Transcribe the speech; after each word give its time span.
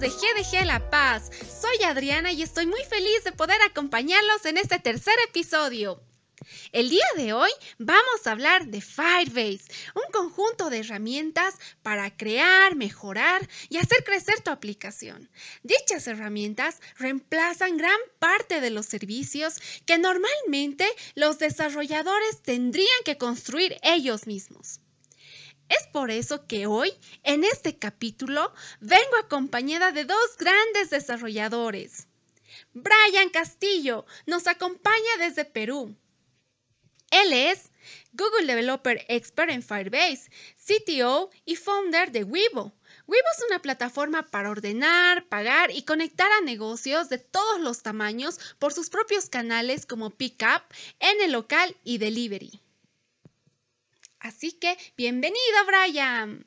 La 0.00 0.88
Paz. 0.88 1.30
Soy 1.60 1.84
Adriana 1.84 2.32
y 2.32 2.40
estoy 2.40 2.64
muy 2.64 2.82
feliz 2.84 3.22
de 3.22 3.32
poder 3.32 3.60
acompañarlos 3.60 4.46
en 4.46 4.56
este 4.56 4.78
tercer 4.78 5.12
episodio. 5.28 6.00
El 6.72 6.88
día 6.88 7.04
de 7.16 7.34
hoy 7.34 7.50
vamos 7.76 8.26
a 8.26 8.30
hablar 8.30 8.66
de 8.68 8.80
Firebase, 8.80 9.70
un 9.94 10.10
conjunto 10.10 10.70
de 10.70 10.78
herramientas 10.78 11.54
para 11.82 12.16
crear, 12.16 12.76
mejorar 12.76 13.46
y 13.68 13.76
hacer 13.76 14.02
crecer 14.02 14.40
tu 14.40 14.50
aplicación. 14.50 15.28
Dichas 15.62 16.06
herramientas 16.06 16.80
reemplazan 16.96 17.76
gran 17.76 18.00
parte 18.18 18.62
de 18.62 18.70
los 18.70 18.86
servicios 18.86 19.56
que 19.84 19.98
normalmente 19.98 20.88
los 21.14 21.38
desarrolladores 21.38 22.40
tendrían 22.40 22.88
que 23.04 23.18
construir 23.18 23.76
ellos 23.82 24.26
mismos. 24.26 24.80
Es 25.70 25.86
por 25.86 26.10
eso 26.10 26.48
que 26.48 26.66
hoy, 26.66 26.92
en 27.22 27.44
este 27.44 27.78
capítulo, 27.78 28.52
vengo 28.80 29.16
acompañada 29.22 29.92
de 29.92 30.04
dos 30.04 30.36
grandes 30.36 30.90
desarrolladores. 30.90 32.08
Brian 32.72 33.30
Castillo 33.30 34.04
nos 34.26 34.48
acompaña 34.48 35.16
desde 35.20 35.44
Perú. 35.44 35.96
Él 37.12 37.32
es 37.32 37.70
Google 38.12 38.46
Developer 38.46 39.04
Expert 39.08 39.52
en 39.52 39.62
Firebase, 39.62 40.28
CTO 40.58 41.30
y 41.44 41.54
founder 41.54 42.10
de 42.10 42.24
Weibo. 42.24 42.72
Weibo 43.06 43.28
es 43.36 43.44
una 43.48 43.62
plataforma 43.62 44.26
para 44.26 44.50
ordenar, 44.50 45.28
pagar 45.28 45.70
y 45.70 45.82
conectar 45.82 46.32
a 46.32 46.40
negocios 46.40 47.08
de 47.08 47.18
todos 47.18 47.60
los 47.60 47.82
tamaños 47.82 48.40
por 48.58 48.72
sus 48.72 48.90
propios 48.90 49.28
canales 49.28 49.86
como 49.86 50.10
Pickup, 50.10 50.64
en 50.98 51.20
el 51.20 51.30
local 51.30 51.76
y 51.84 51.98
Delivery. 51.98 52.60
Así 54.20 54.52
que, 54.52 54.76
bienvenido, 54.98 55.38
Brian. 55.66 56.46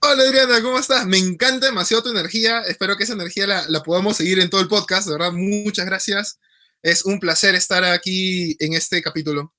Hola 0.00 0.22
Adriana, 0.22 0.62
¿cómo 0.62 0.78
estás? 0.78 1.06
Me 1.06 1.18
encanta 1.18 1.66
demasiado 1.66 2.04
tu 2.04 2.10
energía. 2.10 2.62
Espero 2.62 2.96
que 2.96 3.02
esa 3.02 3.14
energía 3.14 3.48
la, 3.48 3.68
la 3.68 3.82
podamos 3.82 4.16
seguir 4.16 4.38
en 4.38 4.48
todo 4.48 4.60
el 4.60 4.68
podcast. 4.68 5.08
De 5.08 5.14
verdad, 5.14 5.32
muchas 5.32 5.86
gracias. 5.86 6.38
Es 6.82 7.04
un 7.04 7.18
placer 7.18 7.56
estar 7.56 7.82
aquí 7.84 8.56
en 8.60 8.74
este 8.74 9.02
capítulo. 9.02 9.52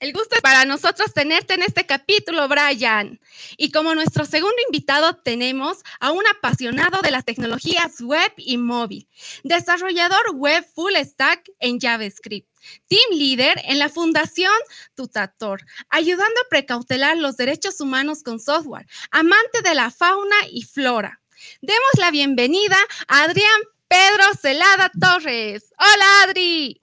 El 0.00 0.12
gusto 0.12 0.34
es 0.34 0.42
para 0.42 0.64
nosotros 0.64 1.12
tenerte 1.14 1.54
en 1.54 1.62
este 1.62 1.86
capítulo, 1.86 2.48
Brian. 2.48 3.20
Y 3.56 3.70
como 3.70 3.94
nuestro 3.94 4.24
segundo 4.24 4.56
invitado 4.66 5.16
tenemos 5.16 5.78
a 6.00 6.10
un 6.10 6.26
apasionado 6.26 7.00
de 7.02 7.10
las 7.10 7.24
tecnologías 7.24 8.00
web 8.00 8.32
y 8.36 8.58
móvil, 8.58 9.08
desarrollador 9.44 10.34
web 10.34 10.66
full 10.74 10.94
stack 10.96 11.50
en 11.60 11.78
JavaScript. 11.78 12.53
Team 12.88 13.18
Leader 13.18 13.60
en 13.64 13.78
la 13.78 13.88
Fundación 13.88 14.52
Tutator, 14.94 15.62
ayudando 15.88 16.40
a 16.44 16.48
precautelar 16.48 17.16
los 17.16 17.36
derechos 17.36 17.80
humanos 17.80 18.22
con 18.22 18.40
software, 18.40 18.86
amante 19.10 19.62
de 19.62 19.74
la 19.74 19.90
fauna 19.90 20.36
y 20.50 20.62
flora. 20.62 21.20
Demos 21.60 21.92
la 21.98 22.10
bienvenida 22.10 22.76
a 23.08 23.24
Adrián 23.24 23.60
Pedro 23.88 24.24
Celada 24.40 24.90
Torres. 25.00 25.72
Hola, 25.78 26.24
Adri. 26.24 26.80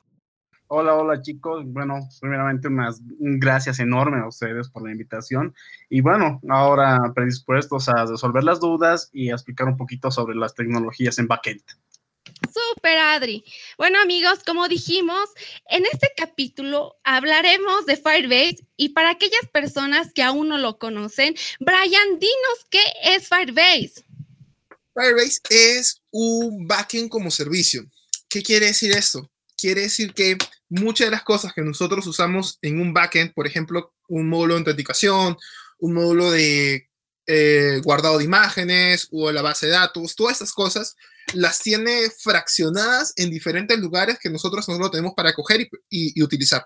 Hola, 0.74 0.96
hola 0.96 1.22
chicos. 1.22 1.66
Bueno, 1.66 2.00
primeramente 2.22 2.70
unas 2.70 3.02
gracias 3.20 3.80
enormes 3.80 4.24
a 4.24 4.28
ustedes 4.28 4.70
por 4.70 4.84
la 4.84 4.92
invitación. 4.92 5.54
Y 5.90 6.00
bueno, 6.00 6.40
ahora 6.48 7.12
predispuestos 7.14 7.90
a 7.90 8.06
resolver 8.06 8.46
las 8.46 8.62
dudas 8.62 9.10
y 9.12 9.32
a 9.32 9.34
explicar 9.34 9.68
un 9.68 9.76
poquito 9.76 10.12
sobre 10.12 10.34
las 10.34 10.56
tecnologías 10.56 11.20
en 11.20 11.28
backend. 11.28 11.62
Super 12.50 12.98
Adri. 12.98 13.44
Bueno 13.78 14.02
amigos, 14.02 14.40
como 14.46 14.68
dijimos, 14.68 15.30
en 15.70 15.86
este 15.86 16.12
capítulo 16.18 16.96
hablaremos 17.04 17.86
de 17.86 17.98
Firebase 17.98 18.68
y 18.76 18.90
para 18.90 19.12
aquellas 19.12 19.48
personas 19.54 20.12
que 20.14 20.24
aún 20.24 20.50
no 20.50 20.58
lo 20.58 20.78
conocen, 20.78 21.36
Brian, 21.60 22.20
dinos 22.20 22.66
qué 22.70 22.84
es 23.04 23.28
Firebase. 23.28 24.04
Firebase 24.94 25.42
es 25.50 26.02
un 26.10 26.68
backend 26.68 27.10
como 27.10 27.32
servicio. 27.32 27.86
¿Qué 28.28 28.42
quiere 28.42 28.68
decir 28.68 28.92
esto? 28.92 29.30
Quiere 29.58 29.82
decir 29.82 30.14
que 30.14 30.38
muchas 30.70 31.08
de 31.08 31.12
las 31.12 31.24
cosas 31.24 31.54
que 31.54 31.62
nosotros 31.62 32.06
usamos 32.08 32.58
en 32.62 32.82
un 32.82 32.94
backend, 32.94 33.34
por 33.34 33.46
ejemplo, 33.46 33.94
un 34.08 34.28
módulo 34.28 34.56
de 34.56 34.62
autenticación, 34.62 35.38
un 35.80 35.94
módulo 35.94 36.32
de 36.32 36.90
eh, 37.28 37.80
guardado 37.84 38.18
de 38.18 38.26
imágenes 38.26 39.08
o 39.12 39.32
la 39.32 39.42
base 39.42 39.68
de 39.68 39.74
datos, 39.74 40.16
todas 40.16 40.34
estas 40.34 40.54
cosas 40.54 40.96
las 41.34 41.60
tiene 41.60 42.10
fraccionadas 42.10 43.14
en 43.16 43.30
diferentes 43.30 43.78
lugares 43.80 44.18
que 44.20 44.30
nosotros 44.30 44.68
no 44.68 44.78
lo 44.78 44.92
tenemos 44.92 45.14
para 45.16 45.34
coger 45.34 45.68
y, 45.90 46.22
utilizar. 46.22 46.66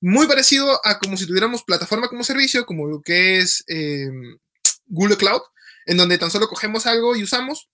Muy 0.00 0.26
parecido 0.26 0.80
a 0.84 0.98
como 0.98 1.16
si 1.16 1.26
tuviéramos 1.26 1.64
plataforma 1.64 2.08
como 2.08 2.24
servicio, 2.24 2.66
como 2.66 2.86
lo 2.86 3.02
que 3.02 3.38
es 3.38 3.64
em, 3.66 4.38
Google 4.86 5.16
Cloud, 5.16 5.42
en 5.86 5.96
donde 5.96 6.18
tan 6.18 6.30
solo 6.30 6.48
cogemos 6.48 6.86
algo 6.86 7.16
y 7.16 7.22
usamos 7.22 7.68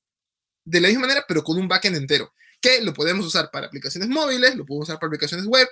de 0.64 0.80
la 0.80 0.88
misma 0.88 1.02
manera, 1.02 1.24
pero 1.28 1.42
con 1.44 1.58
un 1.58 1.68
backend 1.68 1.96
entero 1.96 2.32
que 2.60 2.80
lo 2.80 2.94
podemos 2.94 3.26
usar 3.26 3.50
para 3.50 3.66
aplicaciones 3.66 4.08
móviles, 4.08 4.56
lo 4.56 4.64
podemos 4.64 4.88
usar 4.88 4.98
para 4.98 5.08
aplicaciones 5.08 5.46
web 5.46 5.68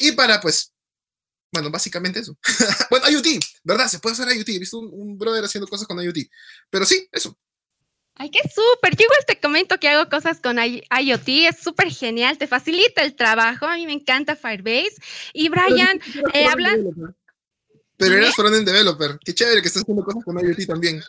y 0.00 0.12
para, 0.12 0.40
pues, 0.40 0.72
bueno, 1.52 1.70
básicamente 1.70 2.18
eso. 2.18 2.36
bueno, 2.90 3.08
IoT, 3.08 3.40
¿verdad? 3.62 3.86
Se 3.86 4.00
puede 4.00 4.14
hacer 4.14 4.36
IoT. 4.36 4.48
He 4.48 4.58
visto 4.58 4.78
un, 4.80 5.16
brother 5.16 5.44
haciendo 5.44 5.68
cosas 5.68 5.86
con 5.86 6.02
IoT. 6.02 6.28
Pero 6.68 6.84
sí, 6.84 7.08
eso. 7.12 7.38
Ay, 8.24 8.30
qué 8.30 8.40
súper. 8.48 8.96
Yo 8.96 9.04
igual 9.04 9.20
te 9.26 9.38
comento 9.38 9.78
que 9.78 9.88
hago 9.88 10.08
cosas 10.08 10.40
con 10.40 10.56
IoT. 10.56 11.28
Es 11.28 11.58
súper 11.58 11.90
genial. 11.90 12.38
Te 12.38 12.46
facilita 12.46 13.02
el 13.02 13.14
trabajo. 13.14 13.66
A 13.66 13.76
mí 13.76 13.84
me 13.84 13.92
encanta 13.92 14.34
Firebase. 14.34 14.96
Y 15.34 15.50
Brian, 15.50 16.00
eh, 16.32 16.46
hablan... 16.46 17.14
Pero 17.98 18.14
eres 18.14 18.34
frontend 18.34 18.66
developer. 18.66 19.18
Qué 19.22 19.34
chévere 19.34 19.60
que 19.60 19.68
estás 19.68 19.82
haciendo 19.82 20.02
cosas 20.02 20.24
con 20.24 20.38
IoT 20.38 20.66
también. 20.66 21.02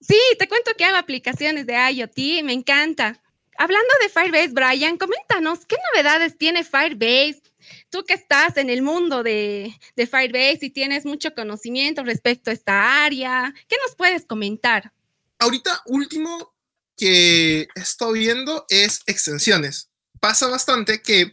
Sí, 0.00 0.16
te 0.38 0.46
cuento 0.46 0.70
que 0.78 0.84
hago 0.84 0.96
aplicaciones 0.96 1.66
de 1.66 1.74
IoT, 1.74 2.44
me 2.44 2.52
encanta. 2.52 3.20
Hablando 3.58 3.88
de 4.00 4.08
Firebase, 4.08 4.52
Brian, 4.52 4.96
coméntanos, 4.96 5.66
¿qué 5.66 5.76
novedades 5.92 6.38
tiene 6.38 6.62
Firebase? 6.62 7.42
Tú 7.90 8.04
que 8.04 8.14
estás 8.14 8.56
en 8.56 8.70
el 8.70 8.82
mundo 8.82 9.24
de, 9.24 9.74
de 9.96 10.06
Firebase 10.06 10.66
y 10.66 10.70
tienes 10.70 11.04
mucho 11.04 11.34
conocimiento 11.34 12.04
respecto 12.04 12.50
a 12.50 12.54
esta 12.54 13.04
área, 13.04 13.52
¿qué 13.66 13.76
nos 13.84 13.96
puedes 13.96 14.24
comentar? 14.24 14.92
Ahorita, 15.38 15.82
último 15.86 16.54
que 16.96 17.68
he 17.74 17.80
estado 17.80 18.12
viendo 18.12 18.66
es 18.68 19.00
extensiones. 19.06 19.90
Pasa 20.20 20.48
bastante 20.48 21.00
que 21.00 21.32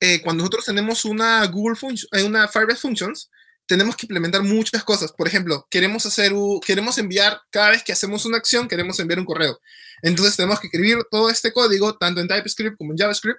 eh, 0.00 0.20
cuando 0.22 0.42
nosotros 0.42 0.64
tenemos 0.64 1.04
una 1.04 1.46
Google 1.46 1.76
Function, 1.76 2.08
eh, 2.12 2.24
una 2.24 2.48
Firebase 2.48 2.80
Functions, 2.80 3.30
tenemos 3.66 3.94
que 3.94 4.06
implementar 4.06 4.42
muchas 4.42 4.82
cosas. 4.82 5.12
Por 5.12 5.28
ejemplo, 5.28 5.66
queremos 5.70 6.04
hacer, 6.06 6.32
queremos 6.66 6.98
enviar, 6.98 7.40
cada 7.50 7.70
vez 7.70 7.84
que 7.84 7.92
hacemos 7.92 8.24
una 8.26 8.38
acción, 8.38 8.68
queremos 8.68 8.98
enviar 8.98 9.20
un 9.20 9.26
correo. 9.26 9.60
Entonces 10.02 10.34
tenemos 10.36 10.58
que 10.58 10.66
escribir 10.66 10.98
todo 11.10 11.30
este 11.30 11.52
código, 11.52 11.96
tanto 11.96 12.20
en 12.20 12.28
TypeScript 12.28 12.76
como 12.76 12.92
en 12.92 12.98
JavaScript. 12.98 13.38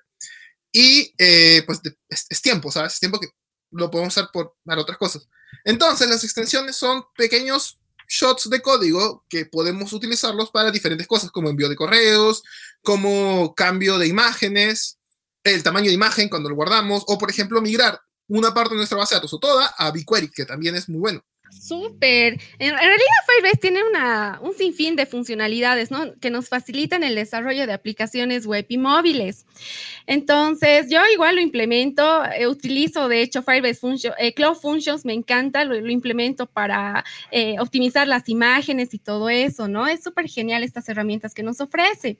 Y 0.71 1.13
eh, 1.17 1.63
pues 1.65 1.81
es, 2.09 2.41
tiempo, 2.41 2.71
¿sabes? 2.71 2.93
Es 2.93 2.99
tiempo 2.99 3.19
que 3.19 3.27
lo 3.71 3.91
podemos 3.91 4.13
usar 4.13 4.29
por, 4.31 4.55
para 4.63 4.81
otras 4.81 4.97
cosas. 4.97 5.27
Entonces 5.65 6.07
las 6.09 6.23
extensiones 6.23 6.75
son 6.75 7.03
pequeños 7.15 7.79
shots 8.13 8.47
de 8.47 8.61
código 8.61 9.25
que 9.27 9.45
podemos 9.45 9.91
utilizarlos 9.91 10.51
para 10.51 10.69
diferentes 10.69 11.07
cosas, 11.07 11.31
como 11.31 11.49
envío 11.49 11.67
de 11.67 11.75
correos, 11.75 12.43
como 12.83 13.55
cambio 13.55 13.97
de 13.97 14.07
imágenes, 14.07 14.99
el 15.43 15.63
tamaño 15.63 15.87
de 15.87 15.95
imagen 15.95 16.29
cuando 16.29 16.47
lo 16.47 16.55
guardamos, 16.55 17.03
o 17.07 17.17
por 17.17 17.31
ejemplo 17.31 17.59
migrar 17.59 17.99
una 18.27 18.53
parte 18.53 18.75
de 18.75 18.77
nuestra 18.77 18.99
base 18.99 19.15
de 19.15 19.17
datos 19.17 19.33
o 19.33 19.39
toda 19.39 19.73
a 19.77 19.89
BigQuery, 19.89 20.29
que 20.29 20.45
también 20.45 20.75
es 20.75 20.87
muy 20.87 20.99
bueno. 20.99 21.25
Súper. 21.61 22.39
En, 22.59 22.71
realidad 22.71 22.99
Firebase 23.27 23.57
tiene 23.57 23.83
una, 23.83 24.39
un 24.41 24.53
sinfín 24.53 24.95
de 24.95 25.05
funcionalidades 25.05 25.91
¿no? 25.91 26.13
que 26.19 26.29
nos 26.29 26.49
facilitan 26.49 27.03
el 27.03 27.15
desarrollo 27.15 27.67
de 27.67 27.73
aplicaciones 27.73 28.45
web 28.45 28.65
y 28.69 28.77
móviles. 28.77 29.45
Entonces, 30.05 30.89
yo 30.89 30.99
igual 31.13 31.35
lo 31.35 31.41
implemento, 31.41 32.25
eh, 32.25 32.47
utilizo 32.47 33.07
de 33.07 33.21
hecho 33.21 33.43
Firebase 33.43 33.75
Function, 33.75 34.13
eh, 34.17 34.33
Cloud 34.33 34.55
Functions, 34.55 35.05
me 35.05 35.13
encanta, 35.13 35.63
lo, 35.63 35.75
implemento 35.89 36.45
para 36.45 37.05
eh, 37.31 37.55
optimizar 37.59 38.07
las 38.07 38.27
imágenes 38.27 38.93
y 38.93 38.99
todo 38.99 39.29
eso, 39.29 39.67
¿no? 39.67 39.87
Es 39.87 40.03
súper 40.03 40.27
genial 40.27 40.63
estas 40.63 40.89
herramientas 40.89 41.33
que 41.33 41.43
nos 41.43 41.61
ofrece. 41.61 42.17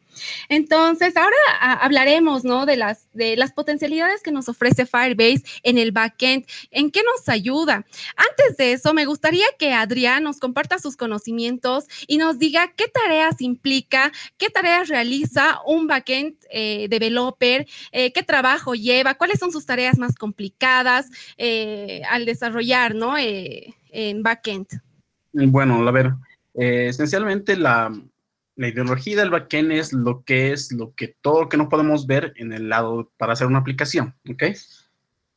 Entonces, 0.48 1.18
ahora 1.18 1.36
hablaremos, 1.60 2.46
¿no? 2.46 2.66
De 2.66 2.78
las, 2.78 3.08
de 3.14 3.36
las 3.36 3.52
potencialidades 3.52 4.22
que 4.22 4.32
nos 4.32 4.48
ofrece 4.48 4.86
Firebase 4.86 5.44
en 5.64 5.78
el 5.78 5.92
backend, 5.92 6.46
en 6.72 6.92
qué 6.92 7.02
nos 7.04 7.28
ayuda. 7.28 7.86
Antes 8.16 8.58
de 8.58 8.74
eso, 8.74 8.94
me 8.94 9.06
gustaría 9.24 9.46
que 9.58 9.72
Adrián 9.72 10.24
nos 10.24 10.38
comparta 10.38 10.80
sus 10.80 10.98
conocimientos 10.98 11.86
y 12.08 12.18
nos 12.18 12.40
diga 12.40 12.74
qué 12.76 12.90
tareas 12.90 13.40
implica, 13.40 14.12
qué 14.38 14.50
tareas 14.50 14.90
realiza 14.90 15.62
un 15.66 15.88
backend 15.88 16.36
eh, 16.52 16.88
developer, 16.90 17.66
eh, 17.94 18.12
qué 18.12 18.22
trabajo 18.24 18.76
lleva, 18.76 19.14
cuáles 19.14 19.40
son 19.40 19.54
sus 19.54 19.66
tareas 19.66 19.98
más 19.98 20.16
complicadas 20.16 21.10
eh, 21.38 22.02
al 22.10 22.26
desarrollar, 22.26 22.96
¿no? 22.96 23.16
en 23.18 24.24
backend. 24.24 24.68
Bueno, 25.32 25.88
a 25.88 25.92
ver, 25.92 26.12
esencialmente 26.54 27.56
la, 27.56 27.94
la 28.58 28.68
ideología 28.68 29.16
del 29.16 29.30
backend 29.30 29.72
es 29.72 29.94
lo 29.94 30.26
que 30.26 30.52
es 30.52 30.74
lo 30.74 30.94
que 30.96 31.16
todo 31.22 31.44
lo 31.44 31.50
que 31.50 31.56
no 31.56 31.70
podemos 31.70 32.08
ver 32.08 32.34
en 32.36 32.52
el 32.52 32.68
lado 32.68 33.10
para 33.16 33.32
hacer 33.34 33.48
una 33.48 33.60
aplicación, 33.60 34.16
¿ok? 34.30 34.44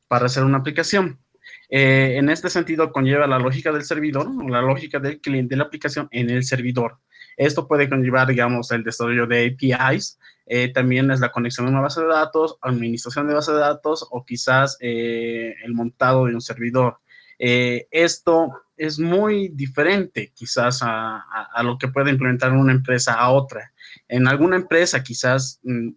Para 0.08 0.26
hacer 0.26 0.42
una 0.42 0.58
aplicación. 0.58 1.20
Eh, 1.68 2.16
en 2.16 2.28
este 2.30 2.50
sentido, 2.50 2.92
conlleva 2.92 3.26
la 3.26 3.38
lógica 3.38 3.72
del 3.72 3.84
servidor 3.84 4.28
o 4.28 4.48
la 4.48 4.62
lógica 4.62 4.98
del 4.98 5.20
cliente 5.20 5.54
de 5.54 5.58
la 5.58 5.64
aplicación 5.64 6.08
en 6.10 6.30
el 6.30 6.44
servidor. 6.44 6.98
Esto 7.36 7.66
puede 7.66 7.88
conllevar, 7.88 8.28
digamos, 8.28 8.70
el 8.70 8.82
desarrollo 8.82 9.26
de 9.26 9.46
APIs, 9.46 10.18
eh, 10.46 10.72
también 10.72 11.10
es 11.10 11.20
la 11.20 11.32
conexión 11.32 11.66
a 11.66 11.70
una 11.70 11.80
base 11.80 12.00
de 12.00 12.06
datos, 12.06 12.56
administración 12.62 13.26
de 13.26 13.34
base 13.34 13.52
de 13.52 13.58
datos 13.58 14.06
o 14.10 14.24
quizás 14.24 14.78
eh, 14.80 15.54
el 15.64 15.74
montado 15.74 16.26
de 16.26 16.34
un 16.34 16.40
servidor. 16.40 16.98
Esto 17.38 18.52
es 18.76 18.98
muy 18.98 19.48
diferente 19.48 20.32
quizás 20.34 20.82
a, 20.82 21.18
a, 21.52 21.62
lo 21.62 21.76
que 21.76 21.88
puede 21.88 22.10
implementar 22.10 22.52
una 22.52 22.72
empresa 22.72 23.14
a 23.14 23.30
otra. 23.30 23.72
En 24.08 24.26
alguna 24.28 24.56
empresa 24.56 25.02
quizás 25.02 25.60
mm, 25.62 25.90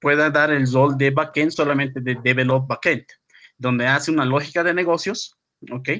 pueda 0.00 0.30
dar 0.30 0.50
el 0.50 0.70
rol 0.70 0.96
de 0.96 1.10
backend 1.10 1.50
solamente 1.50 2.00
de 2.00 2.16
develop 2.22 2.66
backend, 2.66 3.06
donde 3.58 3.86
hace 3.86 4.10
una 4.10 4.24
lógica 4.24 4.64
de 4.64 4.74
negocios, 4.74 5.36
¿ok? 5.70 5.90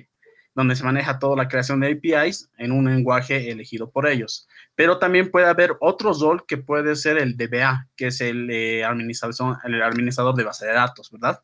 Donde 0.54 0.76
se 0.76 0.84
maneja 0.84 1.18
toda 1.18 1.36
la 1.36 1.48
creación 1.48 1.80
de 1.80 1.92
APIs 1.92 2.50
en 2.58 2.72
un 2.72 2.86
lenguaje 2.86 3.50
elegido 3.50 3.90
por 3.90 4.08
ellos. 4.08 4.48
Pero 4.74 4.98
también 4.98 5.30
puede 5.30 5.46
haber 5.46 5.76
otro 5.80 6.12
rol 6.12 6.44
que 6.46 6.56
puede 6.56 6.96
ser 6.96 7.18
el 7.18 7.36
DBA, 7.36 7.88
que 7.96 8.08
es 8.08 8.20
el, 8.20 8.50
eh, 8.50 8.84
administrador, 8.84 9.58
el 9.64 9.82
administrador 9.82 10.34
de 10.34 10.44
base 10.44 10.66
de 10.66 10.72
datos, 10.72 11.10
¿verdad? 11.10 11.42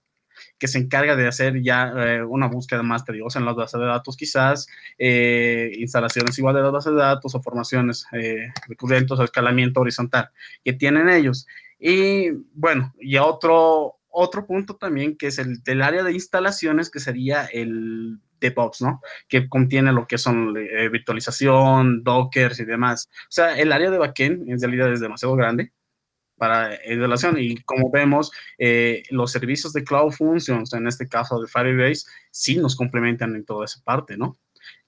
que 0.59 0.69
se 0.69 0.79
encarga 0.79 1.17
de 1.17 1.27
hacer 1.27 1.63
ya 1.63 1.93
eh, 1.97 2.23
una 2.23 2.49
búsqueda 2.49 2.83
más 2.83 3.05
tediosa 3.05 3.39
en 3.39 3.45
las 3.45 3.57
bases 3.57 3.81
de 3.81 3.87
datos, 3.87 4.17
quizás 4.17 4.67
eh, 4.99 5.73
instalaciones 5.79 6.39
igual 6.39 6.55
de 6.55 6.63
las 6.63 6.73
bases 6.73 6.93
de 6.93 6.99
datos 6.99 7.35
o 7.35 7.43
formaciones 7.43 8.07
eh, 8.13 8.49
recurrentes 8.69 9.19
o 9.19 9.25
escalamiento 9.25 9.81
horizontal 9.81 10.31
que 10.65 10.73
tienen 10.73 11.09
ellos. 11.09 11.47
Y 11.79 12.31
bueno, 12.53 12.95
y 13.01 13.17
otro, 13.19 13.99
otro 14.15 14.47
punto 14.47 14.77
también 14.77 15.17
que 15.17 15.27
es 15.27 15.39
el 15.39 15.63
del 15.63 15.83
área 15.83 16.03
de 16.03 16.13
instalaciones, 16.13 16.91
que 16.91 17.01
sería 17.01 17.45
el 17.47 18.21
DevOps, 18.41 18.83
¿no? 18.83 19.01
Que 19.29 19.49
contiene 19.49 19.93
lo 19.93 20.07
que 20.07 20.19
son 20.19 20.55
virtualización, 20.55 22.03
Docker 22.05 22.53
y 22.59 22.65
demás. 22.65 23.09
O 23.25 23.33
sea, 23.33 23.59
el 23.59 23.73
área 23.73 23.91
de 23.91 23.99
backend 23.99 24.49
en 24.49 24.61
realidad 24.61 24.93
es 24.93 25.01
demasiado 25.01 25.35
grande 25.37 25.73
para 26.37 26.75
en 26.75 27.01
relación 27.01 27.37
y 27.39 27.57
como 27.63 27.91
vemos 27.91 28.33
eh, 28.59 29.03
los 29.11 29.31
servicios 29.33 29.73
de 29.73 29.85
Cloud 29.85 30.13
Functions 30.13 30.73
en 30.73 30.87
este 30.87 31.09
caso 31.09 31.41
de 31.41 31.49
Firebase 31.49 32.07
sí 32.31 32.57
nos 32.57 32.77
complementan 32.77 33.35
en 33.37 33.45
toda 33.45 33.65
esa 33.67 33.81
parte 33.85 34.17
no 34.17 34.37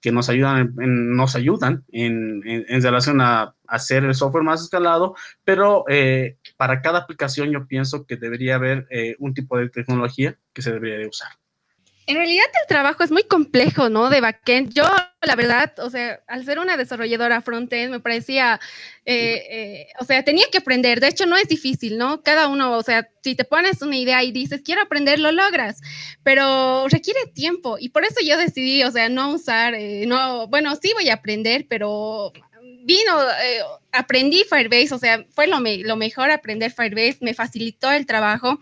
que 0.01 0.13
nos 0.13 0.29
ayudan 0.29 0.75
en, 0.81 1.17
nos 1.17 1.37
ayudan 1.37 1.85
en, 1.93 2.43
en, 2.47 2.83
relación 2.83 3.21
a, 3.21 3.55
hacer 3.67 4.05
el 4.05 4.15
software 4.15 4.45
más 4.45 4.63
escalado 4.63 5.17
pero 5.43 5.85
eh, 5.89 6.39
para 6.57 6.81
cada 6.81 7.01
aplicación 7.01 7.51
yo 7.51 7.67
pienso 7.67 8.07
que 8.07 8.17
debería 8.17 8.55
haber 8.55 8.87
eh, 8.91 9.17
un 9.19 9.35
tipo 9.35 9.59
de 9.59 9.69
tecnología 9.69 10.39
que 10.53 10.63
se 10.63 10.73
debería 10.73 10.99
de 10.99 11.09
usar 11.09 11.31
en 12.07 12.17
realidad 12.17 12.45
el 12.63 12.69
trabajo 12.69 13.03
es 13.03 13.11
muy 13.11 13.25
complejo, 13.25 13.89
¿no? 13.89 14.09
De 14.11 14.21
backend. 14.21 14.73
Yo, 14.73 14.85
la 15.23 15.35
verdad, 15.35 15.73
o 15.81 15.91
sea, 15.91 16.21
al 16.29 16.45
ser 16.45 16.61
una 16.61 16.77
desarrolladora 16.77 17.43
frontend, 17.43 17.91
me 17.91 17.99
parecía, 17.99 18.61
eh, 19.05 19.43
eh, 19.51 19.87
o 19.99 20.05
sea, 20.05 20.23
tenía 20.23 20.47
que 20.53 20.59
aprender. 20.59 21.01
De 21.01 21.09
hecho, 21.09 21.27
no 21.27 21.37
es 21.37 21.49
difícil, 21.49 21.99
¿no? 21.99 22.23
Cada 22.23 22.47
uno, 22.47 22.77
o 22.77 22.83
sea, 22.85 23.09
si 23.25 23.35
te 23.35 23.45
pones 23.45 23.83
una 23.83 23.97
idea 23.97 24.23
y 24.23 24.31
dices, 24.31 24.63
quiero 24.65 24.83
aprender, 24.83 25.19
lo 25.19 25.33
logras, 25.33 25.81
pero 26.23 26.87
requiere 26.89 27.27
tiempo. 27.35 27.77
Y 27.81 27.89
por 27.89 28.05
eso 28.05 28.21
yo 28.25 28.37
decidí, 28.39 28.85
o 28.85 28.91
sea, 28.93 29.09
no 29.09 29.33
usar, 29.33 29.75
eh, 29.75 30.07
no, 30.07 30.47
bueno, 30.47 30.77
sí 30.81 30.93
voy 30.95 31.09
a 31.09 31.15
aprender, 31.15 31.67
pero 31.69 32.33
vino, 32.85 33.19
aprendí 33.91 34.45
Firebase, 34.49 34.95
o 34.95 34.99
sea, 34.99 35.25
fue 35.31 35.49
lo, 35.49 35.59
lo 35.59 35.97
mejor 35.97 36.31
aprender 36.31 36.71
Firebase, 36.71 37.19
me 37.21 37.35
facilitó 37.35 37.91
el 37.91 38.07
trabajo 38.07 38.61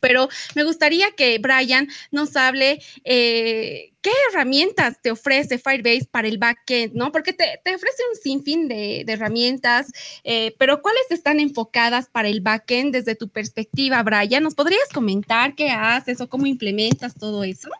pero 0.00 0.28
me 0.54 0.64
gustaría 0.64 1.10
que 1.12 1.38
Brian 1.38 1.88
nos 2.10 2.36
hable 2.36 2.82
eh, 3.04 3.92
qué 4.00 4.10
herramientas 4.30 5.00
te 5.02 5.10
ofrece 5.10 5.58
Firebase 5.58 6.08
para 6.10 6.28
el 6.28 6.38
backend, 6.38 6.94
¿no? 6.94 7.12
Porque 7.12 7.32
te, 7.32 7.60
ofrece 7.74 8.02
un 8.10 8.16
sinfín 8.20 8.68
de, 8.68 9.04
herramientas, 9.06 9.88
eh, 10.24 10.54
pero 10.58 10.82
¿cuáles 10.82 11.10
están 11.10 11.40
enfocadas 11.40 12.08
para 12.08 12.28
el 12.28 12.40
backend 12.40 12.92
desde 12.92 13.14
tu 13.14 13.28
perspectiva, 13.28 14.02
Brian? 14.02 14.42
¿Nos 14.42 14.54
podrías 14.54 14.88
comentar 14.92 15.54
qué 15.54 15.70
haces 15.70 16.20
o 16.20 16.28
cómo 16.28 16.46
implementas 16.46 17.14
todo 17.14 17.44
eso? 17.44 17.70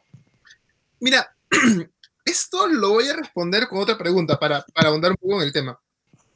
Mira, 1.01 1.35
esto 2.25 2.67
lo 2.69 2.91
voy 2.91 3.09
a 3.09 3.17
responder 3.17 3.69
con 3.69 3.79
otra 3.79 3.97
pregunta 3.97 4.39
para, 4.39 4.65
para 4.75 4.89
ahondar 4.89 5.13
un 5.13 5.17
poco 5.17 5.41
en 5.41 5.47
el 5.47 5.53
tema. 5.53 5.79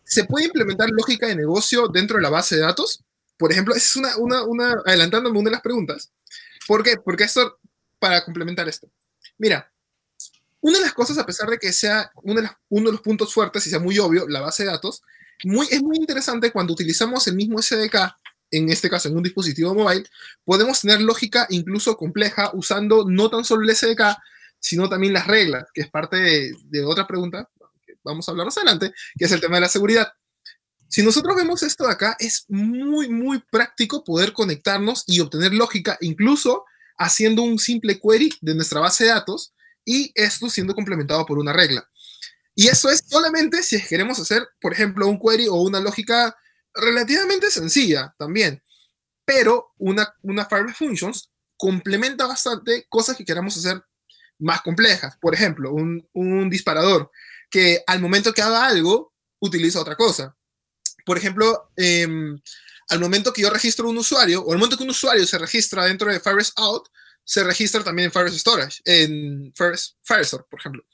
¿Se 0.04 0.24
puede 0.24 0.46
implementar 0.46 0.90
lógica 0.90 1.26
de 1.26 1.36
negocio 1.36 1.88
dentro 1.88 2.16
de 2.16 2.22
la 2.22 2.30
base 2.30 2.56
de 2.56 2.62
datos? 2.62 3.02
Por 3.42 3.50
ejemplo, 3.50 3.74
es 3.74 3.96
una, 3.96 4.16
una, 4.18 4.44
una, 4.44 4.74
adelantándome 4.86 5.36
una 5.36 5.48
de 5.48 5.56
las 5.56 5.62
preguntas. 5.62 6.12
¿Por 6.68 6.84
qué? 6.84 6.96
Porque 6.96 7.24
esto, 7.24 7.58
para 7.98 8.24
complementar 8.24 8.68
esto. 8.68 8.88
Mira, 9.36 9.68
una 10.60 10.78
de 10.78 10.84
las 10.84 10.92
cosas, 10.92 11.18
a 11.18 11.26
pesar 11.26 11.48
de 11.50 11.58
que 11.58 11.72
sea 11.72 12.12
uno 12.22 12.40
de, 12.40 12.48
uno 12.68 12.86
de 12.86 12.92
los 12.92 13.00
puntos 13.00 13.34
fuertes 13.34 13.66
y 13.66 13.70
sea 13.70 13.80
muy 13.80 13.98
obvio, 13.98 14.28
la 14.28 14.42
base 14.42 14.62
de 14.62 14.70
datos, 14.70 15.02
muy, 15.42 15.66
es 15.72 15.82
muy 15.82 15.96
interesante 15.96 16.52
cuando 16.52 16.72
utilizamos 16.72 17.26
el 17.26 17.34
mismo 17.34 17.60
SDK, 17.60 18.16
en 18.52 18.70
este 18.70 18.88
caso 18.88 19.08
en 19.08 19.16
un 19.16 19.24
dispositivo 19.24 19.74
móvil, 19.74 20.08
podemos 20.44 20.80
tener 20.80 21.00
lógica 21.00 21.48
incluso 21.50 21.96
compleja 21.96 22.52
usando 22.54 23.06
no 23.08 23.28
tan 23.28 23.44
solo 23.44 23.68
el 23.68 23.74
SDK, 23.74 24.02
sino 24.60 24.88
también 24.88 25.14
las 25.14 25.26
reglas, 25.26 25.66
que 25.74 25.80
es 25.80 25.90
parte 25.90 26.16
de, 26.16 26.52
de 26.66 26.84
otra 26.84 27.08
pregunta 27.08 27.50
que 27.84 27.94
vamos 28.04 28.28
a 28.28 28.30
hablar 28.30 28.46
más 28.46 28.56
adelante, 28.56 28.94
que 29.18 29.24
es 29.24 29.32
el 29.32 29.40
tema 29.40 29.56
de 29.56 29.62
la 29.62 29.68
seguridad. 29.68 30.12
Si 30.92 31.02
nosotros 31.02 31.34
vemos 31.34 31.62
esto 31.62 31.86
de 31.86 31.92
acá, 31.92 32.16
es 32.18 32.44
muy, 32.50 33.08
muy 33.08 33.42
práctico 33.50 34.04
poder 34.04 34.34
conectarnos 34.34 35.04
y 35.06 35.20
obtener 35.20 35.54
lógica, 35.54 35.96
incluso 36.02 36.66
haciendo 36.98 37.40
un 37.40 37.58
simple 37.58 37.98
query 37.98 38.30
de 38.42 38.54
nuestra 38.54 38.78
base 38.78 39.04
de 39.04 39.10
datos 39.10 39.54
y 39.86 40.12
esto 40.14 40.50
siendo 40.50 40.74
complementado 40.74 41.24
por 41.24 41.38
una 41.38 41.54
regla. 41.54 41.88
Y 42.54 42.68
eso 42.68 42.90
es 42.90 43.02
solamente 43.08 43.62
si 43.62 43.82
queremos 43.82 44.20
hacer, 44.20 44.46
por 44.60 44.74
ejemplo, 44.74 45.08
un 45.08 45.18
query 45.18 45.48
o 45.48 45.54
una 45.62 45.80
lógica 45.80 46.36
relativamente 46.74 47.50
sencilla 47.50 48.14
también. 48.18 48.62
Pero 49.24 49.72
una, 49.78 50.14
una 50.20 50.44
Firebase 50.44 50.74
Functions 50.74 51.30
complementa 51.56 52.26
bastante 52.26 52.84
cosas 52.90 53.16
que 53.16 53.24
queramos 53.24 53.56
hacer 53.56 53.82
más 54.38 54.60
complejas. 54.60 55.16
Por 55.22 55.32
ejemplo, 55.32 55.72
un, 55.72 56.06
un 56.12 56.50
disparador 56.50 57.10
que 57.48 57.82
al 57.86 57.98
momento 57.98 58.34
que 58.34 58.42
haga 58.42 58.66
algo, 58.66 59.14
utiliza 59.40 59.80
otra 59.80 59.96
cosa 59.96 60.36
por 61.04 61.18
ejemplo, 61.18 61.70
em, 61.76 62.38
al 62.88 63.00
momento 63.00 63.32
que 63.32 63.42
yo 63.42 63.50
registro 63.50 63.88
un 63.88 63.98
usuario, 63.98 64.42
o 64.42 64.52
al 64.52 64.58
momento 64.58 64.76
que 64.76 64.84
un 64.84 64.90
usuario 64.90 65.26
se 65.26 65.38
registra 65.38 65.86
dentro 65.86 66.12
de 66.12 66.20
Firebase 66.20 66.52
Out, 66.56 66.88
se 67.24 67.44
registra 67.44 67.82
también 67.84 68.06
en 68.06 68.12
Firebase 68.12 68.38
Storage, 68.38 68.80
en 68.84 69.52
Firebase, 69.54 69.92
Firestore, 70.02 70.44
por 70.50 70.60
ejemplo. 70.60 70.84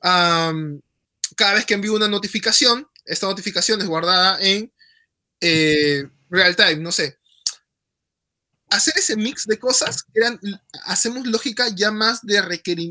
cada 0.00 1.54
vez 1.54 1.64
que 1.66 1.74
envío 1.74 1.94
una 1.94 2.08
notificación, 2.08 2.88
esta 3.04 3.26
notificación 3.26 3.80
es 3.80 3.86
guardada 3.86 4.38
en 4.40 4.72
eh, 5.40 6.08
real 6.28 6.56
time, 6.56 6.76
no 6.76 6.92
sé. 6.92 7.18
Hacer 8.70 8.94
ese 8.98 9.16
mix 9.16 9.46
de 9.46 9.58
cosas, 9.58 10.04
hacemos 10.84 11.26
lógica 11.26 11.68
ya 11.74 11.90
más 11.90 12.20
de, 12.22 12.42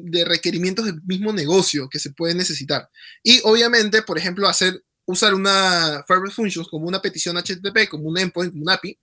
de 0.05 0.25
requerimientos 0.25 0.85
del 0.85 1.01
mismo 1.03 1.31
negocio 1.31 1.87
que 1.87 1.99
se 1.99 2.09
puede 2.11 2.33
necesitar. 2.33 2.89
Y 3.21 3.41
obviamente, 3.43 4.01
por 4.01 4.17
ejemplo, 4.17 4.47
hacer 4.47 4.83
usar 5.07 5.33
una 5.33 6.03
Firebase 6.05 6.35
Functions 6.35 6.67
como 6.67 6.87
una 6.87 7.01
petición 7.01 7.37
HTTP, 7.37 7.89
como 7.89 8.07
un 8.09 8.17
endpoint, 8.17 8.51
como 8.51 8.63
un 8.63 8.69
API, 8.69 8.99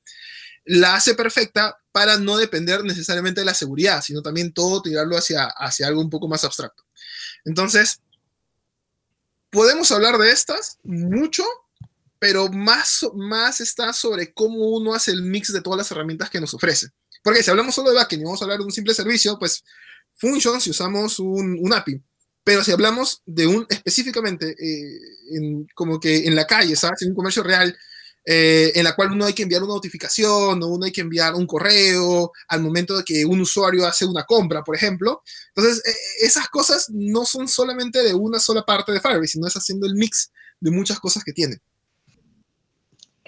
la 0.66 0.94
hace 0.94 1.14
perfecta 1.14 1.78
para 1.92 2.18
no 2.18 2.36
depender 2.36 2.84
necesariamente 2.84 3.40
de 3.40 3.46
la 3.46 3.54
seguridad, 3.54 4.02
sino 4.02 4.22
también 4.22 4.52
todo 4.52 4.82
tirarlo 4.82 5.16
hacia, 5.16 5.46
hacia 5.46 5.86
algo 5.86 6.00
un 6.00 6.10
poco 6.10 6.28
más 6.28 6.44
abstracto. 6.44 6.84
Entonces, 7.44 8.00
podemos 9.50 9.90
hablar 9.92 10.18
de 10.18 10.30
estas 10.30 10.78
mucho, 10.82 11.44
pero 12.18 12.48
más, 12.48 13.06
más 13.14 13.60
está 13.60 13.92
sobre 13.92 14.32
cómo 14.32 14.70
uno 14.70 14.94
hace 14.94 15.10
el 15.10 15.22
mix 15.22 15.52
de 15.52 15.60
todas 15.60 15.78
las 15.78 15.90
herramientas 15.90 16.30
que 16.30 16.40
nos 16.40 16.54
ofrece. 16.54 16.88
Porque 17.22 17.42
si 17.42 17.50
hablamos 17.50 17.74
solo 17.74 17.90
de 17.90 17.96
backend 17.96 18.22
y 18.22 18.24
vamos 18.24 18.40
a 18.42 18.44
hablar 18.44 18.58
de 18.58 18.64
un 18.64 18.72
simple 18.72 18.94
servicio, 18.94 19.38
pues 19.38 19.64
Functions 20.16 20.62
si 20.62 20.70
usamos 20.70 21.18
un, 21.18 21.58
un 21.60 21.72
API. 21.72 22.02
Pero 22.44 22.62
si 22.62 22.72
hablamos 22.72 23.22
de 23.24 23.46
un 23.46 23.66
específicamente, 23.68 24.50
eh, 24.50 25.66
como 25.74 25.98
que 25.98 26.26
en 26.26 26.36
la 26.36 26.46
calle, 26.46 26.76
¿sabes? 26.76 27.02
En 27.02 27.08
un 27.08 27.14
comercio 27.14 27.42
real, 27.42 27.76
eh, 28.26 28.72
en 28.74 28.84
la 28.84 28.94
cual 28.94 29.12
uno 29.12 29.26
hay 29.26 29.34
que 29.34 29.42
enviar 29.42 29.62
una 29.62 29.74
notificación 29.74 30.62
o 30.62 30.66
uno 30.66 30.86
hay 30.86 30.92
que 30.92 31.02
enviar 31.02 31.34
un 31.34 31.46
correo 31.46 32.32
al 32.48 32.62
momento 32.62 32.96
de 32.96 33.04
que 33.04 33.24
un 33.24 33.40
usuario 33.40 33.86
hace 33.86 34.06
una 34.06 34.24
compra, 34.24 34.62
por 34.62 34.76
ejemplo. 34.76 35.22
Entonces, 35.54 35.82
eh, 35.86 35.94
esas 36.20 36.48
cosas 36.48 36.88
no 36.90 37.26
son 37.26 37.48
solamente 37.48 38.02
de 38.02 38.14
una 38.14 38.38
sola 38.38 38.64
parte 38.64 38.92
de 38.92 39.00
Firebase, 39.00 39.32
sino 39.32 39.46
es 39.46 39.54
haciendo 39.54 39.86
el 39.86 39.94
mix 39.94 40.30
de 40.60 40.70
muchas 40.70 41.00
cosas 41.00 41.22
que 41.24 41.32
tiene. 41.32 41.58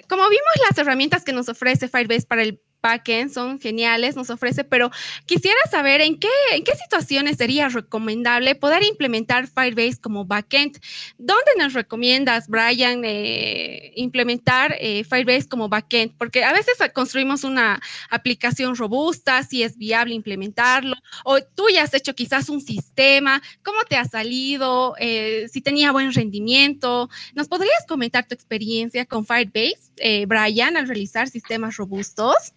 Como 0.09 0.23
vimos 0.29 0.67
las 0.67 0.77
herramientas 0.77 1.23
que 1.23 1.33
nos 1.33 1.49
ofrece 1.49 1.89
Firebase 1.89 2.25
para 2.25 2.43
el 2.43 2.61
backend 2.87 3.31
son 3.31 3.59
geniales, 3.59 4.15
nos 4.15 4.29
ofrece, 4.29 4.63
pero 4.63 4.89
quisiera 5.25 5.59
saber 5.69 6.01
en 6.01 6.17
qué, 6.17 6.29
en 6.53 6.63
qué 6.63 6.73
situaciones 6.75 7.37
sería 7.37 7.67
recomendable 7.69 8.55
poder 8.55 8.83
implementar 8.83 9.47
Firebase 9.47 9.99
como 9.99 10.25
backend. 10.25 10.79
¿Dónde 11.17 11.51
nos 11.57 11.73
recomiendas, 11.73 12.47
Brian, 12.47 13.01
eh, 13.03 13.91
implementar 13.95 14.75
eh, 14.79 15.03
Firebase 15.03 15.49
como 15.49 15.67
backend? 15.69 16.13
Porque 16.17 16.43
a 16.43 16.53
veces 16.53 16.75
construimos 16.93 17.43
una 17.43 17.81
aplicación 18.09 18.75
robusta, 18.75 19.43
si 19.43 19.63
es 19.63 19.77
viable 19.77 20.13
implementarlo, 20.15 20.95
o 21.25 21.41
tú 21.41 21.65
ya 21.73 21.83
has 21.83 21.93
hecho 21.93 22.15
quizás 22.15 22.49
un 22.49 22.61
sistema, 22.61 23.41
¿cómo 23.63 23.79
te 23.89 23.97
ha 23.97 24.05
salido? 24.05 24.95
Eh, 24.99 25.47
si 25.51 25.61
tenía 25.61 25.91
buen 25.91 26.13
rendimiento. 26.13 27.09
¿Nos 27.35 27.47
podrías 27.47 27.85
comentar 27.87 28.27
tu 28.27 28.33
experiencia 28.33 29.05
con 29.05 29.25
Firebase, 29.25 30.25
Brian, 30.27 30.77
al 30.77 30.87
realizar 30.87 31.27
sistemas 31.27 31.75
robustos? 31.77 32.53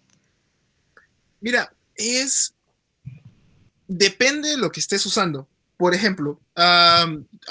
Mira, 1.41 1.73
es... 1.95 2.53
Depende 3.87 4.49
de 4.49 4.57
lo 4.57 4.71
que 4.71 4.79
estés 4.79 5.05
usando. 5.05 5.49
Por 5.75 5.93
ejemplo, 5.93 6.39
a 6.55 7.05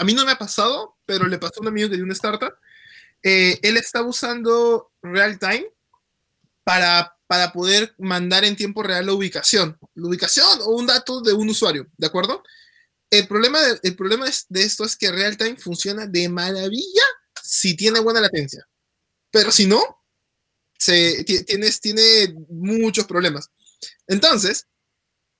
mí 0.04 0.14
no 0.14 0.24
me 0.24 0.32
ha 0.32 0.38
pasado, 0.38 0.96
pero 1.04 1.26
le 1.26 1.38
pasó 1.38 1.58
a 1.58 1.62
un 1.62 1.68
amigo 1.68 1.88
de 1.88 2.02
una 2.02 2.14
startup. 2.14 2.54
Eh, 3.22 3.58
él 3.62 3.76
estaba 3.76 4.06
usando 4.06 4.90
real 5.02 5.38
time 5.38 5.66
para, 6.64 7.14
para 7.26 7.52
poder 7.52 7.94
mandar 7.98 8.44
en 8.44 8.56
tiempo 8.56 8.82
real 8.82 9.04
la 9.06 9.12
ubicación. 9.12 9.78
La 9.94 10.08
ubicación 10.08 10.60
o 10.62 10.70
un 10.70 10.86
dato 10.86 11.20
de 11.20 11.32
un 11.32 11.50
usuario, 11.50 11.86
¿de 11.98 12.06
acuerdo? 12.06 12.42
El 13.10 13.26
problema, 13.26 13.60
de, 13.60 13.92
problema 13.92 14.26
de 14.48 14.62
esto 14.62 14.84
es 14.84 14.96
que 14.96 15.10
real 15.10 15.36
time 15.36 15.56
funciona 15.56 16.06
de 16.06 16.28
maravilla 16.28 17.02
si 17.42 17.76
tiene 17.76 18.00
buena 18.00 18.20
latencia. 18.20 18.66
Pero 19.32 19.50
si 19.50 19.66
no, 19.66 19.82
se, 20.78 21.24
tienes, 21.24 21.80
tiene 21.80 22.34
muchos 22.48 23.04
problemas. 23.06 23.50
Entonces, 24.10 24.66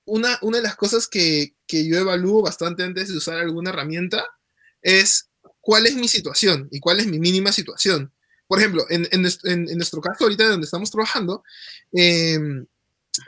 una, 0.04 0.38
una 0.42 0.58
de 0.58 0.62
las 0.62 0.76
cosas 0.76 1.08
que, 1.08 1.54
que 1.66 1.86
yo 1.86 1.98
evalúo 1.98 2.40
bastante 2.40 2.84
antes 2.84 3.08
de 3.08 3.16
usar 3.16 3.38
alguna 3.38 3.70
herramienta 3.70 4.24
es 4.80 5.28
cuál 5.60 5.86
es 5.86 5.96
mi 5.96 6.06
situación 6.06 6.68
y 6.70 6.78
cuál 6.78 7.00
es 7.00 7.06
mi 7.08 7.18
mínima 7.18 7.50
situación. 7.50 8.12
Por 8.46 8.60
ejemplo, 8.60 8.86
en, 8.88 9.08
en, 9.10 9.26
en, 9.44 9.76
nuestro 9.76 10.00
caso 10.00 10.24
ahorita 10.24 10.48
donde 10.48 10.66
estamos 10.66 10.90
trabajando, 10.90 11.42
em, 11.92 12.64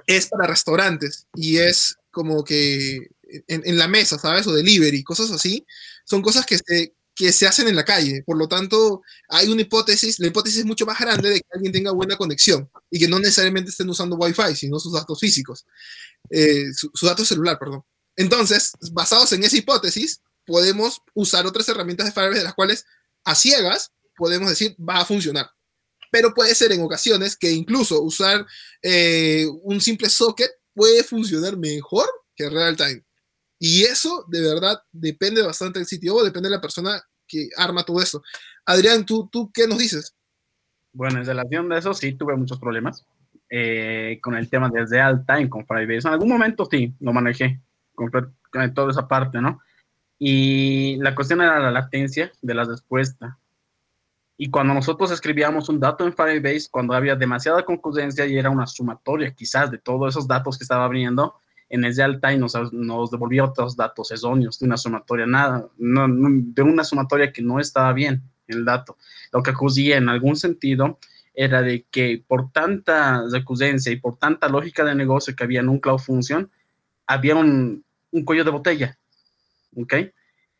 es 0.06 0.28
para 0.28 0.46
restaurantes 0.46 1.26
y 1.34 1.58
es 1.58 1.96
como 2.12 2.44
que 2.44 3.10
en, 3.48 3.78
la 3.78 3.88
mesa, 3.88 4.16
¿sabes? 4.18 4.46
O 4.46 4.52
delivery, 4.54 5.02
cosas 5.02 5.32
así. 5.32 5.66
Son 6.04 6.22
cosas 6.22 6.46
que 6.46 6.58
se, 6.58 6.94
que 7.14 7.32
se 7.32 7.46
hacen 7.46 7.68
en 7.68 7.76
la 7.76 7.84
calle. 7.84 8.22
Por 8.24 8.36
lo 8.36 8.48
tanto, 8.48 9.02
hay 9.28 9.48
una 9.48 9.62
hipótesis, 9.62 10.18
la 10.18 10.28
hipótesis 10.28 10.60
es 10.60 10.64
mucho 10.64 10.86
más 10.86 10.98
grande 10.98 11.30
de 11.30 11.40
que 11.40 11.48
alguien 11.52 11.72
tenga 11.72 11.92
buena 11.92 12.16
conexión 12.16 12.70
y 12.90 12.98
que 12.98 13.08
no 13.08 13.18
necesariamente 13.18 13.70
estén 13.70 13.88
usando 13.88 14.16
Wi-Fi, 14.16 14.56
sino 14.56 14.78
sus 14.78 14.92
datos 14.92 15.18
físicos, 15.20 15.66
eh, 16.30 16.72
su, 16.74 17.06
dato 17.06 17.24
celular, 17.24 17.58
perdón. 17.58 17.82
Entonces, 18.16 18.72
basados 18.92 19.32
en 19.32 19.44
esa 19.44 19.56
hipótesis, 19.56 20.20
podemos 20.46 21.00
usar 21.14 21.46
otras 21.46 21.68
herramientas 21.68 22.06
de 22.06 22.12
Firebase 22.12 22.38
de 22.38 22.44
las 22.44 22.54
cuales 22.54 22.84
a 23.24 23.34
ciegas 23.34 23.92
podemos 24.16 24.48
decir 24.48 24.76
va 24.78 24.98
a 24.98 25.04
funcionar. 25.04 25.50
Pero 26.10 26.34
puede 26.34 26.54
ser 26.54 26.72
en 26.72 26.82
ocasiones 26.82 27.36
que 27.36 27.50
incluso 27.50 28.02
usar 28.02 28.46
eh, 28.82 29.46
un 29.62 29.80
simple 29.80 30.10
socket 30.10 30.50
puede 30.74 31.02
funcionar 31.04 31.56
mejor 31.56 32.06
que 32.34 32.50
real 32.50 32.76
time. 32.76 33.02
Y 33.64 33.84
eso, 33.84 34.24
de 34.26 34.40
verdad, 34.40 34.82
depende 34.90 35.40
bastante 35.40 35.78
del 35.78 35.86
sitio, 35.86 36.16
o 36.16 36.24
depende 36.24 36.48
de 36.48 36.56
la 36.56 36.60
persona 36.60 37.00
que 37.28 37.48
arma 37.56 37.84
todo 37.84 38.02
eso. 38.02 38.20
Adrián, 38.66 39.06
¿tú, 39.06 39.28
tú 39.30 39.52
qué 39.54 39.68
nos 39.68 39.78
dices? 39.78 40.16
Bueno, 40.92 41.20
en 41.20 41.24
relación 41.24 41.68
de 41.68 41.78
eso, 41.78 41.94
sí, 41.94 42.14
tuve 42.14 42.34
muchos 42.34 42.58
problemas 42.58 43.06
eh, 43.48 44.18
con 44.20 44.34
el 44.34 44.50
tema 44.50 44.68
desde 44.68 44.96
real 44.96 45.24
time 45.24 45.48
con 45.48 45.64
Firebase. 45.64 46.08
En 46.08 46.14
algún 46.14 46.30
momento 46.30 46.66
sí, 46.68 46.92
lo 46.98 47.12
manejé 47.12 47.60
con, 47.94 48.10
con 48.10 48.74
toda 48.74 48.90
esa 48.90 49.06
parte, 49.06 49.40
¿no? 49.40 49.60
Y 50.18 50.96
la 50.96 51.14
cuestión 51.14 51.40
era 51.40 51.60
la 51.60 51.70
latencia 51.70 52.32
de 52.42 52.54
la 52.54 52.64
respuesta. 52.64 53.38
Y 54.36 54.50
cuando 54.50 54.74
nosotros 54.74 55.12
escribíamos 55.12 55.68
un 55.68 55.78
dato 55.78 56.04
en 56.04 56.12
Firebase, 56.12 56.68
cuando 56.68 56.94
había 56.94 57.14
demasiada 57.14 57.64
concurrencia 57.64 58.26
y 58.26 58.36
era 58.36 58.50
una 58.50 58.66
sumatoria 58.66 59.32
quizás 59.32 59.70
de 59.70 59.78
todos 59.78 60.12
esos 60.12 60.26
datos 60.26 60.58
que 60.58 60.64
estaba 60.64 60.84
abriendo, 60.84 61.36
en 61.72 61.84
el 61.84 61.96
real 61.96 62.20
time 62.20 62.36
nos, 62.36 62.54
nos 62.72 63.10
devolvía 63.10 63.46
otros 63.46 63.74
datos 63.74 64.10
erróneos 64.10 64.58
de 64.58 64.66
una 64.66 64.76
sumatoria, 64.76 65.24
nada, 65.24 65.66
de 65.78 66.62
una 66.62 66.84
sumatoria 66.84 67.32
que 67.32 67.40
no 67.40 67.58
estaba 67.58 67.94
bien 67.94 68.22
el 68.46 68.66
dato. 68.66 68.98
Lo 69.32 69.42
que 69.42 69.52
ocurría 69.52 69.96
en 69.96 70.10
algún 70.10 70.36
sentido 70.36 70.98
era 71.32 71.62
de 71.62 71.86
que 71.90 72.22
por 72.28 72.52
tanta 72.52 73.24
recurrencia 73.32 73.90
y 73.90 73.96
por 73.96 74.18
tanta 74.18 74.50
lógica 74.50 74.84
de 74.84 74.94
negocio 74.94 75.34
que 75.34 75.44
había 75.44 75.60
en 75.60 75.70
un 75.70 75.78
Cloud 75.78 75.98
Function, 75.98 76.50
había 77.06 77.36
un, 77.36 77.82
un 78.10 78.24
cuello 78.26 78.44
de 78.44 78.50
botella, 78.50 78.98
¿ok? 79.74 79.94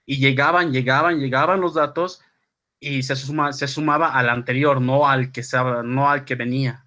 Y 0.07 0.17
llegaban, 0.17 0.73
llegaban, 0.73 1.21
llegaban 1.21 1.61
los 1.61 1.75
datos 1.75 2.23
y 2.81 3.03
se, 3.03 3.17
suma, 3.17 3.53
se 3.53 3.69
sumaba 3.69 4.15
al 4.15 4.31
anterior, 4.31 4.81
no 4.81 5.07
al 5.07 5.31
que, 5.31 5.43
no 5.85 6.09
al 6.09 6.25
que 6.25 6.37
venía 6.37 6.87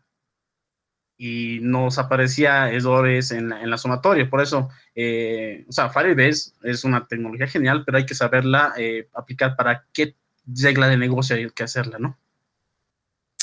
y 1.18 1.60
nos 1.62 1.98
aparecía 1.98 2.72
errores 2.72 3.32
en 3.32 3.50
la, 3.50 3.62
en 3.62 3.70
la 3.70 3.78
sumatoria. 3.78 4.30
Por 4.30 4.42
eso, 4.42 4.70
eh, 4.94 5.66
o 5.68 5.72
sea, 5.72 5.90
Firebase 5.90 6.52
es 6.64 6.84
una 6.84 7.08
tecnología 7.08 7.48
genial, 7.48 7.84
pero 7.86 7.98
hay 7.98 8.06
que 8.06 8.16
saberla 8.16 8.74
eh, 8.78 9.08
aplicar 9.14 9.56
para 9.56 9.86
qué 9.94 10.16
regla 10.46 10.88
de 10.88 10.98
negocio 10.98 11.36
hay 11.36 11.50
que 11.52 11.64
hacerla, 11.64 11.98
¿no? 12.00 12.18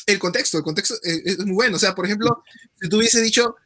El 0.07 0.19
contexto, 0.19 0.59
el 0.59 0.65
contexto 0.65 0.95
eh, 0.97 1.23
es 1.25 1.39
muy 1.39 1.55
bueno. 1.55 1.77
O 1.77 1.79
sea, 1.79 1.95
por 1.95 2.05
ejemplo, 2.05 2.43
si 2.81 2.89
tú 2.89 2.99
hubiese 2.99 3.21
dicho, 3.21 3.57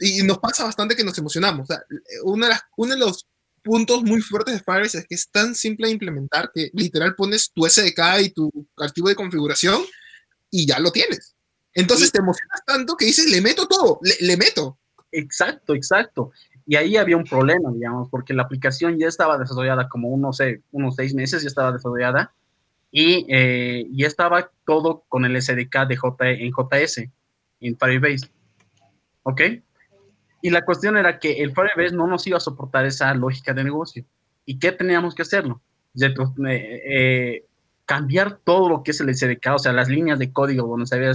y 0.00 0.22
nos 0.22 0.38
pasa 0.38 0.64
bastante 0.64 0.96
que 0.96 1.04
nos 1.04 1.18
emocionamos, 1.18 1.68
o 1.68 1.74
sea, 1.74 1.82
una 2.24 2.46
de 2.46 2.52
las, 2.54 2.62
uno 2.76 2.94
de 2.94 3.00
los 3.00 3.26
puntos 3.62 4.02
muy 4.02 4.22
fuertes 4.22 4.54
de 4.54 4.60
Firebase 4.60 4.98
es 4.98 5.06
que 5.06 5.14
es 5.14 5.28
tan 5.28 5.54
simple 5.54 5.88
de 5.88 5.92
implementar 5.92 6.50
que 6.54 6.70
literal 6.72 7.14
pones 7.14 7.50
tu 7.52 7.68
SDK 7.68 8.20
y 8.22 8.30
tu 8.30 8.50
archivo 8.78 9.08
de 9.08 9.14
configuración 9.14 9.82
y 10.50 10.66
ya 10.66 10.78
lo 10.78 10.90
tienes. 10.90 11.34
Entonces 11.74 12.10
te 12.10 12.18
emocionas 12.18 12.64
tanto 12.64 12.96
que 12.96 13.06
dices, 13.06 13.30
le 13.30 13.40
meto 13.40 13.66
todo, 13.66 14.00
le, 14.02 14.36
meto. 14.36 14.78
Exacto, 15.12 15.74
exacto. 15.74 16.32
Y 16.66 16.76
ahí 16.76 16.96
había 16.96 17.16
un 17.16 17.24
problema, 17.24 17.70
digamos, 17.72 18.08
porque 18.10 18.34
la 18.34 18.42
aplicación 18.42 18.98
ya 18.98 19.08
estaba 19.08 19.38
desarrollada 19.38 19.88
como, 19.88 20.08
unos, 20.08 20.36
sé, 20.36 20.62
unos 20.72 20.96
seis 20.96 21.14
meses, 21.14 21.42
ya 21.42 21.48
estaba 21.48 21.72
desarrollada, 21.72 22.32
y 22.90 23.26
eh, 23.28 23.86
ya 23.92 24.06
estaba 24.06 24.50
todo 24.64 25.04
con 25.08 25.24
el 25.24 25.40
SDK 25.40 25.86
de 25.86 25.96
J, 25.96 26.30
en 26.30 26.50
JS, 26.50 27.08
en 27.60 27.78
Firebase. 27.78 28.30
¿Ok? 29.22 29.42
Y 30.42 30.50
la 30.50 30.64
cuestión 30.64 30.96
era 30.96 31.18
que 31.18 31.42
el 31.42 31.52
Firebase 31.54 31.94
no 31.94 32.06
nos 32.06 32.26
iba 32.26 32.38
a 32.38 32.40
soportar 32.40 32.86
esa 32.86 33.12
lógica 33.14 33.52
de 33.52 33.64
negocio. 33.64 34.04
¿Y 34.44 34.58
qué 34.58 34.72
teníamos 34.72 35.14
que 35.14 35.22
hacerlo? 35.22 35.60
Eh, 35.94 36.82
eh, 36.86 37.44
cambiar 37.90 38.38
todo 38.44 38.68
lo 38.68 38.84
que 38.84 38.92
es 38.92 39.00
el 39.00 39.12
SDK, 39.12 39.48
o 39.52 39.58
sea, 39.58 39.72
las 39.72 39.88
líneas 39.88 40.20
de 40.20 40.32
código 40.32 40.64
donde 40.64 40.86
se 40.86 40.94
había, 40.94 41.10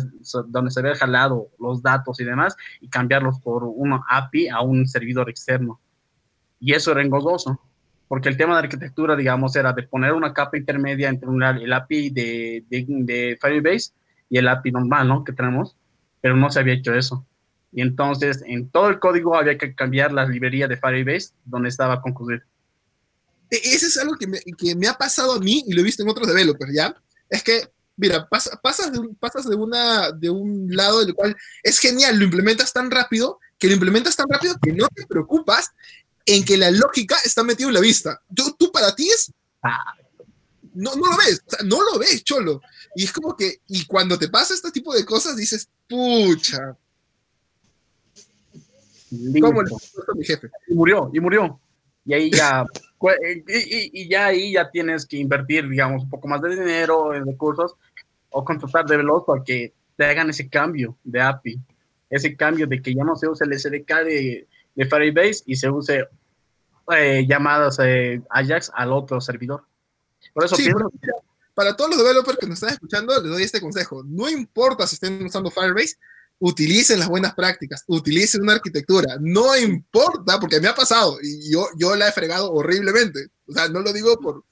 donde 0.47 0.71
se 0.71 0.81
había 0.81 0.93
jalado 0.93 1.47
los 1.57 1.81
datos 1.81 2.19
y 2.19 2.25
demás, 2.25 2.57
y 2.81 2.89
cambiarlos 2.89 3.39
por 3.39 3.63
una 3.63 4.03
API 4.09 4.49
a 4.49 4.59
un 4.59 4.85
servidor 4.85 5.29
externo. 5.29 5.79
Y 6.59 6.73
eso 6.73 6.91
era 6.91 7.01
engorroso, 7.01 7.61
porque 8.09 8.27
el 8.27 8.35
tema 8.35 8.55
de 8.55 8.63
arquitectura, 8.63 9.15
digamos, 9.15 9.55
era 9.55 9.71
de 9.71 9.83
poner 9.83 10.11
una 10.11 10.33
capa 10.33 10.57
intermedia 10.57 11.07
entre 11.07 11.29
el 11.63 11.71
API 11.71 12.09
de, 12.09 12.65
de, 12.69 13.37
Firebase 13.39 13.93
y 14.29 14.37
el 14.37 14.49
API 14.49 14.71
normal, 14.73 15.07
¿no? 15.07 15.23
Que 15.23 15.31
tenemos, 15.31 15.77
pero 16.19 16.35
no 16.35 16.49
se 16.49 16.59
había 16.59 16.73
hecho 16.73 16.93
eso. 16.93 17.25
Y 17.71 17.83
entonces, 17.83 18.43
en 18.45 18.69
todo 18.69 18.89
el 18.89 18.99
código 18.99 19.37
había 19.37 19.57
que 19.57 19.73
cambiar 19.75 20.11
la 20.11 20.25
librería 20.25 20.67
de 20.67 20.75
Firebase 20.75 21.35
donde 21.45 21.69
estaba 21.69 22.01
concluir. 22.01 22.43
E-, 23.49 23.75
ese 23.75 23.87
es 23.87 23.97
algo 23.97 24.15
que 24.15 24.27
me, 24.27 24.39
que 24.57 24.75
me, 24.75 24.87
ha 24.87 24.93
pasado 24.93 25.33
a 25.33 25.39
mí 25.39 25.63
y 25.67 25.73
lo 25.73 25.81
he 25.81 25.83
visto 25.83 26.03
en 26.03 26.09
otros 26.09 26.27
developers, 26.27 26.73
¿ya? 26.73 26.95
Es 27.29 27.43
que, 27.43 27.69
mira, 27.97 28.27
pasas, 28.29 28.91
de, 28.91 28.99
un, 28.99 29.15
pasas 29.15 29.47
de, 29.47 29.55
una, 29.55 30.11
de 30.11 30.29
un 30.29 30.67
lado 30.69 31.03
del 31.03 31.13
cual 31.13 31.35
es 31.63 31.79
genial, 31.79 32.17
lo 32.17 32.25
implementas 32.25 32.73
tan 32.73 32.91
rápido, 32.91 33.39
que 33.57 33.67
lo 33.67 33.73
implementas 33.73 34.15
tan 34.15 34.27
rápido 34.29 34.55
que 34.61 34.73
no 34.73 34.87
te 34.89 35.05
preocupas 35.05 35.71
en 36.25 36.43
que 36.43 36.57
la 36.57 36.71
lógica 36.71 37.17
está 37.23 37.43
metida 37.43 37.67
en 37.67 37.73
la 37.73 37.79
vista. 37.79 38.21
Tú, 38.33 38.55
tú 38.57 38.71
para 38.71 38.95
ti 38.95 39.09
es... 39.09 39.31
No, 40.73 40.93
no 40.95 41.09
lo 41.09 41.17
ves, 41.17 41.41
o 41.45 41.49
sea, 41.49 41.59
no 41.63 41.81
lo 41.83 41.97
ves, 41.97 42.23
cholo. 42.23 42.61
Y 42.95 43.05
es 43.05 43.13
como 43.13 43.35
que, 43.35 43.61
y 43.67 43.85
cuando 43.85 44.19
te 44.19 44.27
pasa 44.27 44.53
este 44.53 44.71
tipo 44.71 44.93
de 44.93 45.05
cosas, 45.05 45.37
dices, 45.37 45.69
pucha. 45.87 46.75
¿Cómo 49.41 49.63
le 49.63 49.71
mi 50.15 50.25
jefe? 50.25 50.49
Y 50.67 50.73
murió, 50.73 51.09
y 51.13 51.19
murió. 51.19 51.59
Y 52.05 52.13
ahí 52.13 52.31
ya 52.31 52.65
y, 53.47 54.09
ya 54.09 54.27
ahí 54.27 54.53
ya 54.53 54.69
tienes 54.69 55.05
que 55.05 55.17
invertir, 55.17 55.67
digamos, 55.69 56.03
un 56.03 56.09
poco 56.09 56.27
más 56.27 56.41
de 56.41 56.49
dinero, 56.49 57.13
en 57.13 57.25
recursos, 57.25 57.75
o 58.29 58.43
contratar 58.43 58.85
developers 58.85 59.25
para 59.25 59.43
que 59.43 59.73
te 59.95 60.05
hagan 60.05 60.29
ese 60.29 60.49
cambio 60.49 60.97
de 61.03 61.21
API, 61.21 61.59
ese 62.09 62.35
cambio 62.35 62.67
de 62.67 62.81
que 62.81 62.93
ya 62.93 63.03
no 63.03 63.15
se 63.15 63.27
use 63.27 63.45
el 63.45 63.57
SDK 63.57 63.93
de, 64.03 64.47
de 64.75 64.85
Firebase 64.85 65.43
y 65.45 65.55
se 65.55 65.69
use 65.69 66.07
eh, 66.95 67.25
llamadas 67.27 67.79
eh, 67.81 68.21
Ajax 68.29 68.71
al 68.73 68.91
otro 68.91 69.19
servidor. 69.21 69.63
Por 70.33 70.45
eso 70.45 70.55
para 71.53 71.75
todos 71.75 71.91
los 71.91 71.99
developers 71.99 72.37
que 72.37 72.47
nos 72.47 72.55
están 72.55 72.73
escuchando, 72.73 73.13
les 73.21 73.31
doy 73.31 73.43
este 73.43 73.61
consejo. 73.61 74.03
No 74.03 74.29
importa 74.29 74.85
si 74.85 74.95
estén 74.95 75.23
usando 75.23 75.49
Firebase, 75.49 75.95
utilicen 76.39 76.99
las 76.99 77.07
buenas 77.07 77.33
prácticas, 77.33 77.83
utilicen 77.87 78.41
una 78.41 78.53
arquitectura, 78.53 79.17
no 79.19 79.57
importa, 79.57 80.39
porque 80.39 80.59
me 80.59 80.67
ha 80.67 80.75
pasado 80.75 81.17
y 81.21 81.51
yo, 81.51 81.67
yo 81.77 81.95
la 81.95 82.09
he 82.09 82.11
fregado 82.11 82.51
horriblemente. 82.51 83.27
O 83.47 83.53
sea, 83.53 83.69
no 83.69 83.81
lo 83.81 83.93
digo 83.93 84.17
por... 84.19 84.43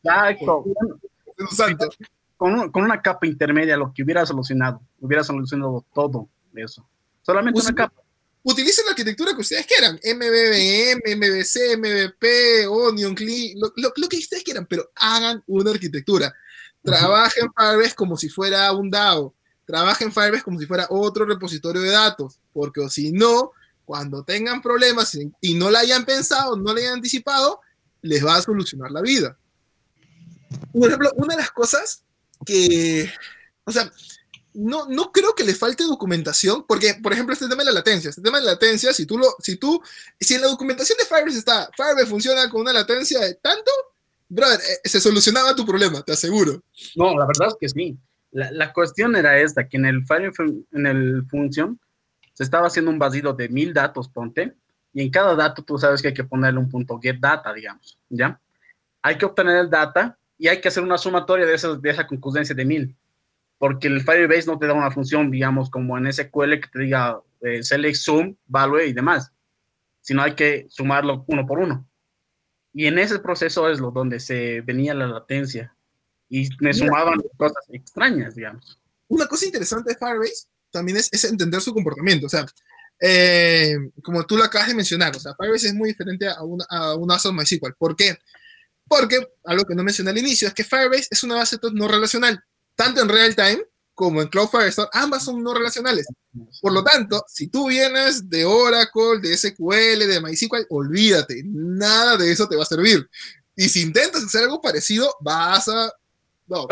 Exacto. 1.37 1.89
Con, 2.37 2.71
con, 2.71 2.83
una 2.83 3.01
capa 3.01 3.25
intermedia, 3.25 3.77
lo 3.77 3.93
que 3.93 4.03
hubiera 4.03 4.25
solucionado, 4.25 4.81
hubiera 4.99 5.23
solucionado 5.23 5.85
todo 5.93 6.29
eso. 6.55 6.87
Solamente 7.21 7.59
una 7.59 7.73
capa. 7.73 8.01
Utilicen 8.45 8.85
la 8.85 8.91
arquitectura 8.91 9.33
que 9.33 9.41
ustedes 9.41 9.65
quieran, 9.65 9.95
MBBM, 10.03 11.15
MBC, 11.15 11.77
MVP, 11.77 12.67
Onion, 12.67 13.15
Clean, 13.15 13.57
lo, 13.57 13.71
lo, 13.77 13.93
lo 13.95 14.09
que 14.09 14.17
ustedes 14.17 14.43
quieran, 14.43 14.65
pero 14.65 14.89
hagan 14.95 15.41
una 15.47 15.71
arquitectura. 15.71 16.33
Trabajen 16.83 17.47
Firebase 17.55 17.95
como 17.95 18.17
si 18.17 18.27
fuera 18.27 18.69
un 18.73 18.89
DAO. 18.89 19.33
Trabajen 19.65 20.11
Firebase 20.11 20.43
como 20.43 20.59
si 20.59 20.65
fuera 20.65 20.87
otro 20.89 21.25
repositorio 21.25 21.81
de 21.81 21.89
datos. 21.89 22.39
Porque 22.51 22.87
si 22.89 23.11
no, 23.11 23.51
cuando 23.85 24.23
tengan 24.23 24.61
problemas 24.61 25.17
y 25.41 25.53
no 25.53 25.69
la 25.69 25.79
hayan 25.79 26.05
pensado, 26.05 26.55
no 26.55 26.73
la 26.73 26.79
hayan 26.79 26.93
anticipado, 26.95 27.59
les 28.01 28.25
va 28.25 28.35
a 28.35 28.41
solucionar 28.41 28.91
la 28.91 29.01
vida. 29.01 29.37
Por 30.71 30.87
ejemplo, 30.87 31.11
una 31.15 31.35
de 31.35 31.41
las 31.41 31.51
cosas 31.51 32.03
que, 32.45 33.11
o 33.63 33.71
sea, 33.71 33.91
no, 34.53 34.85
no 34.87 35.11
creo 35.11 35.33
que 35.33 35.43
le 35.43 35.55
falte 35.55 35.83
documentación, 35.83 36.65
porque, 36.67 36.95
por 37.01 37.13
ejemplo, 37.13 37.33
este 37.33 37.47
tema 37.47 37.63
de 37.63 37.69
la 37.69 37.79
latencia, 37.79 38.09
este 38.09 38.21
tema 38.21 38.39
de 38.39 38.45
la 38.45 38.51
latencia, 38.51 38.93
si 38.93 39.05
tú, 39.05 39.17
lo, 39.17 39.35
si 39.39 39.57
tú, 39.57 39.81
si 40.19 40.35
en 40.35 40.41
la 40.41 40.47
documentación 40.47 40.97
de 40.97 41.05
Firebase 41.05 41.39
está, 41.39 41.69
Firebase 41.75 42.05
funciona 42.05 42.49
con 42.49 42.61
una 42.61 42.73
latencia 42.73 43.19
de 43.19 43.35
tanto, 43.35 43.71
brother, 44.29 44.59
eh, 44.59 44.87
se 44.87 44.99
solucionaba 44.99 45.55
tu 45.55 45.65
problema, 45.65 46.03
te 46.03 46.13
aseguro. 46.13 46.63
No, 46.95 47.17
la 47.17 47.25
verdad 47.25 47.49
es 47.49 47.55
que 47.59 47.69
sí. 47.69 47.97
La, 48.33 48.51
la 48.51 48.73
cuestión 48.73 49.15
era 49.15 49.39
esta, 49.39 49.69
que 49.69 49.77
en 49.77 49.85
el 49.85 50.05
file, 50.05 50.31
en 50.73 50.85
el 50.85 51.25
function, 51.29 51.79
se 52.33 52.43
estaba 52.43 52.67
haciendo 52.67 52.91
un 52.91 52.99
vacío 52.99 53.33
de 53.33 53.47
mil 53.47 53.73
datos, 53.73 54.09
ponte, 54.09 54.55
y 54.91 55.01
en 55.01 55.09
cada 55.09 55.35
dato 55.35 55.63
tú 55.63 55.77
sabes 55.77 56.01
que 56.01 56.09
hay 56.09 56.13
que 56.13 56.23
ponerle 56.23 56.59
un 56.59 56.69
punto 56.69 56.99
get 57.01 57.17
data, 57.19 57.53
digamos, 57.53 57.97
¿ya? 58.09 58.39
Hay 59.01 59.17
que 59.17 59.25
obtener 59.25 59.57
el 59.57 59.69
data 59.69 60.17
y 60.37 60.47
hay 60.47 60.59
que 60.61 60.67
hacer 60.67 60.83
una 60.83 60.97
sumatoria 60.97 61.45
de, 61.45 61.55
esa, 61.55 61.75
de 61.75 61.89
esa 61.89 62.05
concurrencia 62.07 62.55
de 62.55 62.65
mil, 62.65 62.95
porque 63.57 63.87
el 63.87 64.01
Firebase 64.01 64.47
no 64.47 64.59
te 64.59 64.67
da 64.67 64.73
una 64.73 64.91
función, 64.91 65.31
digamos, 65.31 65.69
como 65.69 65.97
en 65.97 66.11
SQL 66.11 66.59
que 66.59 66.69
te 66.71 66.79
diga 66.79 67.19
eh, 67.41 67.63
select, 67.63 67.95
sum, 67.95 68.35
value 68.45 68.85
y 68.85 68.93
demás, 68.93 69.31
sino 70.01 70.21
hay 70.21 70.33
que 70.33 70.65
sumarlo 70.69 71.23
uno 71.27 71.45
por 71.45 71.59
uno. 71.59 71.87
Y 72.73 72.87
en 72.87 72.97
ese 72.97 73.19
proceso 73.19 73.69
es 73.69 73.79
lo 73.79 73.91
donde 73.91 74.19
se 74.19 74.61
venía 74.61 74.93
la 74.93 75.07
latencia 75.07 75.72
y 76.33 76.49
me 76.59 76.73
sumaban 76.73 77.21
cosas 77.37 77.63
extrañas, 77.69 78.33
digamos. 78.33 78.79
Una 79.07 79.27
cosa 79.27 79.45
interesante 79.45 79.91
de 79.91 79.97
Firebase 79.99 80.47
también 80.71 80.97
es, 80.97 81.07
es 81.11 81.23
entender 81.25 81.61
su 81.61 81.73
comportamiento. 81.75 82.25
O 82.25 82.29
sea, 82.29 82.43
eh, 82.99 83.77
como 84.01 84.25
tú 84.25 84.35
lo 84.35 84.43
acabas 84.43 84.69
de 84.69 84.73
mencionar, 84.73 85.15
o 85.15 85.19
sea, 85.19 85.35
Firebase 85.35 85.67
es 85.67 85.75
muy 85.75 85.89
diferente 85.89 86.27
a 86.27 86.41
una, 86.41 86.65
a 86.69 86.95
una 86.95 87.13
base 87.13 87.31
MySQL. 87.31 87.75
¿Por 87.77 87.95
qué? 87.95 88.17
Porque, 88.87 89.27
algo 89.43 89.63
que 89.63 89.75
no 89.75 89.83
mencioné 89.83 90.09
al 90.09 90.17
inicio, 90.17 90.47
es 90.47 90.55
que 90.55 90.63
Firebase 90.63 91.07
es 91.11 91.23
una 91.23 91.35
base 91.35 91.55
de 91.55 91.59
datos 91.59 91.73
no 91.73 91.87
relacional, 91.87 92.43
tanto 92.75 93.01
en 93.01 93.09
real 93.09 93.35
time 93.35 93.63
como 93.93 94.23
en 94.23 94.27
Cloud 94.27 94.47
Firestore, 94.47 94.89
ambas 94.93 95.23
son 95.23 95.43
no 95.43 95.53
relacionales. 95.53 96.07
Por 96.61 96.73
lo 96.73 96.83
tanto, 96.83 97.23
si 97.27 97.47
tú 97.47 97.67
vienes 97.67 98.27
de 98.27 98.43
Oracle, 98.43 99.19
de 99.21 99.37
SQL, 99.37 100.07
de 100.07 100.19
MySQL, 100.19 100.65
olvídate, 100.69 101.43
nada 101.45 102.17
de 102.17 102.31
eso 102.31 102.47
te 102.47 102.55
va 102.55 102.63
a 102.63 102.65
servir. 102.65 103.07
Y 103.55 103.69
si 103.69 103.81
intentas 103.81 104.23
hacer 104.23 104.43
algo 104.43 104.61
parecido, 104.61 105.15
vas 105.21 105.67
a... 105.67 105.93
No, 106.47 106.67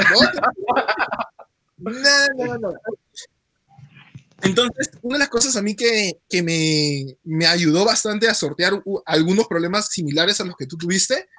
no. 1.78 1.92
no, 2.36 2.58
no, 2.58 2.74
Entonces, 4.42 4.92
una 5.02 5.16
de 5.16 5.20
las 5.20 5.30
cosas 5.30 5.56
a 5.56 5.62
mí 5.62 5.76
que, 5.76 6.20
que 6.30 6.44
me, 6.44 7.18
me, 7.24 7.48
ayudó 7.48 7.86
bastante 7.86 8.28
a 8.28 8.34
sortear 8.34 8.84
algunos 9.06 9.48
problemas 9.48 9.88
similares 9.90 10.42
a 10.42 10.46
los 10.46 10.56
que 10.56 10.68
tú 10.68 10.78
tuviste 10.78 11.30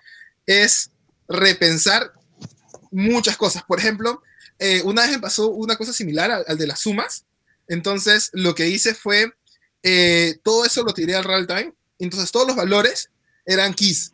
es 0.47 0.91
repensar 1.29 2.13
muchas 2.91 3.37
cosas. 3.37 3.63
Por 3.65 3.79
ejemplo, 3.79 4.23
eh, 4.59 4.83
una 4.85 5.03
vez 5.03 5.11
me 5.13 5.19
pasó 5.19 5.51
una 5.51 5.77
cosa 5.77 5.93
similar 5.93 6.31
al, 6.31 6.45
al, 6.47 6.59
de 6.59 6.67
las 6.67 6.81
sumas. 6.81 7.25
Entonces, 7.69 8.31
lo 8.33 8.55
que 8.55 8.69
hice 8.69 8.95
fue, 8.95 9.33
eh, 9.83 10.39
todo 10.43 10.65
eso 10.65 10.83
lo 10.83 10.95
tiré 10.95 11.15
al 11.15 11.25
real 11.25 11.47
time. 11.47 11.73
Entonces, 11.99 12.31
todos 12.31 12.47
los 12.47 12.57
valores 12.57 13.11
eran 13.45 13.75
keys. 13.75 14.13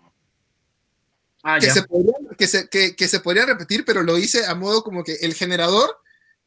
Ah, 1.42 1.58
que, 1.60 1.70
se 1.70 1.82
podrían, 1.82 2.36
que, 2.36 2.46
se, 2.46 2.68
que, 2.68 2.96
que, 2.96 3.08
se 3.08 3.20
podrían 3.20 3.46
repetir, 3.46 3.84
pero 3.84 4.02
lo 4.02 4.18
hice 4.18 4.44
a 4.46 4.54
modo 4.54 4.82
como 4.82 5.04
que 5.04 5.14
el 5.20 5.34
generador, 5.34 5.96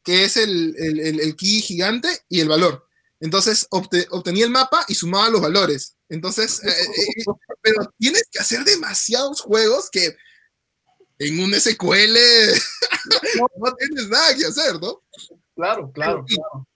que 0.04 0.24
es 0.24 0.36
el, 0.36 0.74
el, 0.78 1.20
el 1.20 1.36
key 1.36 1.62
gigante, 1.62 2.08
y 2.28 2.40
el 2.40 2.48
valor. 2.48 2.86
Entonces, 3.22 3.68
obte, 3.70 4.06
obtenía 4.10 4.44
el 4.44 4.50
mapa 4.50 4.84
y 4.88 4.94
sumaba 4.94 5.30
los 5.30 5.40
valores. 5.40 5.96
Entonces, 6.08 6.62
eh, 6.64 6.70
eh, 6.70 7.24
pero 7.62 7.88
tienes 7.96 8.28
que 8.30 8.40
hacer 8.40 8.64
demasiados 8.64 9.40
juegos 9.40 9.88
que 9.90 10.16
en 11.18 11.38
un 11.38 11.54
SQL 11.54 12.16
no 13.58 13.74
tienes 13.78 14.08
nada 14.08 14.34
que 14.36 14.44
hacer, 14.44 14.80
¿no? 14.80 15.02
Claro, 15.54 15.92
claro, 15.92 16.24
claro. 16.26 16.68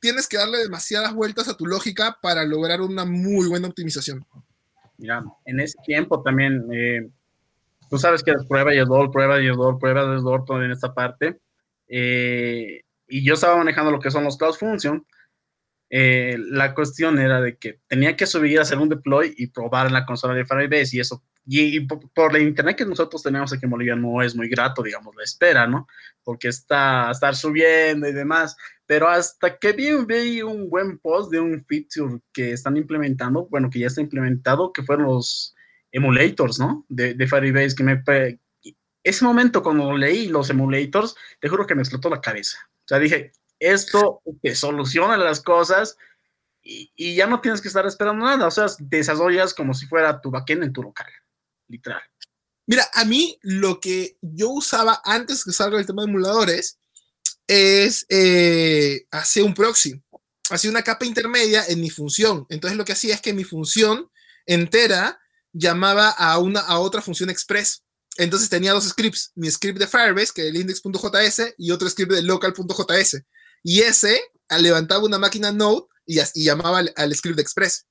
Tienes 0.00 0.26
que 0.26 0.38
darle 0.38 0.58
demasiadas 0.58 1.14
vueltas 1.14 1.46
a 1.46 1.56
tu 1.56 1.66
lógica 1.66 2.18
para 2.20 2.44
lograr 2.44 2.80
una 2.80 3.04
muy 3.04 3.46
buena 3.46 3.68
optimización. 3.68 4.26
Mira, 4.98 5.24
en 5.44 5.60
ese 5.60 5.78
tiempo 5.86 6.20
también, 6.20 6.66
eh, 6.72 7.08
tú 7.92 7.98
sabes 7.98 8.22
que 8.22 8.30
es 8.30 8.46
prueba 8.46 8.74
y 8.74 8.78
error, 8.78 9.10
prueba 9.10 9.38
y 9.38 9.48
error, 9.48 9.78
prueba 9.78 10.00
y 10.00 10.18
error, 10.18 10.46
todo 10.46 10.64
en 10.64 10.70
esta 10.70 10.94
parte. 10.94 11.38
Eh, 11.88 12.80
y 13.06 13.22
yo 13.22 13.34
estaba 13.34 13.58
manejando 13.58 13.90
lo 13.90 14.00
que 14.00 14.10
son 14.10 14.24
los 14.24 14.38
Cloud 14.38 14.54
Function. 14.54 15.06
Eh, 15.90 16.38
la 16.38 16.72
cuestión 16.72 17.18
era 17.18 17.42
de 17.42 17.58
que 17.58 17.80
tenía 17.86 18.16
que 18.16 18.24
subir, 18.24 18.58
hacer 18.58 18.78
un 18.78 18.88
deploy 18.88 19.34
y 19.36 19.48
probar 19.48 19.88
en 19.88 19.92
la 19.92 20.06
consola 20.06 20.32
de 20.32 20.46
Firebase 20.46 20.96
y 20.96 21.00
eso 21.00 21.22
y, 21.44 21.76
y 21.76 21.80
por, 21.80 22.32
la 22.32 22.38
internet 22.38 22.76
que 22.78 22.86
nosotros 22.86 23.22
tenemos 23.22 23.52
aquí 23.52 23.66
en 23.66 23.70
Bolivia 23.70 23.94
no 23.94 24.22
es 24.22 24.34
muy 24.34 24.48
grato, 24.48 24.82
digamos, 24.82 25.14
la 25.14 25.24
espera, 25.24 25.66
¿no? 25.66 25.86
Porque 26.24 26.48
está 26.48 27.10
estar 27.10 27.36
subiendo 27.36 28.08
y 28.08 28.12
demás, 28.12 28.56
pero 28.86 29.06
hasta 29.06 29.58
que 29.58 29.72
vi, 29.72 29.90
vi 30.06 30.40
un 30.40 30.70
buen 30.70 30.98
post 30.98 31.30
de 31.30 31.40
un 31.40 31.62
feature 31.66 32.20
que 32.32 32.52
están 32.52 32.78
implementando, 32.78 33.46
bueno, 33.50 33.68
que 33.68 33.80
ya 33.80 33.88
está 33.88 34.00
implementado, 34.00 34.72
que 34.72 34.82
fueron 34.82 35.06
los 35.08 35.54
emulators, 35.92 36.58
¿no? 36.58 36.84
De, 36.88 37.14
de 37.14 37.26
Firebase, 37.26 37.76
que 37.76 37.84
me... 37.84 38.02
Ese 39.04 39.24
momento 39.24 39.62
cuando 39.62 39.96
leí 39.96 40.28
los 40.28 40.50
emulators, 40.50 41.14
te 41.40 41.48
juro 41.48 41.66
que 41.66 41.74
me 41.74 41.82
explotó 41.82 42.08
la 42.08 42.20
cabeza. 42.20 42.58
O 42.84 42.88
sea, 42.88 42.98
dije, 42.98 43.32
esto 43.58 44.22
que 44.42 44.54
soluciona 44.54 45.16
las 45.16 45.40
cosas 45.40 45.96
y, 46.62 46.92
y, 46.94 47.16
ya 47.16 47.26
no 47.26 47.40
tienes 47.40 47.60
que 47.60 47.68
estar 47.68 47.84
esperando 47.86 48.24
nada. 48.24 48.46
O 48.46 48.50
sea, 48.50 48.66
desarrollas 48.78 49.54
como 49.54 49.74
si 49.74 49.86
fuera 49.86 50.20
tu 50.20 50.30
backend 50.30 50.64
en 50.64 50.72
tu 50.72 50.82
local 50.82 51.08
literal. 51.72 52.02
Mira, 52.66 52.88
a 52.94 53.04
mí 53.04 53.38
lo 53.42 53.80
que 53.80 54.16
yo 54.20 54.50
usaba 54.50 55.00
antes 55.04 55.44
que 55.44 55.52
salga 55.52 55.78
el 55.78 55.86
tema 55.86 56.02
de 56.02 56.08
emuladores 56.08 56.78
es 57.48 58.06
eh, 58.08 59.06
hacer 59.10 59.42
un 59.42 59.54
proxy, 59.54 60.00
hacía 60.48 60.70
una 60.70 60.82
capa 60.82 61.04
intermedia 61.04 61.64
en 61.66 61.80
mi 61.80 61.90
función. 61.90 62.46
Entonces 62.50 62.78
lo 62.78 62.84
que 62.84 62.92
hacía 62.92 63.14
es 63.14 63.20
que 63.20 63.32
mi 63.32 63.42
función 63.42 64.10
entera 64.46 65.20
llamaba 65.52 66.10
a, 66.10 66.38
una, 66.38 66.60
a 66.60 66.78
otra 66.78 67.02
función 67.02 67.30
express. 67.30 67.82
Entonces 68.18 68.48
tenía 68.48 68.72
dos 68.72 68.84
scripts, 68.84 69.32
mi 69.34 69.50
script 69.50 69.78
de 69.78 69.86
Firebase, 69.86 70.32
que 70.34 70.42
es 70.42 70.48
el 70.48 70.56
index.js, 70.56 71.54
y 71.56 71.70
otro 71.70 71.88
script 71.88 72.12
de 72.12 72.22
local.js. 72.22 73.22
Y 73.62 73.80
ese 73.80 74.20
levantaba 74.58 75.04
una 75.04 75.18
máquina 75.18 75.50
Node 75.50 75.86
y, 76.06 76.18
y 76.34 76.44
llamaba 76.44 76.78
al, 76.78 76.92
al 76.96 77.14
script 77.14 77.36
de 77.36 77.42
Express. 77.42 77.86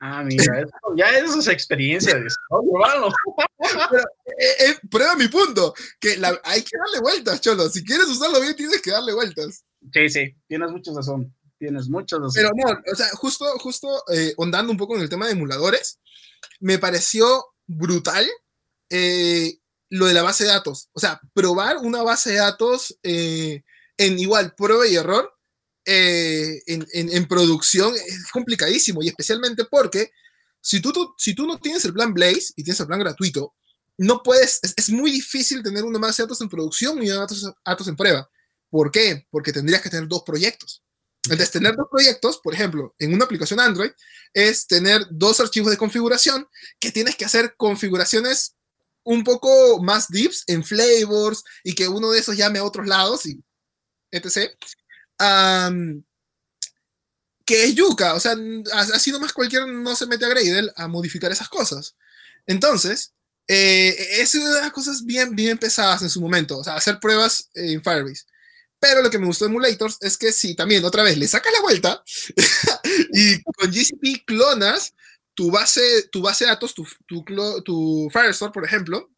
Ah, 0.00 0.22
mira, 0.22 0.44
eso, 0.60 0.76
ya 0.96 1.06
eso 1.10 1.38
es 1.38 1.48
experiencia 1.48 2.14
de 2.14 2.26
Pero, 3.90 4.04
eh, 4.38 4.68
eh, 4.68 4.78
prueba 4.90 5.16
mi 5.16 5.28
punto, 5.28 5.72
que 5.98 6.16
la, 6.18 6.38
hay 6.44 6.62
que 6.62 6.76
darle 6.76 7.00
vueltas, 7.00 7.40
Cholo. 7.40 7.68
Si 7.68 7.84
quieres 7.84 8.06
usarlo 8.08 8.40
bien, 8.40 8.54
tienes 8.54 8.82
que 8.82 8.90
darle 8.90 9.14
vueltas. 9.14 9.64
Sí, 9.92 10.08
sí, 10.08 10.36
tienes 10.46 10.70
mucha 10.70 10.92
razón. 10.92 11.34
Tienes 11.64 11.88
mucha 11.88 12.16
razón. 12.16 12.32
Pero 12.34 12.50
no, 12.54 12.78
o 12.92 12.96
sea, 12.96 13.08
justo, 13.14 13.46
justo 13.58 14.04
eh, 14.12 14.34
ondando 14.36 14.70
un 14.70 14.78
poco 14.78 14.96
en 14.96 15.02
el 15.02 15.08
tema 15.08 15.26
de 15.26 15.32
emuladores, 15.32 15.98
me 16.60 16.78
pareció 16.78 17.46
brutal 17.66 18.28
eh, 18.90 19.58
lo 19.88 20.06
de 20.06 20.14
la 20.14 20.22
base 20.22 20.44
de 20.44 20.50
datos. 20.50 20.90
O 20.92 21.00
sea, 21.00 21.20
probar 21.32 21.78
una 21.78 22.02
base 22.02 22.32
de 22.32 22.36
datos 22.36 22.98
en 23.02 24.18
igual 24.18 24.54
prueba 24.54 24.86
y 24.86 24.96
error 24.96 25.34
eh, 25.86 26.62
en, 26.66 26.86
en, 26.92 27.28
producción 27.28 27.94
es 27.94 28.30
complicadísimo 28.30 29.02
y 29.02 29.08
especialmente 29.08 29.64
porque 29.66 30.10
si 30.60 30.80
tú, 30.80 30.92
tú, 30.92 31.14
si 31.18 31.34
tú 31.34 31.46
no 31.46 31.58
tienes 31.58 31.84
el 31.84 31.92
plan 31.92 32.14
Blaze 32.14 32.52
y 32.56 32.64
tienes 32.64 32.80
el 32.80 32.86
plan 32.86 33.00
gratuito, 33.00 33.54
no 33.98 34.22
puedes, 34.22 34.60
es, 34.76 34.90
muy 34.90 35.10
difícil 35.10 35.62
tener 35.62 35.84
una 35.84 35.98
base 35.98 36.22
de 36.22 36.26
datos 36.26 36.40
en 36.40 36.48
producción 36.50 37.02
y 37.02 37.10
una 37.10 37.20
datos, 37.20 37.52
datos 37.64 37.88
en 37.88 37.96
prueba. 37.96 38.28
¿Por 38.70 38.90
qué? 38.90 39.26
Porque 39.30 39.52
tendrías 39.52 39.80
que 39.82 39.90
tener 39.90 40.08
dos 40.08 40.22
proyectos. 40.26 40.82
Entonces, 41.24 41.50
tener 41.50 41.74
dos 41.74 41.86
proyectos, 41.90 42.38
por 42.42 42.54
ejemplo, 42.54 42.94
en 42.98 43.14
una 43.14 43.24
aplicación 43.24 43.58
Android, 43.58 43.90
es 44.34 44.66
tener 44.66 45.06
dos 45.10 45.40
archivos 45.40 45.70
de 45.70 45.78
configuración 45.78 46.46
que 46.78 46.92
tienes 46.92 47.16
que 47.16 47.24
hacer 47.24 47.54
configuraciones 47.56 48.56
un 49.04 49.24
poco 49.24 49.82
más 49.82 50.08
deeps 50.08 50.44
en 50.46 50.64
flavors 50.64 51.44
y 51.62 51.74
que 51.74 51.88
uno 51.88 52.10
de 52.10 52.18
esos 52.18 52.36
llame 52.36 52.58
a 52.58 52.64
otros 52.64 52.86
lados 52.86 53.26
y 53.26 53.42
etc. 54.10 54.50
Que 57.46 57.64
es 57.64 57.74
yuca, 57.74 58.14
o 58.14 58.20
sea, 58.20 58.34
así 58.72 59.12
nomás 59.12 59.32
cualquiera 59.32 59.66
no 59.66 59.94
se 59.94 60.06
mete 60.06 60.24
a 60.24 60.28
Gradle 60.28 60.72
a 60.76 60.88
modificar 60.88 61.30
esas 61.30 61.48
cosas. 61.48 61.94
Entonces, 62.46 63.12
eh, 63.46 63.94
es 64.20 64.34
una 64.34 64.54
de 64.54 64.60
las 64.62 64.72
cosas 64.72 65.04
bien, 65.04 65.34
bien 65.36 65.58
pesadas 65.58 66.00
en 66.02 66.08
su 66.10 66.20
momento, 66.20 66.58
o 66.58 66.64
sea, 66.64 66.76
hacer 66.76 66.98
pruebas 67.00 67.50
en 67.54 67.82
Firebase. 67.82 68.24
Pero 68.86 69.00
lo 69.00 69.08
que 69.08 69.18
me 69.18 69.24
gustó 69.24 69.46
de 69.46 69.50
Emulators 69.50 69.96
es 70.02 70.18
que 70.18 70.30
si 70.30 70.54
también 70.54 70.84
otra 70.84 71.02
vez 71.02 71.16
le 71.16 71.26
sacas 71.26 71.50
la 71.54 71.62
vuelta 71.62 72.04
y 73.14 73.42
con 73.42 73.70
GCP 73.70 74.26
clonas 74.26 74.94
tu 75.32 75.50
base, 75.50 76.10
tu 76.12 76.20
base 76.20 76.44
de 76.44 76.50
datos, 76.50 76.74
tu, 76.74 76.84
tu, 77.64 78.10
Firestore, 78.12 78.52
por 78.52 78.62
ejemplo, 78.62 79.10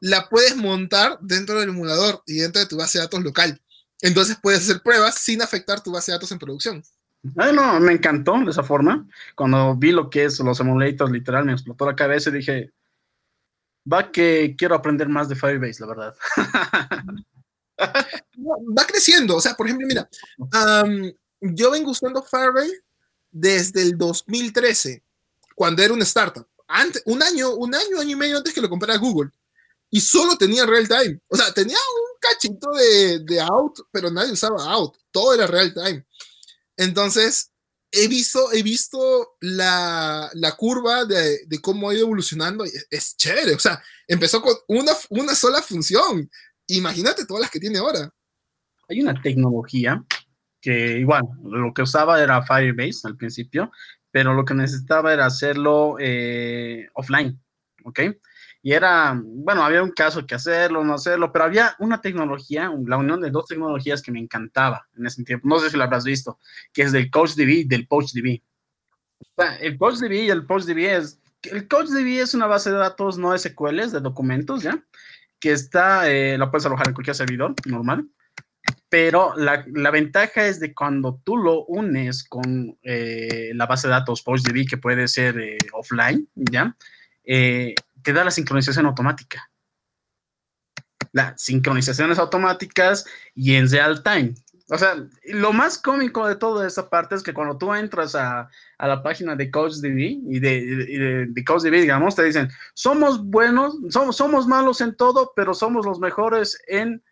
la 0.00 0.28
puedes 0.28 0.54
montar 0.54 1.18
dentro 1.20 1.58
del 1.58 1.70
emulador 1.70 2.22
y 2.24 2.34
dentro 2.34 2.60
de 2.60 2.68
tu 2.68 2.76
base 2.76 2.98
de 2.98 3.04
datos 3.04 3.20
local. 3.24 3.60
Entonces 4.00 4.38
puedes 4.40 4.60
hacer 4.60 4.80
pruebas 4.80 5.16
sin 5.16 5.42
afectar 5.42 5.82
tu 5.82 5.90
base 5.90 6.12
de 6.12 6.16
datos 6.18 6.30
en 6.30 6.38
producción. 6.38 6.84
Ay, 7.36 7.52
no, 7.52 7.80
me 7.80 7.94
encantó 7.94 8.38
de 8.44 8.52
esa 8.52 8.62
forma. 8.62 9.08
Cuando 9.34 9.74
vi 9.74 9.90
lo 9.90 10.08
que 10.08 10.26
es 10.26 10.38
los 10.38 10.60
emulators, 10.60 11.10
literal, 11.10 11.44
me 11.44 11.52
explotó 11.52 11.84
la 11.84 11.96
cabeza 11.96 12.30
y 12.30 12.34
dije, 12.34 12.72
va 13.92 14.12
que 14.12 14.54
quiero 14.56 14.76
aprender 14.76 15.08
más 15.08 15.28
de 15.28 15.34
Firebase, 15.34 15.80
la 15.80 15.86
verdad. 15.88 16.14
va 17.78 18.86
creciendo. 18.86 19.36
O 19.36 19.40
sea, 19.40 19.54
por 19.54 19.66
ejemplo, 19.66 19.86
mira, 19.86 20.08
yo 21.40 21.70
vengo 21.70 21.90
usando 21.90 22.22
Firebase 22.22 22.82
desde 23.30 23.82
el 23.82 23.96
2013, 23.96 25.02
cuando 25.54 25.82
era 25.82 25.94
una 25.94 26.04
startup. 26.04 26.46
Antes, 26.66 27.02
un 27.06 27.22
año, 27.22 27.54
un 27.54 27.74
año, 27.74 28.00
año 28.00 28.10
y 28.10 28.16
medio 28.16 28.36
antes 28.36 28.52
que 28.52 28.60
lo 28.60 28.68
comprara 28.68 28.98
Google. 28.98 29.30
Y 29.90 30.00
solo 30.00 30.36
tenía 30.36 30.66
real 30.66 30.86
time. 30.86 31.20
O 31.28 31.36
sea, 31.36 31.52
tenía 31.52 31.76
un 31.76 32.18
cachito 32.20 32.70
de, 32.72 33.20
de 33.20 33.40
out, 33.40 33.78
pero 33.90 34.10
nadie 34.10 34.32
usaba 34.32 34.62
out. 34.64 34.96
Todo 35.10 35.32
era 35.32 35.46
real 35.46 35.72
time. 35.72 36.04
Entonces, 36.76 37.50
he 37.90 38.06
visto, 38.06 38.52
he 38.52 38.62
visto 38.62 39.36
la, 39.40 40.30
la 40.34 40.52
curva 40.56 41.04
de, 41.06 41.46
de, 41.46 41.60
cómo 41.60 41.88
ha 41.88 41.94
ido 41.94 42.02
evolucionando. 42.04 42.64
Es, 42.64 42.86
es, 42.90 43.16
chévere. 43.16 43.54
O 43.54 43.58
sea, 43.58 43.82
empezó 44.06 44.42
con 44.42 44.54
una, 44.68 44.92
una 45.08 45.34
sola 45.34 45.62
función. 45.62 46.30
Imagínate 46.68 47.26
todas 47.26 47.42
las 47.42 47.50
que 47.50 47.60
tiene 47.60 47.78
ahora. 47.78 48.10
Hay 48.88 49.00
una 49.00 49.20
tecnología 49.20 50.04
que 50.60 50.98
igual, 50.98 51.22
lo 51.42 51.72
que 51.72 51.82
usaba 51.82 52.22
era 52.22 52.42
Firebase 52.42 53.06
al 53.06 53.16
principio, 53.16 53.70
pero 54.10 54.34
lo 54.34 54.44
que 54.44 54.54
necesitaba 54.54 55.12
era 55.12 55.26
hacerlo 55.26 55.96
eh, 56.00 56.88
offline, 56.94 57.40
¿ok? 57.84 58.00
Y 58.60 58.72
era, 58.72 59.18
bueno, 59.24 59.62
había 59.62 59.82
un 59.82 59.92
caso 59.92 60.26
que 60.26 60.34
hacerlo, 60.34 60.84
no 60.84 60.94
hacerlo, 60.94 61.32
pero 61.32 61.44
había 61.44 61.76
una 61.78 62.00
tecnología, 62.00 62.72
la 62.86 62.96
unión 62.96 63.20
de 63.20 63.30
dos 63.30 63.46
tecnologías 63.46 64.02
que 64.02 64.10
me 64.10 64.18
encantaba 64.18 64.88
en 64.96 65.06
ese 65.06 65.22
tiempo. 65.22 65.48
No 65.48 65.60
sé 65.60 65.70
si 65.70 65.76
lo 65.76 65.84
habrás 65.84 66.04
visto, 66.04 66.38
que 66.72 66.82
es 66.82 66.92
del 66.92 67.10
CoachDB 67.10 67.48
y 67.48 67.64
del 67.64 67.86
PoachDB. 67.86 68.42
El 69.60 69.78
CoachDB 69.78 70.12
y 70.12 70.30
el 70.30 70.44
PoachDB 70.44 70.78
es, 70.78 71.20
el 71.42 71.68
CoachDB 71.68 72.20
es 72.20 72.34
una 72.34 72.46
base 72.46 72.70
de 72.70 72.78
datos 72.78 73.16
no 73.16 73.36
SQL, 73.36 73.90
de 73.92 74.00
documentos, 74.00 74.62
¿ya? 74.64 74.84
Que 75.40 75.52
está, 75.52 76.10
eh, 76.10 76.36
la 76.36 76.50
puedes 76.50 76.66
alojar 76.66 76.88
en 76.88 76.94
cualquier 76.94 77.16
servidor 77.16 77.54
normal, 77.66 78.08
pero 78.88 79.34
la, 79.36 79.64
la, 79.74 79.90
ventaja 79.90 80.46
es 80.46 80.60
de 80.60 80.72
cuando 80.72 81.20
tú 81.22 81.36
lo 81.36 81.64
unes 81.66 82.24
con 82.24 82.78
eh, 82.82 83.50
la 83.54 83.66
base 83.66 83.86
de 83.86 83.92
datos 83.92 84.22
PostDB, 84.22 84.66
que 84.66 84.78
puede 84.78 85.08
ser 85.08 85.38
eh, 85.38 85.58
offline, 85.72 86.26
¿ya? 86.34 86.74
Eh, 87.24 87.74
te 88.02 88.12
da 88.12 88.24
la 88.24 88.30
sincronización 88.30 88.86
automática. 88.86 89.50
Las 91.12 91.40
sincronizaciones 91.42 92.18
automáticas 92.18 93.04
y 93.34 93.54
en 93.54 93.70
real 93.70 94.02
time. 94.02 94.34
O 94.70 94.78
sea, 94.78 94.96
lo 95.24 95.52
más 95.52 95.78
cómico 95.78 96.26
de 96.26 96.36
toda 96.36 96.66
esa 96.66 96.88
parte 96.88 97.14
es 97.14 97.22
que 97.22 97.34
cuando 97.34 97.58
tú 97.58 97.74
entras 97.74 98.14
a, 98.14 98.48
a 98.78 98.86
la 98.86 99.02
página 99.02 99.34
de 99.34 99.50
CoachDB 99.50 100.20
y 100.30 100.38
de, 100.38 100.64
de, 100.64 101.26
de, 101.26 101.44
CoachDB, 101.44 101.80
digamos, 101.80 102.14
te 102.14 102.24
dicen, 102.24 102.48
somos 102.74 103.24
buenos, 103.24 103.76
somos, 103.90 104.16
somos 104.16 104.46
malos 104.46 104.80
en 104.80 104.96
todo, 104.96 105.32
pero 105.34 105.52
somos 105.52 105.84
los 105.84 105.98
mejores 105.98 106.62
en, 106.68 107.02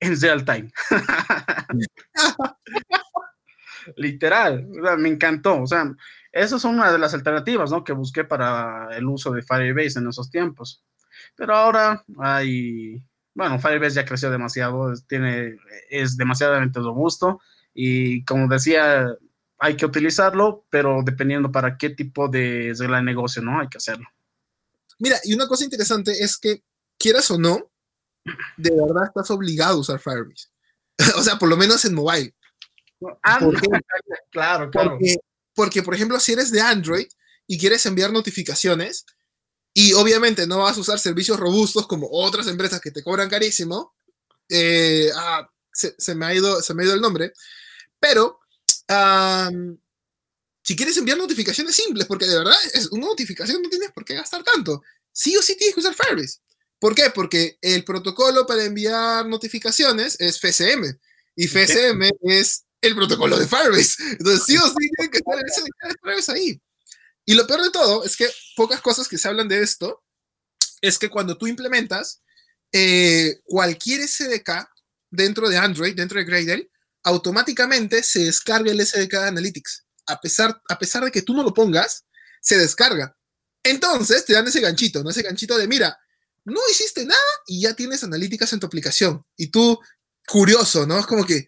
en 0.00 0.20
real 0.20 0.44
time. 0.44 0.72
Literal, 3.96 4.66
me 4.98 5.08
encantó. 5.08 5.62
O 5.62 5.66
sea, 5.66 5.90
esas 6.32 6.60
son 6.60 6.74
una 6.74 6.92
de 6.92 6.98
las 6.98 7.14
alternativas 7.14 7.70
¿no? 7.70 7.84
que 7.84 7.92
busqué 7.92 8.24
para 8.24 8.88
el 8.96 9.06
uso 9.06 9.32
de 9.32 9.42
Firebase 9.42 10.00
en 10.00 10.08
esos 10.08 10.30
tiempos. 10.30 10.84
Pero 11.36 11.54
ahora 11.54 12.04
hay, 12.18 13.00
bueno, 13.34 13.60
Firebase 13.60 13.94
ya 13.94 14.04
creció 14.04 14.30
demasiado, 14.30 14.92
tiene, 15.06 15.56
es 15.90 16.16
demasiadamente 16.16 16.80
robusto 16.80 17.40
y 17.72 18.24
como 18.24 18.48
decía, 18.48 19.06
hay 19.58 19.76
que 19.76 19.86
utilizarlo, 19.86 20.64
pero 20.70 21.02
dependiendo 21.04 21.50
para 21.50 21.76
qué 21.76 21.90
tipo 21.90 22.28
de 22.28 22.74
regla 22.78 22.98
de 22.98 23.02
negocio, 23.02 23.42
¿no? 23.42 23.60
Hay 23.60 23.68
que 23.68 23.78
hacerlo. 23.78 24.06
Mira, 24.98 25.18
y 25.24 25.34
una 25.34 25.46
cosa 25.46 25.64
interesante 25.64 26.12
es 26.22 26.36
que, 26.36 26.62
quieras 26.98 27.30
o 27.30 27.38
no, 27.38 27.70
de 28.56 28.70
verdad 28.70 29.04
estás 29.06 29.30
obligado 29.30 29.76
a 29.76 29.80
usar 29.80 30.00
Firebase. 30.00 30.48
o 31.16 31.22
sea, 31.22 31.38
por 31.38 31.48
lo 31.48 31.56
menos 31.56 31.84
en 31.84 31.94
mobile. 31.94 32.34
Ah, 33.22 33.38
claro, 34.30 34.70
claro. 34.70 34.90
Porque, 34.90 35.16
porque, 35.54 35.82
por 35.82 35.94
ejemplo, 35.94 36.18
si 36.20 36.32
eres 36.32 36.50
de 36.50 36.60
Android 36.60 37.06
y 37.46 37.58
quieres 37.58 37.84
enviar 37.86 38.12
notificaciones, 38.12 39.06
y 39.74 39.92
obviamente 39.92 40.46
no 40.46 40.58
vas 40.58 40.76
a 40.76 40.80
usar 40.80 40.98
servicios 40.98 41.38
robustos 41.38 41.86
como 41.86 42.08
otras 42.10 42.48
empresas 42.48 42.80
que 42.80 42.90
te 42.90 43.02
cobran 43.02 43.28
carísimo, 43.28 43.94
eh, 44.48 45.10
ah, 45.14 45.48
se, 45.72 45.94
se, 45.98 46.14
me 46.14 46.26
ha 46.26 46.34
ido, 46.34 46.60
se 46.62 46.74
me 46.74 46.82
ha 46.82 46.86
ido 46.86 46.94
el 46.94 47.00
nombre, 47.00 47.32
pero 48.00 48.40
um, 48.88 49.78
si 50.62 50.76
quieres 50.76 50.96
enviar 50.96 51.16
notificaciones 51.16 51.74
simples, 51.74 52.06
porque 52.06 52.26
de 52.26 52.38
verdad 52.38 52.56
es 52.74 52.88
una 52.88 53.06
notificación 53.06 53.62
no 53.62 53.70
tienes 53.70 53.90
por 53.92 54.04
qué 54.04 54.14
gastar 54.14 54.42
tanto, 54.44 54.82
sí 55.12 55.36
o 55.36 55.42
sí 55.42 55.56
tienes 55.56 55.74
que 55.74 55.80
usar 55.80 55.94
Firebase. 55.94 56.40
¿Por 56.78 56.94
qué? 56.94 57.10
Porque 57.14 57.58
el 57.60 57.84
protocolo 57.84 58.46
para 58.46 58.64
enviar 58.64 59.26
notificaciones 59.26 60.16
es 60.20 60.36
FCM 60.36 60.98
y 61.34 61.48
FCM 61.48 62.10
es 62.22 62.64
el 62.80 62.94
protocolo 62.94 63.38
de 63.38 63.48
Firebase. 63.48 63.94
Entonces, 64.12 64.44
sí 64.46 64.56
o 64.56 64.66
sí 64.66 64.74
tiene 64.96 65.10
que 65.10 65.18
estar 65.18 65.36
de 65.38 65.94
Firebase 66.02 66.32
ahí. 66.32 66.60
Y 67.24 67.34
lo 67.34 67.46
peor 67.46 67.62
de 67.62 67.70
todo 67.70 68.04
es 68.04 68.16
que 68.16 68.28
pocas 68.56 68.80
cosas 68.80 69.08
que 69.08 69.18
se 69.18 69.28
hablan 69.28 69.48
de 69.48 69.62
esto 69.62 70.02
es 70.80 70.98
que 70.98 71.10
cuando 71.10 71.36
tú 71.36 71.46
implementas 71.46 72.22
eh, 72.72 73.40
cualquier 73.44 74.06
SDK 74.06 74.68
dentro 75.10 75.48
de 75.48 75.56
Android, 75.56 75.94
dentro 75.94 76.18
de 76.18 76.24
Gradle, 76.24 76.70
automáticamente 77.08 78.02
se 78.02 78.20
descarga 78.20 78.70
el 78.70 78.84
SDK 78.84 79.12
de 79.12 79.28
Analytics. 79.28 79.84
A 80.06 80.20
pesar, 80.20 80.60
a 80.68 80.78
pesar 80.78 81.04
de 81.04 81.10
que 81.10 81.22
tú 81.22 81.34
no 81.34 81.42
lo 81.42 81.52
pongas, 81.52 82.04
se 82.40 82.56
descarga. 82.58 83.16
Entonces 83.62 84.24
te 84.24 84.32
dan 84.32 84.46
ese 84.46 84.60
ganchito, 84.60 85.02
¿no? 85.02 85.10
Ese 85.10 85.22
ganchito 85.22 85.58
de, 85.58 85.66
mira, 85.66 85.98
no 86.44 86.60
hiciste 86.70 87.04
nada 87.04 87.20
y 87.46 87.62
ya 87.62 87.74
tienes 87.74 88.04
analíticas 88.04 88.52
en 88.52 88.60
tu 88.60 88.66
aplicación. 88.66 89.24
Y 89.36 89.48
tú, 89.48 89.78
curioso, 90.26 90.86
¿no? 90.86 90.98
Es 90.98 91.06
como 91.06 91.24
que, 91.24 91.46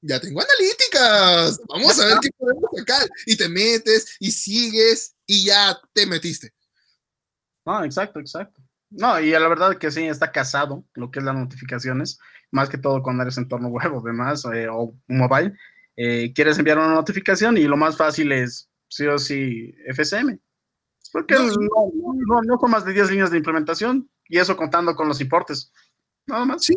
ya 0.00 0.20
tengo 0.20 0.40
analíticas, 0.40 1.58
vamos 1.68 1.98
a 1.98 2.06
ver 2.06 2.18
qué 2.22 2.30
podemos 2.38 2.70
sacar. 2.76 3.08
Y 3.26 3.36
te 3.36 3.48
metes 3.48 4.06
y 4.20 4.30
sigues 4.30 5.14
y 5.26 5.46
ya 5.46 5.78
te 5.92 6.06
metiste. 6.06 6.54
No, 7.66 7.84
exacto, 7.84 8.20
exacto. 8.20 8.57
No, 8.90 9.20
y 9.20 9.30
la 9.30 9.48
verdad 9.48 9.76
que 9.76 9.90
sí, 9.90 10.04
está 10.06 10.32
casado 10.32 10.84
lo 10.94 11.10
que 11.10 11.18
es 11.18 11.24
las 11.24 11.34
notificaciones, 11.34 12.18
más 12.50 12.68
que 12.68 12.78
todo 12.78 13.02
cuando 13.02 13.22
eres 13.22 13.36
entorno 13.38 13.68
web 13.68 13.94
o 13.94 14.00
demás, 14.04 14.44
eh, 14.52 14.68
o 14.70 14.94
mobile. 15.06 15.54
Eh, 15.96 16.32
quieres 16.32 16.58
enviar 16.58 16.78
una 16.78 16.94
notificación 16.94 17.56
y 17.56 17.64
lo 17.64 17.76
más 17.76 17.96
fácil 17.96 18.32
es 18.32 18.68
sí 18.88 19.06
o 19.06 19.18
sí 19.18 19.74
FSM. 19.92 20.38
Porque 21.12 21.34
no, 21.34 21.46
no, 21.46 22.12
no, 22.26 22.42
no 22.42 22.58
son 22.60 22.70
más 22.70 22.84
de 22.84 22.92
10 22.92 23.10
líneas 23.10 23.30
de 23.30 23.38
implementación 23.38 24.08
y 24.28 24.38
eso 24.38 24.56
contando 24.56 24.94
con 24.94 25.08
los 25.08 25.20
importes. 25.20 25.72
Nada 26.26 26.44
más. 26.44 26.64
Sí, 26.64 26.74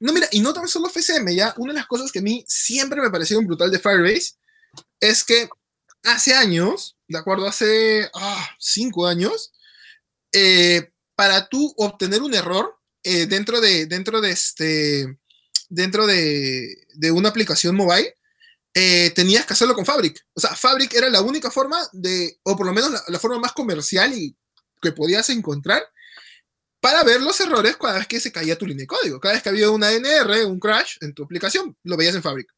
no, 0.00 0.12
mira, 0.12 0.28
y 0.32 0.40
no 0.40 0.52
tan 0.52 0.68
solo 0.68 0.88
FSM, 0.88 1.34
ya 1.34 1.54
una 1.56 1.72
de 1.72 1.78
las 1.78 1.86
cosas 1.86 2.12
que 2.12 2.18
a 2.18 2.22
mí 2.22 2.44
siempre 2.46 3.00
me 3.00 3.10
pareció 3.10 3.38
un 3.38 3.46
brutal 3.46 3.70
de 3.70 3.78
Firebase 3.78 4.34
es 5.00 5.24
que 5.24 5.48
hace 6.02 6.34
años, 6.34 6.98
de 7.08 7.18
acuerdo, 7.18 7.46
hace 7.46 8.10
ah, 8.14 8.48
cinco 8.58 9.06
años, 9.06 9.52
eh, 10.32 10.92
para 11.14 11.48
tú 11.48 11.72
obtener 11.76 12.22
un 12.22 12.34
error 12.34 12.78
eh, 13.02 13.26
dentro 13.26 13.60
de, 13.60 13.86
dentro 13.86 14.20
de 14.20 14.30
este, 14.30 15.18
dentro 15.68 16.06
de, 16.06 16.86
de 16.94 17.10
una 17.10 17.28
aplicación 17.28 17.76
mobile, 17.76 18.14
eh, 18.76 19.12
tenías 19.14 19.46
que 19.46 19.52
hacerlo 19.52 19.74
con 19.74 19.86
Fabric. 19.86 20.26
O 20.34 20.40
sea, 20.40 20.56
Fabric 20.56 20.92
era 20.94 21.08
la 21.08 21.22
única 21.22 21.50
forma 21.50 21.78
de, 21.92 22.40
o 22.42 22.56
por 22.56 22.66
lo 22.66 22.72
menos 22.72 22.90
la, 23.06 23.18
forma 23.20 23.38
más 23.38 23.52
comercial 23.52 24.12
y 24.12 24.36
que 24.82 24.90
podías 24.90 25.30
encontrar 25.30 25.82
para 26.80 27.04
ver 27.04 27.22
los 27.22 27.38
errores 27.40 27.76
cada 27.76 27.98
vez 27.98 28.08
que 28.08 28.20
se 28.20 28.32
caía 28.32 28.58
tu 28.58 28.66
línea 28.66 28.82
de 28.82 28.88
código. 28.88 29.20
Cada 29.20 29.34
vez 29.34 29.42
que 29.44 29.48
había 29.48 29.70
una 29.70 29.92
NR, 29.92 30.44
un 30.46 30.58
crash 30.58 30.96
en 31.00 31.14
tu 31.14 31.22
aplicación, 31.22 31.76
lo 31.84 31.96
veías 31.96 32.16
en 32.16 32.22
Fabric. 32.22 32.48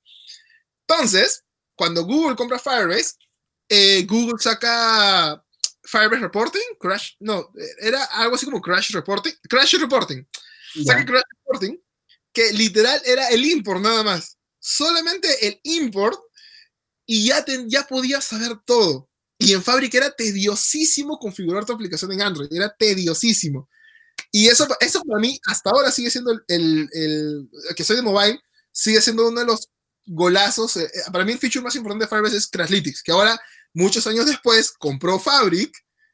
Entonces, 0.88 1.44
cuando 1.74 2.04
Google 2.04 2.34
compra 2.34 2.58
Firebase, 2.58 3.16
eh, 3.68 4.06
Google 4.08 4.38
saca 4.40 5.44
Firebase 5.87 6.22
Reporting, 6.22 6.77
Crash, 6.79 7.12
no, 7.20 7.51
era 7.81 8.05
algo 8.05 8.35
así 8.35 8.44
como 8.44 8.61
Crash 8.61 8.90
Reporting, 8.92 9.33
Crash 9.49 9.75
Reporting. 9.75 10.27
Yeah. 10.75 11.05
Crash 11.05 11.22
Reporting, 11.38 11.81
que 12.33 12.53
literal 12.53 13.01
era 13.05 13.29
el 13.29 13.44
import 13.44 13.81
nada 13.81 14.03
más. 14.03 14.37
Solamente 14.59 15.46
el 15.46 15.61
import 15.62 16.18
y 17.07 17.27
ya, 17.27 17.44
ya 17.66 17.87
podías 17.87 18.25
saber 18.25 18.59
todo. 18.64 19.09
Y 19.38 19.53
en 19.53 19.62
Fabric 19.62 19.94
era 19.94 20.11
tediosísimo 20.11 21.18
configurar 21.18 21.64
tu 21.64 21.72
aplicación 21.72 22.12
en 22.12 22.22
Android, 22.22 22.49
era 22.53 22.75
tediosísimo. 22.77 23.68
Y 24.33 24.49
eso, 24.49 24.66
eso 24.81 25.03
para 25.03 25.20
mí 25.20 25.38
hasta 25.46 25.70
ahora 25.70 25.90
sigue 25.90 26.11
siendo 26.11 26.33
el, 26.33 26.42
el, 26.49 26.88
el, 26.92 27.49
que 27.77 27.85
soy 27.85 27.96
de 27.96 28.03
mobile, 28.03 28.40
sigue 28.72 29.01
siendo 29.01 29.29
uno 29.29 29.40
de 29.40 29.46
los 29.46 29.68
golazos. 30.07 30.77
Eh, 30.77 30.90
para 31.12 31.25
mí 31.25 31.33
el 31.33 31.38
feature 31.38 31.62
más 31.62 31.77
importante 31.77 32.05
de 32.05 32.09
Firebase 32.09 32.37
es 32.37 32.46
Crashlytics, 32.46 33.03
que 33.03 33.12
ahora, 33.12 33.38
muchos 33.76 34.06
años 34.06 34.26
después, 34.26 34.72
compró 34.72 35.18
Fabric 35.18 35.72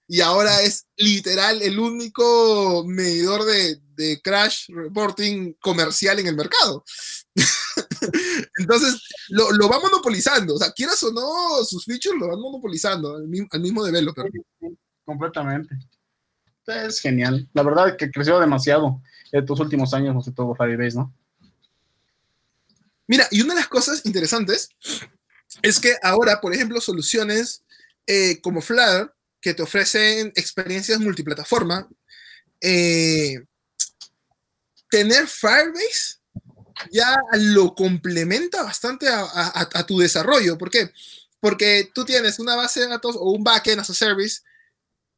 y 0.09 0.21
ahora 0.21 0.61
es 0.63 0.87
literal 0.97 1.63
el 1.63 1.79
único 1.79 2.85
medidor 2.87 3.45
de, 3.45 3.81
de 3.95 4.21
crash 4.21 4.69
reporting 4.69 5.55
comercial 5.61 6.19
en 6.19 6.27
el 6.27 6.37
mercado. 6.37 6.85
Entonces, 8.59 9.01
lo, 9.29 9.53
lo, 9.53 9.69
va 9.69 9.81
monopolizando. 9.81 10.57
O 10.57 10.59
sea, 10.59 10.73
quieras 10.73 11.03
o 11.05 11.13
no, 11.13 11.65
sus 11.65 11.85
features 11.85 12.19
lo 12.19 12.29
van 12.29 12.41
monopolizando 12.41 13.17
al, 13.17 13.29
al 13.51 13.61
mismo 13.61 13.85
developer. 13.85 14.27
Completamente. 15.05 15.77
Es 16.67 17.01
genial. 17.01 17.49
La 17.55 17.63
verdad 17.63 17.89
es 17.89 17.97
que 17.97 18.11
creció 18.11 18.39
demasiado 18.39 19.01
en 19.31 19.41
estos 19.41 19.61
últimos 19.61 19.95
años, 19.95 20.15
no 20.15 20.21
sé, 20.21 20.33
todo 20.33 20.55
Firebase, 20.55 20.97
¿no? 20.97 21.15
Mira, 23.07 23.27
y 23.31 23.41
una 23.41 23.55
de 23.55 23.61
las 23.61 23.69
cosas 23.69 24.05
interesantes 24.05 24.69
es 25.63 25.79
que 25.79 25.97
ahora, 26.03 26.41
por 26.41 26.55
ejemplo, 26.55 26.81
soluciones 26.81 27.63
eh, 28.07 28.41
como 28.41 28.61
Flutter, 28.61 29.13
que 29.41 29.55
te 29.55 29.63
ofrecen 29.63 30.33
experiencias 30.37 31.01
multiplataforma, 31.01 31.89
eh, 32.61 33.45
tener 34.91 35.27
Firebase 35.27 36.21
ya 36.91 37.17
lo 37.35 37.75
complementa 37.75 38.63
bastante 38.63 39.09
a, 39.09 39.23
a, 39.23 39.69
a, 39.73 39.87
tu 39.87 39.99
desarrollo. 39.99 40.59
¿Por 40.59 40.71
qué? 40.71 40.91
Porque 41.41 41.91
tú 41.95 42.05
tienes 42.05 42.39
una 42.39 42.57
base 42.57 42.81
de 42.81 42.89
datos 42.89 43.17
o 43.17 43.31
un 43.31 43.45
backend 43.45 43.81
as 43.81 43.91
a 43.91 43.95
service 43.95 44.43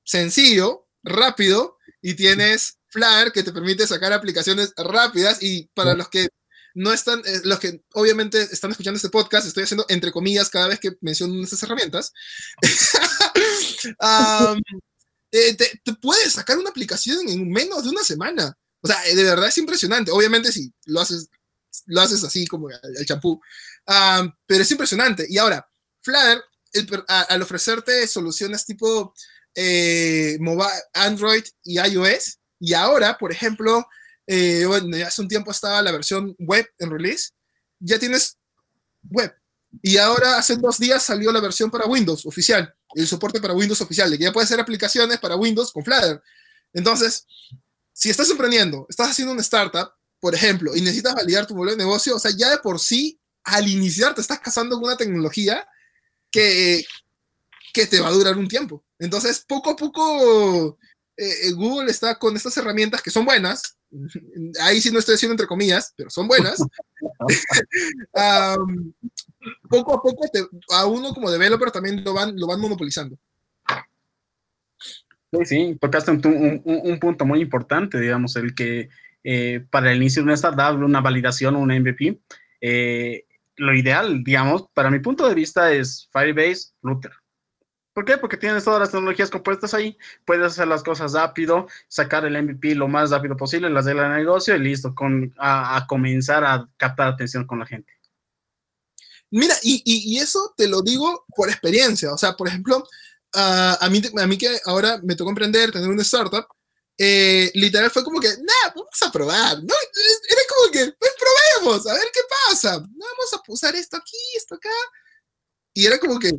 sencillo, 0.05 0.87
rápido, 1.03 1.79
y 2.03 2.15
tienes 2.15 2.79
Flutter 2.89 3.33
que 3.33 3.43
te 3.43 3.53
permite 3.53 3.87
sacar 3.87 4.13
aplicaciones 4.13 4.73
rápidas. 4.77 5.39
Y 5.43 5.69
para 5.75 5.95
los 5.95 6.09
que 6.09 6.29
no 6.75 6.93
están, 6.93 7.23
eh, 7.25 7.41
los 7.45 7.61
que 7.61 7.83
obviamente 7.93 8.43
están 8.43 8.73
escuchando 8.73 8.97
este 8.97 9.09
podcast, 9.09 9.47
estoy 9.47 9.63
haciendo 9.63 9.87
entre 9.89 10.13
comillas 10.13 10.51
cada 10.51 10.69
vez 10.69 10.81
que 10.81 10.93
menciono 11.01 11.43
estas 11.43 11.63
herramientas. 11.63 12.13
eh, 15.33 15.55
te, 15.55 15.81
puedes 16.01 16.33
sacar 16.33 16.59
una 16.59 16.71
aplicación 16.71 17.29
en 17.29 17.51
menos 17.51 17.85
de 17.85 17.91
una 17.91 18.03
semana. 18.03 18.57
O 18.81 18.89
sea, 18.89 19.01
de 19.03 19.25
verdad 19.25 19.49
es 19.49 19.59
impresionante. 19.59 20.11
Obviamente, 20.11 20.53
si 20.53 20.73
lo 20.87 21.01
haces, 21.01 21.29
lo 21.87 22.01
haces 22.01 22.23
así 22.25 22.47
como 22.47 22.69
el 22.71 23.07
champú, 23.07 23.41
pero 24.47 24.63
es 24.63 24.71
impresionante. 24.71 25.27
Y 25.29 25.39
ahora, 25.39 25.67
Flutter, 26.03 26.43
el, 26.73 27.05
a, 27.09 27.23
al 27.23 27.43
ofrecerte 27.43 28.07
soluciones 28.07 28.67
tipo 28.67 29.15
eh, 29.55 30.39
Android 30.93 31.45
y 31.63 31.79
iOS, 31.79 32.39
y 32.59 32.75
ahora, 32.75 33.17
por 33.19 33.33
ejemplo, 33.33 33.87
eh, 34.27 34.65
bueno, 34.67 34.97
hace 35.07 35.23
un 35.23 35.29
tiempo 35.29 35.51
estaba 35.51 35.83
la 35.83 35.93
versión 35.93 36.35
web 36.39 36.67
en 36.79 36.91
release, 36.91 37.31
ya 37.79 37.99
tienes 37.99 38.37
web. 39.11 39.35
Y 39.83 39.97
ahora 39.97 40.39
hace 40.39 40.57
dos 40.57 40.79
días 40.79 41.03
salió 41.03 41.33
la 41.33 41.41
versión 41.41 41.71
para 41.71 41.87
Windows 41.87 42.25
oficial, 42.27 42.73
el 42.95 43.07
soporte 43.07 43.41
para 43.41 43.55
Windows 43.55 43.81
oficial, 43.81 44.11
de 44.11 44.19
que 44.19 44.25
ya 44.25 44.33
puedes 44.33 44.49
hacer 44.49 44.61
aplicaciones 44.61 45.19
para 45.19 45.37
Windows 45.37 45.73
con 45.73 45.85
Flutter. 45.85 46.23
Entonces, 46.73 47.27
si 47.93 48.11
estás 48.11 48.31
emprendiendo, 48.31 48.87
estás 48.89 49.11
haciendo 49.11 49.33
una 49.33 49.43
startup, 49.43 49.93
por 50.21 50.35
ejemplo, 50.35 50.75
y 50.75 50.81
necesitas 50.81 51.15
validar 51.15 51.47
tu 51.47 51.55
modelo 51.55 51.73
de 51.73 51.85
negocio, 51.85 52.17
o 52.17 52.19
sea, 52.19 52.31
ya 52.37 52.51
de 52.51 52.59
por 52.59 52.81
sí, 52.81 53.21
al 53.45 53.69
iniciar, 53.69 54.15
te 54.15 54.21
estás 54.21 54.41
casando 54.41 54.77
con 54.77 54.85
una 54.85 54.97
tecnología 54.97 55.67
que, 56.31 56.85
que 57.73 57.87
te 57.87 58.01
va 58.01 58.09
a 58.09 58.13
durar 58.13 58.37
un 58.37 58.49
tiempo. 58.49 58.85
Entonces, 58.99 59.45
poco 59.47 59.71
a 59.71 59.77
poco, 59.77 60.79
eh, 61.17 61.53
Google 61.53 61.91
está 61.91 62.19
con 62.19 62.37
estas 62.37 62.57
herramientas 62.57 63.03
que 63.03 63.11
son 63.11 63.25
buenas, 63.25 63.77
ahí 64.61 64.81
sí 64.81 64.91
no 64.91 64.99
estoy 64.99 65.15
diciendo 65.15 65.35
entre 65.35 65.47
comillas, 65.47 65.93
pero 65.97 66.11
son 66.11 66.29
buenas. 66.29 66.61
um, 68.59 68.93
poco 69.69 69.95
a 69.95 70.03
poco 70.03 70.29
te, 70.33 70.41
a 70.71 70.87
uno 70.87 71.13
como 71.15 71.31
developer 71.31 71.71
también 71.71 72.03
lo 72.05 72.15
van, 72.15 72.39
lo 72.39 72.47
van 72.47 72.61
monopolizando. 72.61 73.17
Sí, 75.33 75.45
sí, 75.45 75.79
tocaste 75.81 76.13
un, 76.13 76.21
un, 76.25 76.63
un 76.65 77.01
punto 77.01 77.25
muy 77.25 77.41
importante, 77.41 77.99
digamos, 77.99 78.37
el 78.37 78.55
que 78.55 78.89
eh, 79.25 79.65
para 79.71 79.91
el 79.91 79.97
inicio 79.97 80.21
de 80.21 80.27
una 80.27 80.35
startup, 80.35 80.79
una 80.83 81.01
validación, 81.01 81.57
un 81.57 81.71
MVP, 81.73 82.21
eh, 82.61 83.25
lo 83.57 83.75
ideal, 83.75 84.23
digamos, 84.23 84.67
para 84.75 84.91
mi 84.91 84.99
punto 84.99 85.27
de 85.29 85.35
vista 85.35 85.73
es 85.73 86.09
Firebase, 86.13 86.75
Flutter. 86.81 87.13
¿Por 87.95 88.05
qué? 88.05 88.19
Porque 88.19 88.37
tienes 88.37 88.65
todas 88.65 88.81
las 88.81 88.91
tecnologías 88.91 89.31
compuestas 89.31 89.73
ahí, 89.73 89.97
puedes 90.25 90.45
hacer 90.45 90.67
las 90.67 90.83
cosas 90.83 91.13
rápido, 91.13 91.69
sacar 91.89 92.25
el 92.25 92.43
MVP 92.43 92.75
lo 92.75 92.89
más 92.89 93.11
rápido 93.11 93.37
posible, 93.37 93.71
las 93.71 93.85
de 93.85 93.95
la 93.95 94.09
negocio 94.09 94.57
y 94.57 94.59
listo, 94.59 94.95
con, 94.97 95.33
a, 95.39 95.77
a, 95.77 95.87
comenzar 95.87 96.45
a 96.45 96.69
captar 96.77 97.07
atención 97.07 97.47
con 97.47 97.61
la 97.61 97.67
gente. 97.67 97.93
Mira, 99.31 99.55
y, 99.63 99.81
y, 99.85 100.13
y, 100.13 100.19
eso 100.19 100.55
te 100.57 100.67
lo 100.67 100.83
digo 100.83 101.25
por 101.37 101.49
experiencia, 101.49 102.13
o 102.13 102.19
sea, 102.19 102.35
por 102.35 102.49
ejemplo, 102.49 102.79
uh, 102.79 103.77
a, 103.81 103.89
mí, 103.91 104.03
a 104.21 104.27
mí 104.27 104.39
que 104.39 104.59
ahora 104.65 105.01
me 105.03 105.15
tocó 105.15 105.31
emprender, 105.31 105.71
tener 105.71 105.89
una 105.89 106.03
startup, 106.03 106.47
eh, 106.99 107.51
literal 107.55 107.91
fue 107.91 108.05
como 108.05 108.21
que, 108.21 108.29
nada, 108.29 108.75
vamos 108.75 109.03
a 109.03 109.13
probar, 109.13 109.57
¿no? 109.59 109.75
Era 110.29 110.41
como 110.49 110.73
que, 110.73 110.93
pues 110.99 111.13
probemos, 111.19 111.87
a 111.87 111.95
ver 111.95 112.09
qué 112.13 112.21
pasa, 112.49 112.79
vamos 112.79 113.33
a 113.33 113.41
usar 113.49 113.75
esto 113.77 113.97
aquí, 113.97 114.17
esto 114.37 114.57
acá, 114.57 114.71
y 115.73 115.87
era 115.87 115.99
como 115.99 116.19
que, 116.19 116.33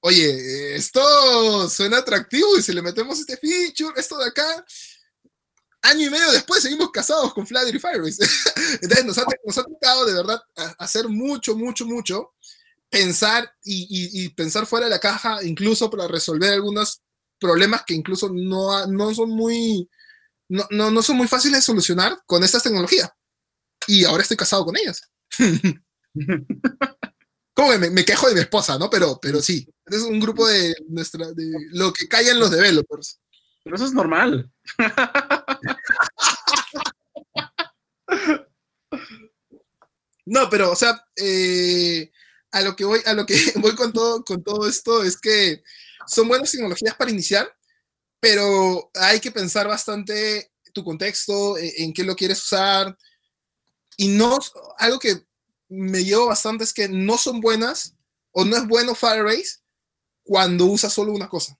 oye, 0.00 0.76
esto 0.76 1.68
suena 1.68 1.98
atractivo 1.98 2.56
y 2.56 2.62
si 2.62 2.72
le 2.72 2.82
metemos 2.82 3.18
este 3.18 3.36
feature, 3.36 3.98
esto 3.98 4.18
de 4.18 4.26
acá, 4.26 4.64
año 5.82 6.06
y 6.06 6.10
medio 6.10 6.30
después 6.32 6.62
seguimos 6.62 6.90
casados 6.90 7.32
con 7.34 7.46
Flutter 7.46 7.74
y 7.74 7.78
Firebase. 7.78 8.24
Entonces 8.82 9.04
nos 9.04 9.18
ha, 9.18 9.24
nos 9.44 9.58
ha, 9.58 9.64
tocado 9.64 10.06
de 10.06 10.14
verdad 10.14 10.40
hacer 10.78 11.08
mucho, 11.08 11.56
mucho, 11.56 11.86
mucho, 11.86 12.34
pensar 12.90 13.50
y, 13.62 13.82
y, 13.90 14.24
y, 14.24 14.28
pensar 14.30 14.66
fuera 14.66 14.86
de 14.86 14.90
la 14.90 15.00
caja, 15.00 15.42
incluso 15.42 15.90
para 15.90 16.08
resolver 16.08 16.52
algunos 16.52 17.02
problemas 17.38 17.82
que 17.86 17.94
incluso 17.94 18.30
no, 18.32 18.86
no 18.86 19.14
son 19.14 19.30
muy, 19.30 19.88
no, 20.48 20.66
no, 20.70 20.90
no 20.90 21.02
son 21.02 21.16
muy 21.16 21.28
fáciles 21.28 21.58
de 21.58 21.62
solucionar 21.62 22.18
con 22.26 22.42
estas 22.42 22.62
tecnologías. 22.62 23.10
Y 23.86 24.04
ahora 24.04 24.22
estoy 24.22 24.36
casado 24.36 24.64
con 24.64 24.76
ellas. 24.76 25.02
como 27.54 27.76
me, 27.78 27.90
me, 27.90 28.04
quejo 28.04 28.28
de 28.28 28.34
mi 28.34 28.40
esposa, 28.40 28.78
¿no? 28.78 28.88
Pero, 28.88 29.18
pero 29.20 29.42
sí, 29.42 29.68
es 29.90 30.02
un 30.02 30.20
grupo 30.20 30.46
de 30.46 30.74
nuestra, 30.88 31.32
de 31.32 31.50
lo 31.72 31.92
que 31.92 32.08
callan 32.08 32.38
los 32.38 32.50
developers. 32.50 33.20
Pero 33.64 33.76
eso 33.76 33.86
es 33.86 33.92
normal. 33.92 34.50
no, 40.26 40.48
pero, 40.50 40.72
o 40.72 40.76
sea, 40.76 41.04
eh, 41.16 42.10
a 42.52 42.62
lo 42.62 42.74
que 42.76 42.84
voy, 42.84 43.00
a 43.04 43.12
lo 43.12 43.26
que 43.26 43.34
voy 43.56 43.74
con 43.74 43.92
todo, 43.92 44.24
con 44.24 44.42
todo 44.42 44.68
esto 44.68 45.02
es 45.02 45.20
que 45.20 45.62
son 46.06 46.28
buenas 46.28 46.50
tecnologías 46.50 46.94
para 46.94 47.10
iniciar, 47.10 47.54
pero 48.20 48.90
hay 48.94 49.20
que 49.20 49.30
pensar 49.30 49.68
bastante 49.68 50.50
tu 50.72 50.82
contexto, 50.84 51.58
en, 51.58 51.70
en 51.76 51.92
qué 51.92 52.04
lo 52.04 52.16
quieres 52.16 52.42
usar. 52.42 52.96
Y 53.96 54.08
no, 54.08 54.38
algo 54.78 54.98
que 54.98 55.26
me 55.68 56.04
llevo 56.04 56.26
bastante 56.26 56.64
es 56.64 56.72
que 56.72 56.88
no 56.88 57.18
son 57.18 57.40
buenas 57.40 57.94
o 58.32 58.44
no 58.44 58.56
es 58.56 58.66
bueno 58.66 58.94
Firebase 58.94 59.58
cuando 60.28 60.66
usas 60.66 60.92
solo 60.92 61.12
una 61.12 61.26
cosa. 61.26 61.58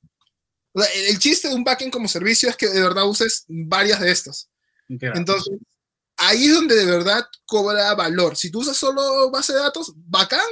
O 0.73 0.81
sea, 0.83 0.93
el, 1.09 1.19
chiste 1.19 1.49
de 1.49 1.55
un 1.55 1.65
backend 1.65 1.91
como 1.91 2.07
servicio 2.07 2.51
es 2.51 2.57
que 2.57 2.69
de 2.69 2.83
verdad 2.83 3.09
uses 3.09 3.47
varias 3.49 3.99
de 3.99 4.11
estas. 4.11 4.51
Claro. 4.99 5.17
Entonces, 5.17 5.55
ahí 6.19 6.49
es 6.49 6.55
donde 6.55 6.75
de 6.75 6.85
verdad 6.85 7.25
cobra 7.47 7.95
valor. 7.95 8.37
Si 8.37 8.51
tú 8.51 8.61
usas 8.61 8.77
solo 8.77 9.31
base 9.31 9.55
de 9.55 9.61
datos, 9.61 9.95
bacán, 9.97 10.47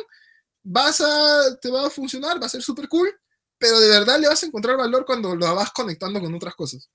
vas 0.62 1.02
a, 1.02 1.58
te 1.60 1.68
va 1.68 1.88
a 1.88 1.90
funcionar, 1.90 2.40
va 2.40 2.46
a 2.46 2.48
ser 2.48 2.62
súper 2.62 2.88
cool, 2.88 3.12
pero 3.58 3.78
de 3.80 3.88
verdad 3.90 4.18
le 4.18 4.28
vas 4.28 4.42
a 4.42 4.46
encontrar 4.46 4.78
valor 4.78 5.04
cuando 5.04 5.36
lo 5.36 5.54
vas 5.54 5.70
conectando 5.72 6.18
con 6.18 6.34
otras 6.34 6.54
cosas. 6.54 6.88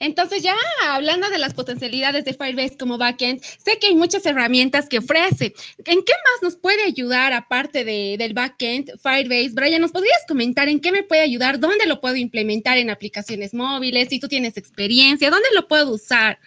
Entonces, 0.00 0.42
ya 0.42 0.54
hablando 0.84 1.28
de 1.28 1.38
las 1.38 1.54
potencialidades 1.54 2.24
de 2.24 2.32
Firebase 2.32 2.76
como 2.76 2.98
backend, 2.98 3.42
sé 3.42 3.78
que 3.80 3.88
hay 3.88 3.96
muchas 3.96 4.24
herramientas 4.26 4.88
que 4.88 4.98
ofrece. 4.98 5.54
¿En 5.78 6.04
qué 6.04 6.12
más 6.12 6.42
nos 6.42 6.56
puede 6.56 6.84
ayudar 6.84 7.32
aparte 7.32 7.84
de, 7.84 8.16
del 8.16 8.32
backend 8.32 8.92
Firebase? 9.02 9.50
Brian, 9.54 9.82
¿nos 9.82 9.90
podrías 9.90 10.20
comentar 10.28 10.68
en 10.68 10.80
qué 10.80 10.92
me 10.92 11.02
puede 11.02 11.22
ayudar? 11.22 11.58
¿Dónde 11.58 11.86
lo 11.86 12.00
puedo 12.00 12.14
implementar 12.14 12.78
en 12.78 12.90
aplicaciones 12.90 13.54
móviles? 13.54 14.08
Si 14.08 14.20
tú 14.20 14.28
tienes 14.28 14.56
experiencia, 14.56 15.30
¿dónde 15.30 15.48
lo 15.52 15.66
puedo 15.66 15.90
usar? 15.90 16.38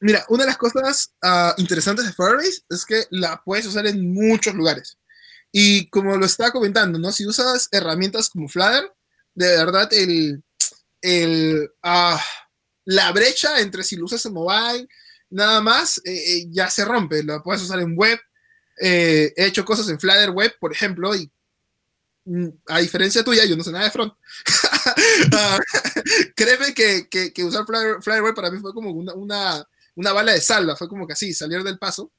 Mira, 0.00 0.24
una 0.28 0.42
de 0.42 0.48
las 0.48 0.58
cosas 0.58 1.14
uh, 1.22 1.58
interesantes 1.58 2.04
de 2.04 2.12
Firebase 2.12 2.62
es 2.68 2.84
que 2.84 3.04
la 3.10 3.40
puedes 3.44 3.64
usar 3.66 3.86
en 3.86 4.12
muchos 4.12 4.54
lugares. 4.54 4.98
Y 5.52 5.88
como 5.88 6.16
lo 6.16 6.26
estaba 6.26 6.50
comentando, 6.50 6.98
¿no? 6.98 7.12
Si 7.12 7.24
usas 7.24 7.68
herramientas 7.70 8.28
como 8.28 8.48
Flutter, 8.48 8.92
de 9.34 9.56
verdad 9.56 9.88
el, 9.92 10.43
uh, 11.04 12.18
la 12.86 13.12
brecha 13.12 13.60
entre 13.60 13.84
si 13.84 13.96
lo 13.96 14.06
usas 14.06 14.24
en 14.26 14.32
mobile, 14.32 14.88
nada 15.30 15.60
más, 15.60 16.00
eh, 16.04 16.46
ya 16.50 16.70
se 16.70 16.84
rompe. 16.84 17.22
Lo 17.22 17.42
puedes 17.42 17.62
usar 17.62 17.80
en 17.80 17.96
web. 17.96 18.18
Eh, 18.80 19.32
he 19.36 19.46
hecho 19.46 19.64
cosas 19.64 19.88
en 19.88 20.00
Flutter 20.00 20.30
Web, 20.30 20.56
por 20.60 20.72
ejemplo, 20.72 21.14
y 21.14 21.30
mm, 22.24 22.48
a 22.68 22.80
diferencia 22.80 23.22
tuya, 23.22 23.44
yo 23.44 23.56
no 23.56 23.64
sé 23.64 23.72
nada 23.72 23.84
de 23.84 23.90
front. 23.90 24.14
Ah, 25.32 25.58
créeme 26.36 26.74
que, 26.74 27.08
que, 27.08 27.44
usar 27.44 27.64
Flutter, 27.64 28.22
Web 28.22 28.34
para 28.34 28.50
mí 28.50 28.58
fue 28.60 28.74
como 28.74 28.90
una, 28.90 29.14
una, 29.14 29.66
una, 29.94 30.12
bala 30.12 30.32
de 30.32 30.40
salva, 30.40 30.76
fue 30.76 30.88
como 30.88 31.06
que 31.06 31.14
así, 31.14 31.32
salir 31.32 31.62
del 31.62 31.78
paso. 31.78 32.12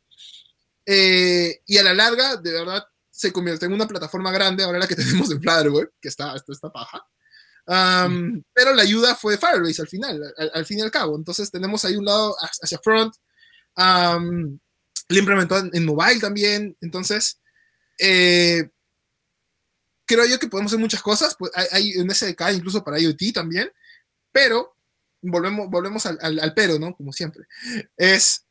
Eh, 0.86 1.62
y 1.66 1.78
a 1.78 1.84
la 1.84 1.94
larga, 1.94 2.38
de 2.38 2.52
verdad, 2.52 2.86
se 3.12 3.32
convierte 3.32 3.66
en 3.66 3.74
una 3.74 3.88
plataforma 3.88 4.32
grande, 4.32 4.64
ahora 4.64 4.80
la 4.80 4.88
que 4.88 4.96
tenemos 4.96 5.30
en 5.32 5.42
Flutter 5.42 5.70
Web, 5.70 5.94
que 6.02 6.08
está, 6.08 6.36
está, 6.36 6.52
está 6.52 6.72
paja. 6.72 7.06
Pero 7.66 8.74
la 8.74 8.84
ayuda 8.84 9.16
fue 9.16 9.38
Firebase 9.38 9.82
al 9.82 9.88
final, 9.88 10.34
al, 10.54 10.66
fin 10.66 10.80
y 10.80 10.82
al 10.82 10.92
cabo. 10.92 11.16
Entonces 11.16 11.50
tenemos 11.52 11.84
ahí 11.86 11.96
un 11.96 12.06
lado 12.06 12.36
hacia 12.62 12.80
front. 12.80 13.16
Um, 13.76 14.58
lo 15.10 15.18
implementó 15.18 15.58
en, 15.58 15.86
mobile 15.86 16.20
también. 16.20 16.78
Entonces, 16.82 17.40
eh, 18.00 18.70
creo 20.06 20.26
yo 20.26 20.40
que 20.40 20.48
podemos 20.48 20.72
hacer 20.72 20.80
muchas 20.80 21.02
cosas. 21.02 21.36
Pues 21.38 21.52
hay, 21.72 21.98
un 21.98 22.14
SDK 22.14 22.42
incluso 22.54 22.84
para 22.84 23.00
IoT 23.00 23.34
también. 23.34 23.72
Pero, 24.32 24.76
volvemos, 25.22 25.70
volvemos 25.70 26.06
al, 26.06 26.20
al, 26.22 26.54
pero, 26.54 26.78
¿no? 26.78 26.96
Como 26.96 27.14
siempre. 27.14 27.46
Es, 27.98 28.46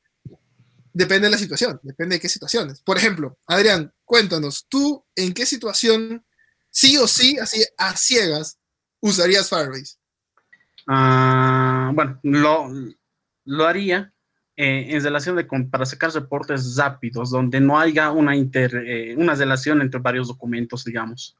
depende 0.92 1.27
de 1.27 1.33
la 1.33 1.38
situación, 1.38 1.79
depende 1.83 2.16
de 2.16 2.20
qué 2.20 2.29
situaciones. 2.29 2.81
Por 2.81 2.96
ejemplo, 2.96 3.37
Adrián, 3.46 3.92
cuéntanos, 4.05 4.66
¿tú 4.68 5.05
en 5.14 5.35
qué 5.35 5.44
situación, 5.44 6.24
sí 6.70 6.96
o 6.96 7.07
sí, 7.07 7.37
así 7.38 7.64
a 7.77 7.96
ciegas, 7.96 8.59
usarías 9.05 9.49
Firebase? 9.49 9.97
Ah, 10.87 11.93
bueno, 11.95 12.19
lo, 12.23 12.71
lo 13.45 13.67
haría 13.67 14.12
eh, 14.57 14.87
en 14.90 15.03
relación 15.03 15.37
de 15.37 15.45
para 15.45 15.85
sacar 15.85 16.11
reportes 16.12 16.77
rápidos, 16.77 17.31
donde 17.31 17.61
no 17.61 17.79
haya 17.79 18.11
una, 18.11 18.35
inter, 18.37 18.75
eh, 18.87 19.14
una 19.17 19.35
relación 19.35 19.83
entre 19.83 20.01
varios 20.01 20.29
documentos, 20.29 20.85
digamos. 20.85 21.37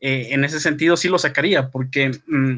Eh, 0.00 0.28
en 0.30 0.44
ese 0.44 0.58
sentido 0.58 0.96
sí 0.96 1.08
lo 1.08 1.18
sacaría, 1.18 1.70
porque 1.70 2.10
mm, 2.26 2.56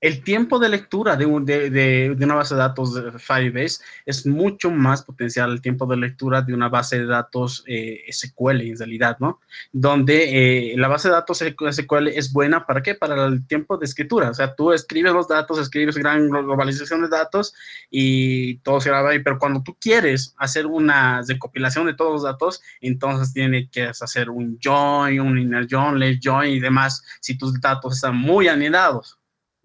el 0.00 0.22
tiempo 0.22 0.58
de 0.58 0.68
lectura 0.68 1.16
de, 1.16 1.26
de, 1.26 1.70
de, 2.14 2.24
una 2.24 2.36
base 2.36 2.54
de 2.54 2.60
datos 2.60 2.94
Firebase 3.18 3.82
es 4.06 4.26
mucho 4.26 4.70
más 4.70 5.02
potencial 5.02 5.50
el 5.50 5.60
tiempo 5.60 5.86
de 5.86 5.96
lectura 5.96 6.42
de 6.42 6.54
una 6.54 6.68
base 6.68 7.00
de 7.00 7.06
datos 7.06 7.64
eh, 7.66 8.04
SQL 8.10 8.60
en 8.60 8.78
realidad, 8.78 9.16
¿no? 9.18 9.40
Donde 9.72 10.72
eh, 10.72 10.76
la 10.76 10.86
base 10.86 11.08
de 11.08 11.14
datos 11.14 11.38
SQL 11.38 12.08
es 12.08 12.32
buena, 12.32 12.64
¿para 12.64 12.82
qué? 12.82 12.94
Para 12.94 13.26
el 13.26 13.44
tiempo 13.46 13.76
de 13.76 13.86
escritura. 13.86 14.30
O 14.30 14.34
sea, 14.34 14.54
tú 14.54 14.72
escribes 14.72 15.12
los 15.12 15.26
datos, 15.26 15.58
escribes 15.58 15.96
gran 15.96 16.28
globalización 16.28 17.02
de 17.02 17.08
datos 17.08 17.54
y 17.90 18.58
todo 18.58 18.80
se 18.80 18.90
graba 18.90 19.10
ahí, 19.10 19.18
pero 19.18 19.38
cuando 19.38 19.62
tú 19.62 19.76
quieres 19.80 20.34
hacer 20.38 20.66
una 20.66 21.22
recopilación 21.26 21.86
de 21.86 21.94
todos 21.94 22.12
los 22.12 22.22
datos, 22.22 22.62
entonces 22.80 23.32
tiene 23.32 23.68
que 23.68 23.84
hacer 23.84 24.30
un 24.30 24.58
join, 24.62 25.20
un 25.20 25.38
inner 25.38 25.66
join, 25.68 25.98
left 25.98 26.20
join 26.24 26.50
y 26.50 26.60
demás, 26.60 27.02
si 27.20 27.36
tus 27.36 27.60
datos 27.60 27.96
están 27.96 28.16
muy 28.16 28.46
anidados. 28.46 29.17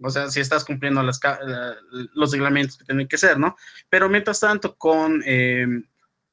O 0.03 0.09
sea, 0.09 0.29
si 0.29 0.39
estás 0.39 0.65
cumpliendo 0.65 1.01
las, 1.01 1.19
los 2.13 2.31
reglamentos 2.31 2.77
que 2.77 2.85
tienen 2.85 3.07
que 3.07 3.17
ser, 3.17 3.39
¿no? 3.39 3.55
Pero 3.89 4.09
mientras 4.09 4.39
tanto, 4.39 4.75
con, 4.75 5.23
eh, 5.25 5.65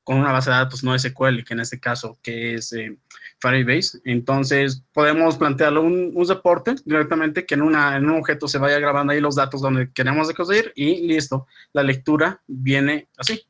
con 0.03 0.19
una 0.19 0.33
base 0.33 0.51
de 0.51 0.57
datos 0.57 0.83
no 0.83 0.99
SQL, 0.99 1.45
que 1.45 1.55
en 1.55 1.61
este 1.61 1.79
caso 1.79 2.19
que 2.21 2.55
es 2.55 2.73
eh, 2.73 2.99
Firebase, 3.39 4.01
entonces 4.05 4.83
podemos 4.93 5.37
plantearlo 5.37 5.83
un, 5.83 6.11
un 6.15 6.29
reporte 6.29 6.75
directamente 6.85 7.47
que 7.47 7.55
en, 7.55 7.63
una, 7.63 7.97
en 7.97 8.11
un 8.11 8.19
objeto 8.19 8.49
se 8.49 8.59
vaya 8.59 8.79
grabando 8.81 9.13
ahí 9.13 9.21
los 9.21 9.37
datos 9.37 9.61
donde 9.61 9.93
queremos 9.93 10.27
recoger 10.27 10.73
y 10.75 11.07
listo, 11.07 11.47
la 11.73 11.83
lectura 11.83 12.43
viene 12.47 13.09
así, 13.17 13.47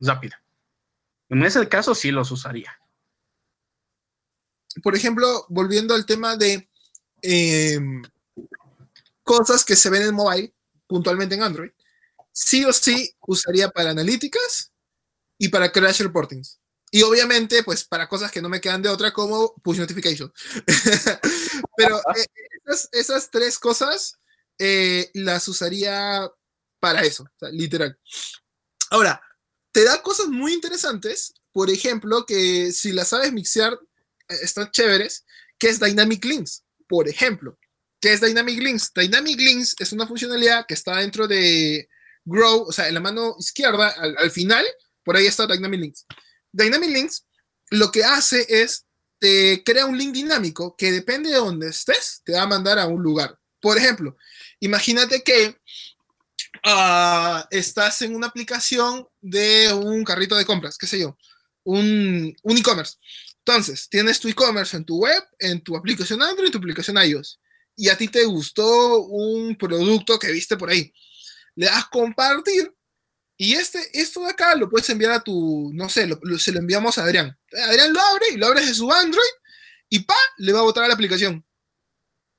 rápida. 0.00 0.42
En 1.30 1.42
ese 1.44 1.66
caso 1.66 1.94
sí 1.94 2.10
los 2.10 2.30
usaría. 2.30 2.78
Por 4.82 4.94
ejemplo, 4.94 5.46
volviendo 5.48 5.94
al 5.94 6.04
tema 6.04 6.36
de 6.36 6.68
eh, 7.22 7.78
cosas 9.22 9.64
que 9.64 9.76
se 9.76 9.90
ven 9.90 10.02
en 10.02 10.14
mobile, 10.14 10.54
puntualmente 10.86 11.34
en 11.34 11.42
Android, 11.42 11.70
sí 12.32 12.64
o 12.64 12.72
sí 12.72 13.14
usaría 13.26 13.68
para 13.70 13.90
analíticas 13.90 14.72
y 15.38 15.48
para 15.48 15.70
crash 15.70 16.00
reportings. 16.00 16.58
Y 16.94 17.02
obviamente, 17.02 17.62
pues 17.62 17.84
para 17.84 18.06
cosas 18.06 18.30
que 18.30 18.42
no 18.42 18.50
me 18.50 18.60
quedan 18.60 18.82
de 18.82 18.90
otra, 18.90 19.12
como 19.12 19.54
push 19.62 19.78
notification. 19.78 20.30
Pero 21.76 21.98
eh, 22.14 22.26
esas, 22.92 23.30
tres 23.30 23.58
cosas 23.58 24.18
eh, 24.58 25.10
las 25.14 25.48
usaría 25.48 26.30
para 26.78 27.00
eso, 27.02 27.24
literal. 27.50 27.98
Ahora, 28.90 29.22
te 29.72 29.84
da 29.84 30.02
cosas 30.02 30.28
muy 30.28 30.52
interesantes, 30.52 31.32
por 31.50 31.70
ejemplo, 31.70 32.26
que 32.26 32.72
si 32.72 32.92
las 32.92 33.08
sabes 33.08 33.32
mixear, 33.32 33.72
eh, 34.28 34.36
están 34.42 34.70
chéveres, 34.70 35.24
que 35.58 35.68
es 35.68 35.80
Dynamic 35.80 36.22
Links, 36.26 36.62
por 36.86 37.08
ejemplo. 37.08 37.58
¿Qué 38.02 38.12
es 38.12 38.20
Dynamic 38.20 38.60
Links? 38.60 38.92
Dynamic 38.92 39.38
Links 39.38 39.76
es 39.78 39.92
una 39.92 40.08
funcionalidad 40.08 40.66
que 40.66 40.74
está 40.74 40.96
dentro 40.96 41.28
de 41.28 41.88
Grow, 42.24 42.62
o 42.62 42.72
sea, 42.72 42.88
en 42.88 42.94
la 42.94 43.00
mano 43.00 43.36
izquierda, 43.38 43.94
al, 44.18 44.30
final, 44.32 44.66
por 45.04 45.16
ahí 45.16 45.28
está 45.28 45.46
Dynamic 45.46 45.80
Links. 45.80 46.06
Dynamic 46.50 46.90
Links 46.90 47.24
lo 47.70 47.92
que 47.92 48.02
hace 48.02 48.44
es 48.48 48.86
te 49.20 49.62
crea 49.64 49.86
un 49.86 49.96
link 49.96 50.12
dinámico 50.12 50.74
que 50.76 50.90
depende 50.90 51.30
de 51.30 51.36
dónde 51.36 51.68
estés, 51.68 52.22
te 52.24 52.32
va 52.32 52.42
a 52.42 52.46
mandar 52.48 52.80
a 52.80 52.88
un 52.88 53.00
lugar. 53.00 53.38
Por 53.60 53.78
ejemplo, 53.78 54.16
imagínate 54.58 55.22
que 55.22 55.56
ah, 56.64 57.46
estás 57.52 58.02
en 58.02 58.16
una 58.16 58.26
aplicación 58.26 59.06
de 59.20 59.72
un 59.72 60.02
carrito 60.02 60.34
de 60.34 60.44
compras, 60.44 60.76
qué 60.76 60.88
sé 60.88 60.98
yo, 60.98 61.16
un, 61.62 62.34
un 62.42 62.58
e-commerce. 62.58 62.96
Entonces, 63.46 63.88
tienes 63.88 64.18
tu 64.18 64.26
e-commerce 64.26 64.76
en 64.76 64.84
tu 64.84 64.98
web, 64.98 65.22
en 65.38 65.62
tu 65.62 65.76
aplicación 65.76 66.20
Android, 66.20 66.46
en 66.46 66.52
tu 66.52 66.58
aplicación 66.58 66.96
iOS 66.96 67.38
y 67.76 67.88
a 67.88 67.96
ti 67.96 68.08
te 68.08 68.24
gustó 68.24 69.00
un 69.00 69.56
producto 69.56 70.18
que 70.18 70.30
viste 70.30 70.56
por 70.56 70.70
ahí. 70.70 70.92
Le 71.54 71.66
das 71.66 71.86
compartir 71.86 72.72
y 73.36 73.54
este, 73.54 73.80
esto 73.92 74.20
de 74.20 74.30
acá 74.30 74.54
lo 74.54 74.68
puedes 74.68 74.88
enviar 74.90 75.12
a 75.12 75.22
tu, 75.22 75.70
no 75.74 75.88
sé, 75.88 76.08
se 76.38 76.52
lo 76.52 76.58
enviamos 76.60 76.96
a 76.98 77.04
Adrián. 77.04 77.36
Adrián 77.66 77.92
lo 77.92 78.00
abre 78.00 78.26
y 78.32 78.36
lo 78.36 78.46
abres 78.46 78.66
de 78.66 78.74
su 78.74 78.92
Android 78.92 79.32
y 79.88 80.00
pa, 80.00 80.16
le 80.38 80.52
va 80.52 80.60
a 80.60 80.62
botar 80.62 80.84
a 80.84 80.88
la 80.88 80.94
aplicación. 80.94 81.44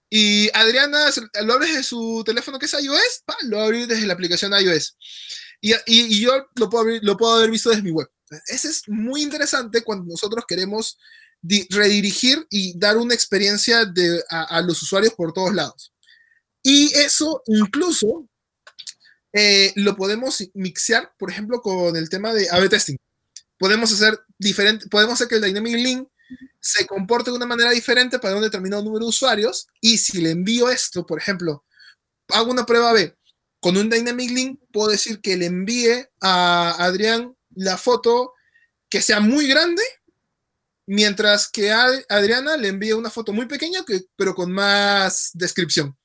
Y 0.10 0.50
Adriana 0.54 1.10
lo 1.44 1.54
abres 1.54 1.76
de 1.76 1.84
su 1.84 2.24
teléfono 2.26 2.58
que 2.58 2.68
es 2.68 2.74
iOS, 2.74 3.24
pa, 3.26 3.36
lo 3.44 3.58
va 3.58 3.64
a 3.64 3.66
abrir 3.66 3.88
desde 3.88 4.06
la 4.06 4.14
aplicación 4.14 4.54
iOS. 4.54 4.98
Y, 5.60 5.74
y, 5.88 6.22
yo 6.22 6.48
lo 6.56 6.70
puedo, 6.70 6.86
lo 7.02 7.18
puedo 7.18 7.36
haber 7.36 7.50
visto 7.50 7.70
desde 7.70 7.84
mi 7.84 7.92
web. 7.92 8.10
Ese 8.48 8.70
es 8.70 8.88
muy 8.88 9.24
interesante 9.24 9.82
cuando 9.82 10.06
nosotros 10.06 10.46
queremos 10.48 10.98
redirigir 11.70 12.46
y 12.50 12.78
dar 12.78 12.98
una 12.98 13.14
experiencia 13.14 13.92
a, 14.30 14.62
los 14.62 14.82
usuarios 14.82 15.14
por 15.14 15.34
todos 15.34 15.54
lados. 15.54 15.94
Y 16.62 16.94
eso 16.96 17.44
incluso 17.48 18.28
eh, 19.34 19.74
lo 19.76 19.96
podemos 19.96 20.44
mixear, 20.54 21.12
por 21.18 21.30
ejemplo, 21.30 21.62
con 21.62 21.96
el 21.98 22.10
tema 22.10 22.34
de 22.34 22.50
A-B 22.50 22.70
testing. 22.70 22.96
Podemos 23.58 23.92
hacer 23.92 24.20
diferente, 24.38 24.88
podemos 24.88 25.16
hacer 25.16 25.28
que 25.28 25.36
el 25.36 25.42
Dynamic 25.42 25.76
Link 25.76 26.08
se 26.60 26.88
comporte 26.88 27.30
de 27.30 27.38
una 27.38 27.46
manera 27.46 27.72
diferente 27.72 28.20
para 28.20 28.36
un 28.36 28.42
determinado 28.42 28.84
número 28.84 29.06
de 29.06 29.10
usuarios 29.10 29.68
y 29.82 29.98
si 29.98 30.22
le 30.22 30.32
envío 30.32 30.70
esto, 30.70 31.06
por 31.06 31.20
ejemplo, 31.20 31.66
hago 32.30 32.52
una 32.52 32.66
prueba 32.66 32.94
B 32.94 33.16
con 33.60 33.78
un 33.78 33.90
Dynamic 33.90 34.32
Link, 34.32 34.60
puedo 34.72 34.90
decir 34.90 35.22
que 35.22 35.38
le 35.38 35.46
envíe 35.46 36.06
a 36.22 36.76
Adrián 36.80 37.36
la 37.56 37.78
foto 37.78 38.34
que 38.90 39.02
sea 39.02 39.22
muy 39.22 39.48
grande 39.48 39.82
mientras 40.86 41.50
que 41.50 41.72
a 41.72 41.88
Adriana 42.10 42.58
le 42.58 42.68
envía 42.68 42.96
una 42.96 43.10
foto 43.10 43.34
muy 43.34 43.46
pequeña, 43.46 43.84
que, 43.86 44.02
pero 44.16 44.36
con 44.36 44.52
más 44.52 45.32
descripción. 45.34 45.98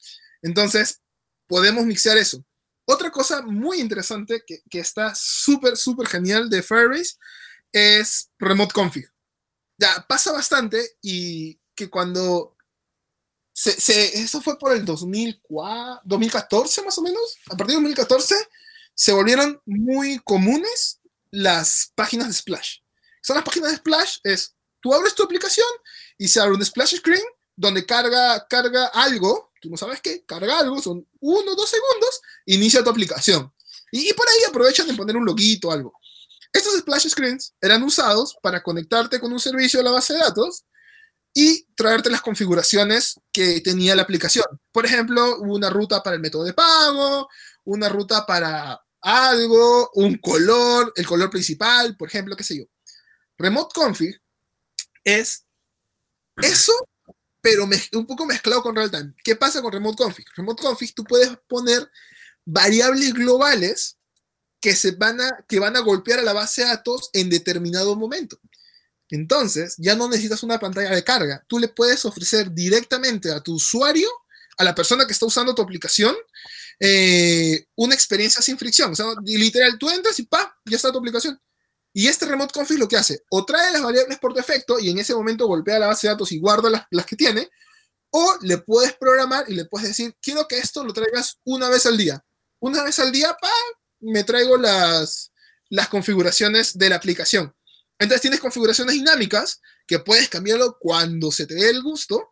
Entonces, 0.42 1.00
podemos 1.46 1.84
mixear 1.84 2.16
eso. 2.16 2.44
Otra 2.84 3.10
cosa 3.10 3.42
muy 3.42 3.80
interesante 3.80 4.42
que, 4.46 4.62
está 4.78 5.14
súper, 5.14 5.76
súper 5.76 6.06
genial 6.06 6.48
de 6.48 6.62
Firebase 6.62 7.16
es 7.72 8.30
Remote 8.38 8.72
Config. 8.72 9.10
Ya, 9.76 10.04
pasa 10.08 10.32
bastante 10.32 10.96
y 11.02 11.58
que 11.74 11.90
cuando... 11.90 12.54
Eso 13.54 14.40
fue 14.40 14.56
por 14.56 14.72
el 14.72 14.84
2004, 14.84 16.02
2014 16.04 16.82
más 16.82 16.96
o 16.96 17.02
menos. 17.02 17.36
A 17.46 17.56
partir 17.56 17.74
de 17.74 17.82
2014 17.82 18.34
se 18.94 19.12
volvieron 19.12 19.60
muy 19.66 20.20
comunes 20.20 21.00
las 21.30 21.92
páginas 21.94 22.28
de 22.28 22.34
Splash. 22.34 22.78
Son 23.20 23.36
las 23.36 23.44
páginas 23.44 23.72
de 23.72 23.76
Splash, 23.78 24.18
es 24.22 24.54
Tú 24.80 24.94
abres 24.94 25.14
tu 25.14 25.22
aplicación 25.22 25.66
y 26.16 26.28
se 26.28 26.40
abre 26.40 26.54
un 26.54 26.64
splash 26.64 26.96
screen 26.96 27.22
donde 27.56 27.84
carga, 27.84 28.46
carga 28.48 28.86
algo, 28.86 29.52
tú 29.60 29.68
no 29.68 29.76
sabes 29.76 30.00
qué, 30.00 30.24
carga 30.24 30.60
algo, 30.60 30.80
son 30.80 31.06
uno 31.20 31.52
o 31.52 31.56
dos 31.56 31.68
segundos, 31.68 32.20
inicia 32.46 32.84
tu 32.84 32.90
aplicación. 32.90 33.52
Y, 33.90 34.12
por 34.12 34.28
ahí 34.28 34.44
aprovechan 34.48 34.86
de 34.86 34.94
poner 34.94 35.16
un 35.16 35.24
loguito 35.24 35.68
o 35.68 35.72
algo. 35.72 35.92
Estos 36.52 36.78
splash 36.78 37.08
screens 37.08 37.54
eran 37.60 37.82
usados 37.82 38.36
para 38.42 38.62
conectarte 38.62 39.18
con 39.18 39.32
un 39.32 39.40
servicio 39.40 39.80
de 39.80 39.84
la 39.84 39.90
base 39.90 40.12
de 40.12 40.20
datos 40.20 40.64
y 41.34 41.64
traerte 41.74 42.10
las 42.10 42.22
configuraciones 42.22 43.20
que 43.32 43.60
tenía 43.60 43.94
la 43.94 44.02
aplicación. 44.02 44.46
Por 44.72 44.86
ejemplo, 44.86 45.38
una 45.40 45.70
ruta 45.70 46.02
para 46.02 46.16
el 46.16 46.22
método 46.22 46.44
de 46.44 46.54
pago, 46.54 47.28
una 47.64 47.88
ruta 47.88 48.24
para 48.24 48.80
algo, 49.00 49.90
un 49.94 50.18
color, 50.18 50.92
el 50.96 51.06
color 51.06 51.30
principal, 51.30 51.96
por 51.96 52.08
ejemplo, 52.08 52.36
qué 52.36 52.44
sé 52.44 52.58
yo. 52.58 52.64
Remote 53.36 53.72
Config 53.74 54.20
es 55.16 55.44
eso, 56.36 56.72
pero 57.40 57.68
un 57.92 58.06
poco 58.06 58.26
mezclado 58.26 58.62
con 58.62 58.76
real 58.76 58.90
time. 58.90 59.14
¿Qué 59.24 59.36
pasa 59.36 59.62
con 59.62 59.72
Remote 59.72 60.02
Config? 60.02 60.26
Remote 60.36 60.62
Config 60.62 60.94
tú 60.94 61.04
puedes 61.04 61.30
poner 61.48 61.90
variables 62.44 63.14
globales 63.14 63.98
que, 64.60 64.74
se 64.74 64.92
van 64.92 65.20
a, 65.20 65.44
que 65.48 65.58
van 65.58 65.76
a 65.76 65.80
golpear 65.80 66.18
a 66.18 66.22
la 66.22 66.32
base 66.32 66.62
de 66.62 66.68
datos 66.68 67.10
en 67.12 67.30
determinado 67.30 67.96
momento. 67.96 68.40
Entonces, 69.10 69.74
ya 69.78 69.96
no 69.96 70.08
necesitas 70.08 70.42
una 70.42 70.58
pantalla 70.58 70.94
de 70.94 71.04
carga. 71.04 71.44
Tú 71.48 71.58
le 71.58 71.68
puedes 71.68 72.04
ofrecer 72.04 72.52
directamente 72.52 73.30
a 73.32 73.40
tu 73.40 73.54
usuario, 73.54 74.08
a 74.58 74.64
la 74.64 74.74
persona 74.74 75.06
que 75.06 75.12
está 75.12 75.24
usando 75.24 75.54
tu 75.54 75.62
aplicación, 75.62 76.14
eh, 76.80 77.66
una 77.76 77.94
experiencia 77.94 78.42
sin 78.42 78.58
fricción. 78.58 78.92
O 78.92 78.96
sea, 78.96 79.06
literal, 79.24 79.78
tú 79.78 79.88
entras 79.88 80.18
y 80.18 80.24
pa, 80.24 80.54
ya 80.66 80.76
está 80.76 80.92
tu 80.92 80.98
aplicación. 80.98 81.40
Y 81.98 82.06
este 82.06 82.26
remote 82.26 82.54
config 82.54 82.78
lo 82.78 82.86
que 82.86 82.96
hace, 82.96 83.24
o 83.28 83.44
trae 83.44 83.72
las 83.72 83.82
variables 83.82 84.20
por 84.20 84.32
defecto 84.32 84.78
y 84.78 84.88
en 84.88 84.98
ese 84.98 85.16
momento 85.16 85.48
golpea 85.48 85.80
la 85.80 85.88
base 85.88 86.06
de 86.06 86.12
datos 86.12 86.30
y 86.30 86.38
guarda 86.38 86.70
las, 86.70 86.84
las 86.92 87.04
que 87.04 87.16
tiene, 87.16 87.50
o 88.10 88.38
le 88.42 88.58
puedes 88.58 88.92
programar 88.92 89.46
y 89.48 89.54
le 89.54 89.64
puedes 89.64 89.88
decir, 89.88 90.16
quiero 90.22 90.46
que 90.46 90.58
esto 90.58 90.84
lo 90.84 90.92
traigas 90.92 91.40
una 91.42 91.68
vez 91.68 91.86
al 91.86 91.98
día. 91.98 92.24
Una 92.60 92.84
vez 92.84 93.00
al 93.00 93.10
día, 93.10 93.36
pa, 93.40 93.50
me 93.98 94.22
traigo 94.22 94.56
las, 94.56 95.32
las 95.70 95.88
configuraciones 95.88 96.78
de 96.78 96.88
la 96.88 96.94
aplicación. 96.94 97.52
Entonces 97.98 98.20
tienes 98.20 98.38
configuraciones 98.38 98.94
dinámicas 98.94 99.60
que 99.84 99.98
puedes 99.98 100.28
cambiarlo 100.28 100.76
cuando 100.78 101.32
se 101.32 101.46
te 101.46 101.54
dé 101.56 101.68
el 101.68 101.82
gusto 101.82 102.30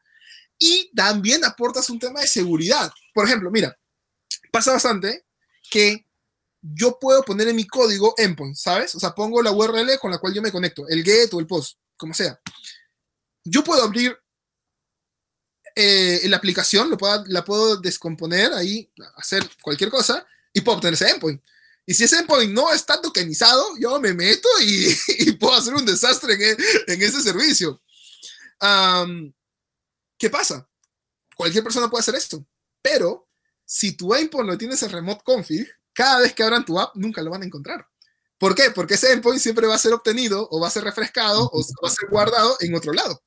y 0.61 0.93
también 0.95 1.45
aportas 1.45 1.91
un 1.91 1.99
tema 1.99 2.21
de 2.21 2.29
seguridad. 2.29 2.93
Por 3.13 3.27
ejemplo, 3.27 3.51
mira, 3.51 3.77
pasa 4.53 4.71
bastante 4.71 5.27
que 5.69 6.06
yo 6.75 6.99
puedo 6.99 7.23
poner 7.23 7.49
en 7.49 7.57
mi 7.57 7.67
código 7.67 8.15
endpoint, 8.17 8.57
¿sabes? 8.57 8.95
O 8.95 9.01
sea, 9.01 9.15
pongo 9.15 9.43
la 9.43 9.53
URL 9.53 9.99
con 10.01 10.11
la 10.11 10.19
cual 10.19 10.35
yo 10.35 10.43
me 10.43 10.53
conecto, 10.53 10.89
el 10.89 11.05
get 11.05 11.33
o 11.35 11.41
el 11.41 11.47
post, 11.47 11.79
como 11.97 12.15
sea. 12.15 12.41
Yo 13.45 13.63
puedo 13.63 13.83
abrir 13.83 14.17
eh, 15.75 16.23
la 16.25 16.39
aplicación, 16.39 16.91
lo 16.91 16.97
puedo, 16.97 17.25
la 17.27 17.45
puedo 17.45 17.77
descomponer 17.77 18.53
ahí, 18.53 18.91
hacer 19.17 19.49
cualquier 19.63 19.91
cosa 19.91 20.27
y 20.53 20.63
puedo 20.63 20.77
obtener 20.77 20.95
ese 20.95 21.11
endpoint. 21.11 21.43
Y 21.85 21.95
si 21.95 22.05
ese 22.05 22.19
endpoint 22.19 22.53
no 22.53 22.73
está 22.73 23.01
tokenizado, 23.01 23.77
yo 23.79 24.01
me 24.01 24.13
meto 24.13 24.49
y, 24.61 25.33
puedo 25.39 25.55
hacer 25.55 25.75
un 25.75 25.87
desastre 25.87 26.35
en, 26.35 27.03
ese 27.03 27.21
servicio. 27.21 27.81
¿Qué 30.19 30.31
pasa? 30.31 30.69
Cualquier 31.37 31.63
persona 31.63 31.89
puede 31.89 32.01
hacer 32.01 32.15
esto, 32.17 32.45
pero 32.83 33.29
si 33.65 33.93
tu 33.93 34.15
endpoint 34.15 34.49
lo 34.49 34.59
tienes 34.59 34.83
en 34.83 34.91
remote 34.91 35.23
config, 35.23 35.69
cada 35.97 36.21
vez 36.21 36.35
que 36.35 36.43
abran 36.43 36.65
tu 36.65 36.79
app 36.79 36.95
nunca 36.95 37.23
lo 37.23 37.31
van 37.31 37.43
a 37.43 37.47
encontrar. 37.47 37.87
¿Por 38.39 38.55
qué? 38.55 38.71
Porque 38.71 38.95
ese 38.95 39.13
endpoint 39.13 39.41
siempre 39.41 39.67
va 39.67 39.77
a 39.77 39.79
ser 39.79 39.95
obtenido 39.95 40.47
o 40.51 40.61
va 40.61 40.69
a 40.69 40.71
ser 40.71 40.85
refrescado 40.85 41.49
o 41.51 41.63
va 41.83 41.89
a 41.89 41.91
ser 41.91 42.11
guardado 42.11 42.55
en 42.61 42.75
otro 42.75 42.93
lado. 42.93 43.25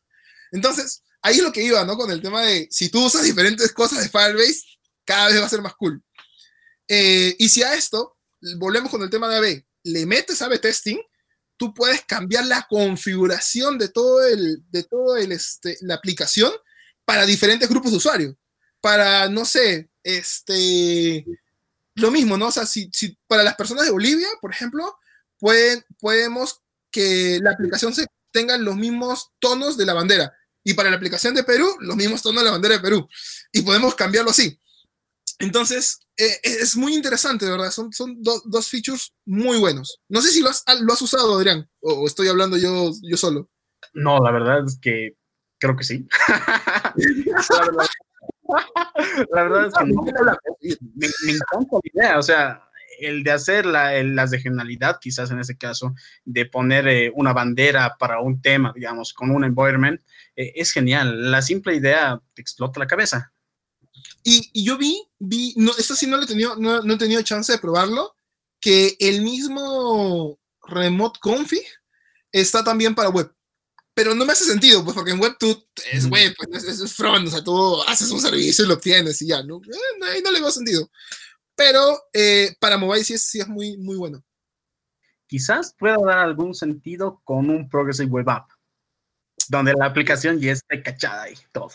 Entonces, 0.52 1.02
ahí 1.24 1.38
es 1.38 1.44
lo 1.44 1.52
que 1.52 1.64
iba, 1.64 1.84
¿no? 1.84 1.98
Con 1.98 2.12
el 2.12 2.22
tema 2.22 2.44
de 2.44 2.68
si 2.70 2.90
tú 2.90 3.04
usas 3.04 3.24
diferentes 3.24 3.74
cosas 3.74 4.04
de 4.04 4.10
Firebase, 4.10 4.62
cada 5.04 5.30
vez 5.30 5.42
va 5.42 5.48
a 5.48 5.50
ser 5.50 5.64
más 5.64 5.74
cool. 5.76 6.04
Eh, 6.88 7.36
y 7.40 7.50
si 7.50 7.64
a 7.64 7.74
esto 7.74 8.18
volvemos 8.58 8.92
con 8.92 9.02
el 9.02 9.10
tema 9.10 9.28
de 9.28 9.38
AB, 9.38 9.66
le 9.86 10.06
metes 10.06 10.40
AB 10.44 10.62
testing, 10.62 11.00
tú 11.58 11.74
puedes 11.74 12.06
cambiar 12.06 12.46
la 12.46 12.68
configuración 12.70 13.80
de 13.80 13.90
todo 13.90 14.28
el, 14.28 14.64
de 14.70 14.84
todo 14.84 15.18
el, 15.18 15.32
este, 15.32 15.76
la 15.82 15.96
aplicación 15.96 16.54
para 17.04 17.26
diferentes 17.26 17.68
grupos 17.68 17.90
de 17.92 17.98
usuarios. 17.98 18.36
Para, 18.80 19.28
no 19.28 19.44
sé, 19.44 19.90
este, 20.04 21.26
lo 22.00 22.12
mismo, 22.12 22.38
¿no? 22.38 22.48
O 22.48 22.52
sea, 22.52 22.66
si, 22.66 22.90
para 23.28 23.44
las 23.44 23.56
personas 23.56 23.86
de 23.86 23.92
Bolivia, 23.92 24.28
por 24.42 24.52
ejemplo, 24.52 24.98
pueden, 25.38 25.84
podemos 26.00 26.62
que 26.92 27.40
la 27.42 27.52
aplicación 27.52 27.94
tenga 28.32 28.58
los 28.58 28.76
mismos 28.76 29.32
tonos 29.40 29.78
de 29.78 29.86
la 29.86 29.94
bandera. 29.94 30.34
Y 30.64 30.74
para 30.74 30.90
la 30.90 30.98
aplicación 30.98 31.34
de 31.34 31.44
Perú, 31.44 31.68
los 31.80 31.96
mismos 31.96 32.22
tonos 32.22 32.42
de 32.42 32.46
la 32.46 32.52
bandera 32.52 32.76
de 32.76 32.82
Perú. 32.82 33.08
Y 33.52 33.62
podemos 33.62 33.96
cambiarlo 33.96 34.32
así. 34.32 34.60
Entonces, 35.40 36.00
eh, 36.18 36.40
es 36.44 36.76
muy 36.76 36.94
interesante, 36.94 37.46
de 37.46 37.52
verdad. 37.52 37.72
Son, 37.72 37.94
son 37.94 38.22
dos 38.22 38.68
features 38.68 39.14
muy 39.26 39.58
buenos. 39.58 40.02
No 40.10 40.22
sé 40.22 40.32
si 40.32 40.42
lo 40.42 40.50
has, 40.50 40.64
lo 40.82 40.94
has 40.94 41.02
usado, 41.02 41.38
Adrián, 41.38 41.70
o 41.80 42.06
estoy 42.06 42.28
hablando 42.28 42.58
yo, 42.58 42.92
yo 43.04 43.18
solo. 43.18 43.50
No, 43.94 44.20
la 44.20 44.32
verdad 44.32 44.66
es 44.66 44.78
que 44.82 45.16
creo 45.60 45.76
que 45.76 45.84
sí. 45.84 46.08
la, 46.28 46.94
verdad, 47.66 47.86
es 48.58 49.74
que 49.74 49.86
no. 49.86 50.04
Me, 50.04 51.08
encanta 51.32 51.78
la 51.84 51.92
idea, 51.94 52.18
o 52.20 52.22
sea, 52.22 52.64
el 53.00 53.24
de 53.24 53.32
hacer 53.32 53.66
la, 53.66 54.02
las 54.04 54.32
de 54.32 54.40
genialidad, 54.40 55.00
quizás 55.00 55.32
en 55.32 55.40
ese 55.40 55.58
caso, 55.58 55.94
de 56.26 56.46
poner 56.46 56.88
eh, 56.88 57.12
una 57.16 57.34
bandera 57.34 57.96
para 57.98 58.22
un 58.22 58.42
tema, 58.42 58.74
digamos, 58.76 59.14
con 59.14 59.32
un 59.32 59.44
environment, 59.44 60.02
eh, 60.36 60.54
es 60.56 60.72
genial. 60.72 61.32
La 61.32 61.42
simple 61.42 61.76
idea 61.76 62.22
te 62.34 62.42
explota 62.42 62.80
la 62.80 62.88
cabeza. 62.88 63.32
Y, 64.24 64.64
yo 64.64 64.78
vi, 64.78 65.02
vi, 65.18 65.54
no, 65.58 65.72
esto 65.78 65.96
sí 65.96 66.08
no, 66.08 66.18
le 66.18 66.26
he 66.26 66.28
tenido, 66.28 66.56
no, 66.56 66.82
no 66.82 66.94
he 66.94 66.98
tenido 66.98 67.22
chance 67.22 67.52
de 67.52 67.60
probarlo, 67.60 68.16
que 68.60 68.96
el 69.00 69.22
mismo 69.22 70.38
Remote 70.68 71.20
Config 71.22 71.66
está 72.32 72.64
también 72.64 72.96
para 72.96 73.10
web. 73.10 73.34
Pero 74.00 74.16
no 74.16 74.24
me 74.24 74.32
hace 74.32 74.46
sentido, 74.46 74.82
pues 74.82 74.96
porque 74.96 75.12
en 75.12 75.20
web 75.20 75.36
tú 75.38 75.62
es 75.92 76.10
web, 76.10 76.34
pues, 76.38 76.64
es, 76.64 76.94
front, 76.94 77.28
o 77.28 77.32
sea, 77.32 77.44
tú 77.44 77.82
haces 77.82 78.10
un 78.12 78.22
servicio 78.22 78.64
y 78.64 78.68
lo 78.70 78.76
obtienes 78.76 79.22
y 79.22 79.28
ya, 79.28 79.44
¿no? 79.44 79.58
Eh, 79.58 80.06
ahí 80.10 80.22
no 80.22 80.32
le 80.32 80.40
veo 80.40 80.50
sentido. 80.52 80.90
Pero 81.54 82.08
eh, 82.14 82.56
para 82.62 82.78
mobile 82.78 83.04
sí 83.04 83.16
es, 83.16 83.26
sí 83.26 83.42
es 83.42 83.48
muy, 83.50 83.76
muy 83.76 83.98
bueno. 83.98 84.24
Quizás 85.28 85.76
pueda 85.78 85.98
dar 85.98 86.20
algún 86.20 86.56
sentido 86.56 87.20
con 87.26 87.50
un 87.50 87.68
Progressive 87.68 88.10
Web 88.10 88.30
App, 88.30 88.50
donde 89.50 89.74
la 89.74 89.88
aplicación 89.88 90.40
ya 90.40 90.54
esté 90.54 90.82
cachada 90.82 91.30
y 91.30 91.36
todo. 91.52 91.72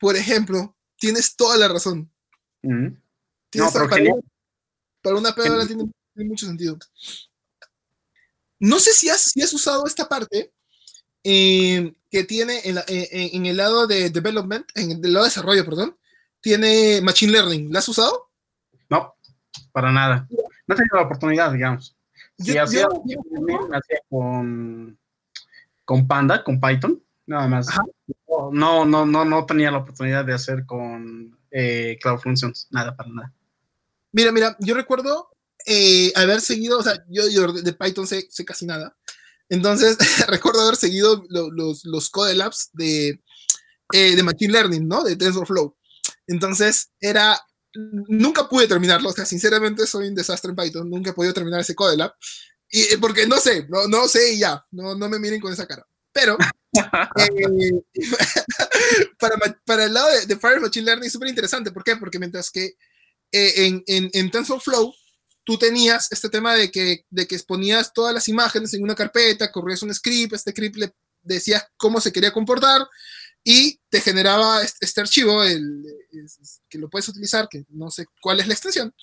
Por 0.00 0.16
ejemplo, 0.16 0.76
tienes 0.96 1.36
toda 1.36 1.56
la 1.56 1.68
razón. 1.68 2.12
no, 2.60 2.98
pero 3.52 3.88
para, 5.00 5.14
una 5.14 5.32
pedra 5.32 5.64
tiene, 5.64 5.88
mucho 6.16 6.46
sentido. 6.46 6.76
No 8.58 8.80
sé 8.80 8.92
si 8.92 9.08
has, 9.08 9.20
si 9.20 9.42
has 9.42 9.52
usado 9.52 9.86
esta 9.86 10.08
parte 10.08 10.52
eh, 11.24 11.92
que 12.10 12.24
tiene 12.24 12.60
en, 12.64 12.78
eh, 12.78 13.30
en, 13.32 13.46
el 13.46 13.56
lado 13.56 13.86
de 13.86 14.10
development, 14.10 14.66
en 14.74 14.92
el 15.04 15.12
lado 15.12 15.24
de 15.24 15.30
desarrollo, 15.30 15.64
perdón, 15.64 15.96
tiene 16.40 17.00
Machine 17.02 17.32
Learning. 17.32 17.72
¿La 17.72 17.80
has 17.80 17.88
usado? 17.88 18.30
No, 18.90 19.14
para 19.72 19.90
nada. 19.90 20.28
No 20.66 20.74
he 20.74 20.76
tenido 20.76 20.96
la 20.96 21.02
oportunidad, 21.02 21.52
digamos. 21.52 21.96
Yo, 22.38 22.62
hacía, 22.62 22.86
con, 24.08 24.98
con 25.84 26.06
Panda, 26.06 26.44
con 26.44 26.60
Python, 26.60 27.02
nada 27.26 27.48
más. 27.48 27.68
No, 28.52 28.84
no, 28.84 29.06
no, 29.06 29.24
no 29.24 29.46
tenía 29.46 29.70
la 29.70 29.78
oportunidad 29.78 30.24
de 30.24 30.34
hacer 30.34 30.66
con 30.66 31.38
eh, 31.50 31.98
Cloud 32.00 32.18
Functions, 32.18 32.68
nada, 32.70 32.96
para 32.96 33.08
nada. 33.10 33.32
Mira, 34.12 34.32
mira, 34.32 34.56
yo 34.60 34.74
recuerdo 34.74 35.30
eh, 35.66 36.12
haber 36.16 36.40
seguido, 36.40 36.78
o 36.78 36.82
sea, 36.82 37.04
yo, 37.08 37.52
de 37.52 37.72
Python 37.72 38.06
sé, 38.06 38.26
sé, 38.30 38.44
casi 38.44 38.66
nada. 38.66 38.96
Entonces, 39.48 39.96
recuerdo 40.28 40.62
haber 40.62 40.76
seguido 40.76 41.24
los, 41.28 41.84
los 41.84 42.10
Code 42.10 42.34
Labs 42.34 42.70
de, 42.72 43.20
eh, 43.92 44.16
de 44.16 44.22
Machine 44.22 44.52
Learning, 44.52 44.88
¿no? 44.88 45.02
De 45.04 45.16
TensorFlow. 45.16 45.76
Entonces, 46.26 46.90
era, 47.00 47.38
nunca 48.08 48.48
pude 48.48 48.66
terminarlo, 48.66 49.10
o 49.10 49.12
sea, 49.12 49.26
sinceramente 49.26 49.86
soy 49.86 50.08
un 50.08 50.14
desastre 50.14 50.50
en 50.50 50.56
Python, 50.56 50.88
nunca 50.88 51.10
he 51.10 51.14
podido 51.14 51.34
terminar 51.34 51.60
ese 51.60 51.74
Code 51.74 51.96
Lab. 51.96 52.14
Y, 52.70 52.96
porque 52.96 53.26
no 53.26 53.38
sé, 53.38 53.66
no, 53.68 53.86
no 53.86 54.08
sé 54.08 54.34
y 54.34 54.38
ya, 54.40 54.64
no, 54.70 54.94
no 54.94 55.08
me 55.08 55.18
miren 55.18 55.40
con 55.40 55.52
esa 55.52 55.66
cara. 55.66 55.86
Pero 56.12 56.36
eh, 57.18 57.70
para, 59.18 59.36
para, 59.64 59.84
el 59.84 59.94
lado 59.94 60.08
de, 60.26 60.36
Fire 60.36 60.60
Machine 60.60 60.86
Learning 60.86 61.06
es 61.06 61.12
súper 61.12 61.28
interesante. 61.28 61.72
¿Por 61.72 61.84
qué? 61.84 61.96
Porque 61.96 62.18
mientras 62.18 62.50
que 62.50 62.76
eh, 63.32 63.66
en, 63.66 63.82
en, 63.86 64.10
en, 64.12 64.30
TensorFlow 64.30 64.94
tú 65.44 65.58
tenías 65.58 66.10
este 66.10 66.28
tema 66.28 66.54
de 66.54 66.70
que, 66.70 67.04
de 67.10 67.26
que 67.26 67.34
exponías 67.34 67.92
todas 67.92 68.14
las 68.14 68.28
imágenes 68.28 68.74
en 68.74 68.82
una 68.82 68.94
carpeta, 68.94 69.52
corrías 69.52 69.82
un 69.82 69.94
script, 69.94 70.32
este 70.32 70.50
script 70.50 70.76
le 70.76 70.94
decías 71.22 71.64
cómo 71.76 72.00
se 72.00 72.12
quería 72.12 72.32
comportar 72.32 72.86
y 73.42 73.78
te 73.90 74.00
generaba 74.00 74.62
este, 74.62 75.00
archivo, 75.00 75.44
el, 75.44 75.84
que 76.68 76.78
lo 76.78 76.88
puedes 76.88 77.08
utilizar, 77.08 77.48
que 77.48 77.64
no 77.68 77.90
sé 77.90 78.06
cuál 78.20 78.40
es 78.40 78.46
la 78.46 78.54
extensión. 78.54 78.94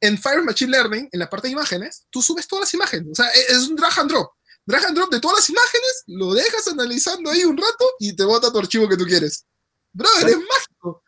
en 0.00 0.18
Fire 0.18 0.42
Machine 0.42 0.70
Learning, 0.70 1.08
en 1.10 1.18
la 1.18 1.28
parte 1.28 1.48
de 1.48 1.52
imágenes, 1.52 2.06
tú 2.10 2.22
subes 2.22 2.46
todas 2.46 2.62
las 2.62 2.74
imágenes. 2.74 3.08
O 3.10 3.14
sea, 3.14 3.28
e, 3.28 3.52
es 3.52 3.68
un 3.68 3.76
drag 3.76 3.98
and 3.98 4.10
drop 4.10 4.30
drag 4.66 4.84
and 4.84 4.96
drop 4.96 5.10
de 5.10 5.20
todas 5.20 5.38
las 5.38 5.48
imágenes, 5.48 6.02
lo 6.08 6.34
dejas 6.34 6.66
analizando 6.68 7.30
ahí 7.30 7.44
un 7.44 7.56
rato 7.56 7.88
y 8.00 8.14
te 8.14 8.24
bota 8.24 8.52
tu 8.52 8.58
archivo 8.58 8.88
que 8.88 8.96
tú 8.96 9.04
quieres. 9.04 9.46
Brother, 9.92 10.28
es 10.28 10.36
mágico. 10.36 10.88
O 10.88 11.02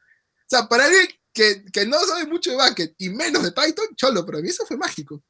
sea, 0.46 0.66
para 0.68 0.84
alguien 0.84 1.08
que, 1.38 1.64
que, 1.72 1.86
no 1.86 1.96
sabe 2.00 2.26
mucho 2.26 2.50
de 2.50 2.56
backend 2.56 2.94
y 2.98 3.10
menos 3.10 3.44
de 3.44 3.52
Python, 3.52 3.86
cholo, 3.94 4.26
pero 4.26 4.38
a 4.38 4.40
mí 4.40 4.48
eso 4.48 4.66
fue 4.66 4.76
mágico. 4.76 5.22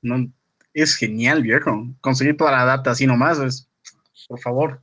No, 0.00 0.32
es 0.72 0.94
genial, 0.96 1.42
viejo. 1.42 1.94
Conseguir 2.00 2.38
toda 2.38 2.52
la 2.52 2.64
data 2.64 2.92
así 2.92 3.06
nomás, 3.06 3.38
es, 3.38 3.68
por 4.28 4.40
favor. 4.40 4.82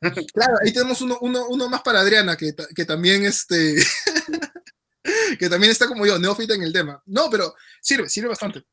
Claro, 0.34 0.56
ahí 0.64 0.72
tenemos 0.72 1.00
uno, 1.00 1.16
uno, 1.20 1.46
uno 1.48 1.68
más 1.68 1.80
para 1.82 2.00
Adriana, 2.00 2.36
que, 2.36 2.52
que 2.74 2.84
también 2.84 3.24
este, 3.24 3.76
que 5.38 5.48
también 5.48 5.70
está 5.70 5.86
como 5.86 6.04
yo, 6.04 6.18
neófita 6.18 6.54
en 6.54 6.62
el 6.62 6.72
tema. 6.72 7.00
No, 7.06 7.30
pero 7.30 7.54
sirve, 7.80 8.08
sirve 8.08 8.28
bastante. 8.28 8.64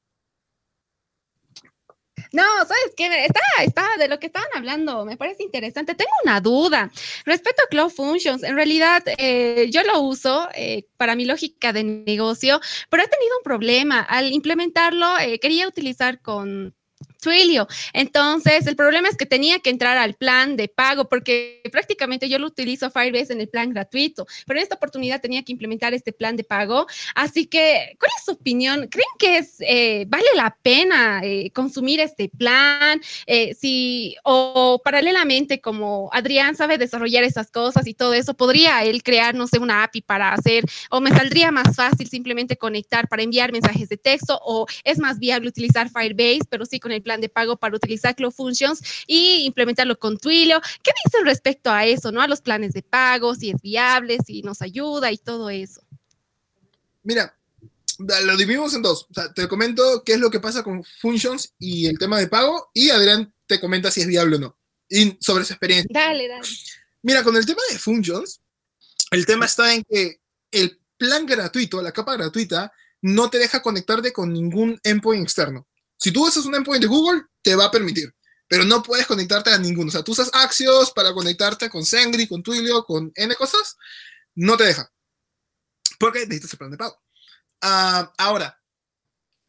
No, 2.31 2.43
¿sabes 2.59 2.93
qué? 2.95 3.25
Está, 3.25 3.39
está 3.63 3.87
de 3.97 4.07
lo 4.07 4.19
que 4.19 4.27
estaban 4.27 4.49
hablando, 4.55 5.03
me 5.05 5.17
parece 5.17 5.43
interesante. 5.43 5.95
Tengo 5.95 6.11
una 6.23 6.39
duda 6.39 6.91
respecto 7.25 7.63
a 7.63 7.69
Cloud 7.69 7.89
Functions. 7.89 8.43
En 8.43 8.55
realidad, 8.55 9.03
eh, 9.17 9.69
yo 9.71 9.83
lo 9.83 9.99
uso 10.01 10.47
eh, 10.53 10.85
para 10.97 11.15
mi 11.15 11.25
lógica 11.25 11.73
de 11.73 11.83
negocio, 11.83 12.59
pero 12.89 13.03
he 13.03 13.07
tenido 13.07 13.37
un 13.37 13.43
problema. 13.43 14.01
Al 14.01 14.31
implementarlo, 14.31 15.17
eh, 15.19 15.39
quería 15.39 15.67
utilizar 15.67 16.21
con 16.21 16.75
Twilio. 17.19 17.67
Entonces, 17.93 18.67
el 18.67 18.75
problema 18.75 19.09
es 19.09 19.17
que 19.17 19.25
tenía 19.25 19.59
que 19.59 19.69
entrar 19.69 19.97
al 19.97 20.15
plan 20.15 20.55
de 20.55 20.67
pago 20.67 21.09
porque 21.09 21.61
prácticamente 21.71 22.29
yo 22.29 22.39
lo 22.39 22.47
utilizo 22.47 22.89
Firebase 22.89 23.33
en 23.33 23.41
el 23.41 23.49
plan 23.49 23.69
gratuito, 23.71 24.25
pero 24.45 24.59
en 24.59 24.63
esta 24.63 24.75
oportunidad 24.75 25.21
tenía 25.21 25.43
que 25.43 25.51
implementar 25.51 25.93
este 25.93 26.13
plan 26.13 26.35
de 26.35 26.43
pago. 26.43 26.87
Así 27.15 27.45
que, 27.45 27.95
¿cuál 27.99 28.11
es 28.17 28.25
su 28.25 28.31
opinión? 28.31 28.87
¿Creen 28.89 29.07
que 29.17 29.37
es, 29.37 29.55
eh, 29.59 30.05
vale 30.07 30.27
la 30.35 30.55
pena 30.61 31.21
eh, 31.23 31.51
consumir 31.51 31.99
este 31.99 32.29
plan? 32.29 33.01
Eh, 33.25 33.53
si, 33.53 34.15
o 34.23 34.81
paralelamente, 34.83 35.61
como 35.61 36.09
Adrián 36.13 36.55
sabe 36.55 36.77
desarrollar 36.77 37.23
esas 37.23 37.51
cosas 37.51 37.85
y 37.87 37.93
todo 37.93 38.13
eso, 38.13 38.33
¿podría 38.33 38.83
él 38.83 39.03
crear, 39.03 39.35
no 39.35 39.47
sé, 39.47 39.59
una 39.59 39.83
API 39.83 40.01
para 40.01 40.33
hacer, 40.33 40.63
o 40.89 41.01
me 41.01 41.09
saldría 41.11 41.51
más 41.51 41.75
fácil 41.75 42.07
simplemente 42.09 42.57
conectar 42.57 43.07
para 43.07 43.23
enviar 43.23 43.51
mensajes 43.51 43.89
de 43.89 43.97
texto, 43.97 44.39
o 44.43 44.65
es 44.83 44.99
más 44.99 45.19
viable 45.19 45.49
utilizar 45.49 45.89
Firebase, 45.89 46.47
pero 46.49 46.65
sí 46.65 46.79
con 46.79 46.91
el 46.91 47.01
plan 47.01 47.08
de 47.17 47.29
pago 47.29 47.57
para 47.57 47.75
utilizar 47.75 48.15
Cloud 48.15 48.31
Functions 48.31 48.81
y 49.07 49.45
implementarlo 49.45 49.97
con 49.97 50.17
Twilio. 50.17 50.61
¿Qué 50.83 50.91
dicen 51.05 51.25
respecto 51.25 51.71
a 51.71 51.85
eso, 51.85 52.11
no? 52.11 52.21
A 52.21 52.27
los 52.27 52.41
planes 52.41 52.73
de 52.73 52.83
pago, 52.83 53.35
si 53.35 53.51
es 53.51 53.61
viable, 53.61 54.17
si 54.25 54.41
nos 54.43 54.61
ayuda 54.61 55.11
y 55.11 55.17
todo 55.17 55.49
eso. 55.49 55.81
Mira, 57.03 57.35
lo 57.97 58.37
dividimos 58.37 58.73
en 58.73 58.81
dos. 58.81 59.07
te 59.35 59.47
comento 59.47 60.03
qué 60.03 60.13
es 60.13 60.19
lo 60.19 60.29
que 60.29 60.39
pasa 60.39 60.63
con 60.63 60.83
Functions 61.01 61.53
y 61.59 61.87
el 61.87 61.97
tema 61.97 62.19
de 62.19 62.27
pago 62.27 62.69
y 62.73 62.89
Adrián 62.89 63.33
te 63.45 63.59
comenta 63.59 63.91
si 63.91 64.01
es 64.01 64.07
viable 64.07 64.37
o 64.37 64.39
no. 64.39 64.57
Y 64.87 65.17
sobre 65.19 65.45
su 65.45 65.53
experiencia. 65.53 65.89
Dale, 65.91 66.27
dale. 66.27 66.47
Mira, 67.01 67.23
con 67.23 67.35
el 67.35 67.45
tema 67.45 67.61
de 67.71 67.79
Functions, 67.79 68.41
el 69.11 69.25
tema 69.25 69.45
está 69.45 69.73
en 69.73 69.83
que 69.83 70.19
el 70.51 70.79
plan 70.97 71.25
gratuito, 71.25 71.81
la 71.81 71.91
capa 71.91 72.15
gratuita, 72.15 72.71
no 73.01 73.29
te 73.29 73.37
deja 73.37 73.61
conectarte 73.61 74.11
con 74.11 74.33
ningún 74.33 74.79
endpoint 74.83 75.23
externo. 75.23 75.67
Si 75.99 76.11
tú 76.11 76.25
usas 76.25 76.45
un 76.45 76.55
endpoint 76.55 76.81
de 76.81 76.87
Google, 76.87 77.23
te 77.41 77.55
va 77.55 77.65
a 77.65 77.71
permitir, 77.71 78.13
pero 78.47 78.63
no 78.63 78.81
puedes 78.81 79.05
conectarte 79.05 79.51
a 79.51 79.57
ninguno. 79.57 79.89
O 79.89 79.91
sea, 79.91 80.03
tú 80.03 80.13
usas 80.13 80.31
Axios 80.33 80.91
para 80.91 81.13
conectarte 81.13 81.69
con 81.69 81.85
Sengri, 81.85 82.25
con 82.25 82.41
Twilio, 82.41 82.85
con 82.85 83.11
N 83.15 83.35
cosas, 83.35 83.77
no 84.35 84.55
te 84.55 84.63
deja. 84.63 84.89
Porque 85.99 86.21
necesitas 86.21 86.53
el 86.53 86.57
plan 86.57 86.71
de 86.71 86.77
pago. 86.77 87.01
Ah, 87.61 88.13
ahora, 88.17 88.57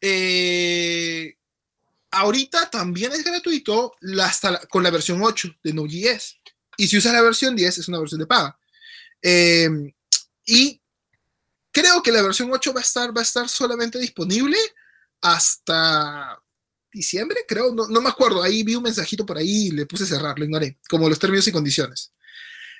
eh, 0.01 1.37
ahorita 2.11 2.69
también 2.69 3.13
es 3.13 3.23
gratuito 3.23 3.95
con 4.69 4.83
la 4.83 4.91
versión 4.91 5.23
8 5.23 5.55
de 5.63 5.73
Node.js. 5.73 6.37
Y 6.75 6.87
si 6.87 6.97
usas 6.97 7.13
la 7.13 7.21
versión 7.21 7.55
10, 7.55 7.77
es 7.77 7.87
una 7.87 7.99
versión 7.99 8.19
de 8.19 8.27
paga. 8.27 8.59
Em, 9.21 9.93
y 10.45 10.81
creo 11.71 12.01
que 12.03 12.11
la 12.11 12.21
versión 12.21 12.51
8 12.51 12.73
va 12.73 12.81
a 12.81 12.83
estar, 12.83 13.15
va 13.15 13.21
a 13.21 13.23
estar 13.23 13.47
solamente 13.47 13.99
disponible 13.99 14.57
hasta 15.21 16.40
diciembre, 16.91 17.39
creo, 17.47 17.73
no, 17.73 17.87
no, 17.87 18.01
me 18.01 18.09
acuerdo, 18.09 18.43
ahí 18.43 18.63
vi 18.63 18.75
un 18.75 18.83
mensajito 18.83 19.25
por 19.25 19.37
ahí 19.37 19.67
y 19.67 19.71
le 19.71 19.85
puse 19.85 20.05
cerrar, 20.05 20.37
lo 20.37 20.45
ignoré, 20.45 20.77
como 20.89 21.07
los 21.07 21.19
términos 21.19 21.47
y 21.47 21.51
condiciones. 21.51 22.13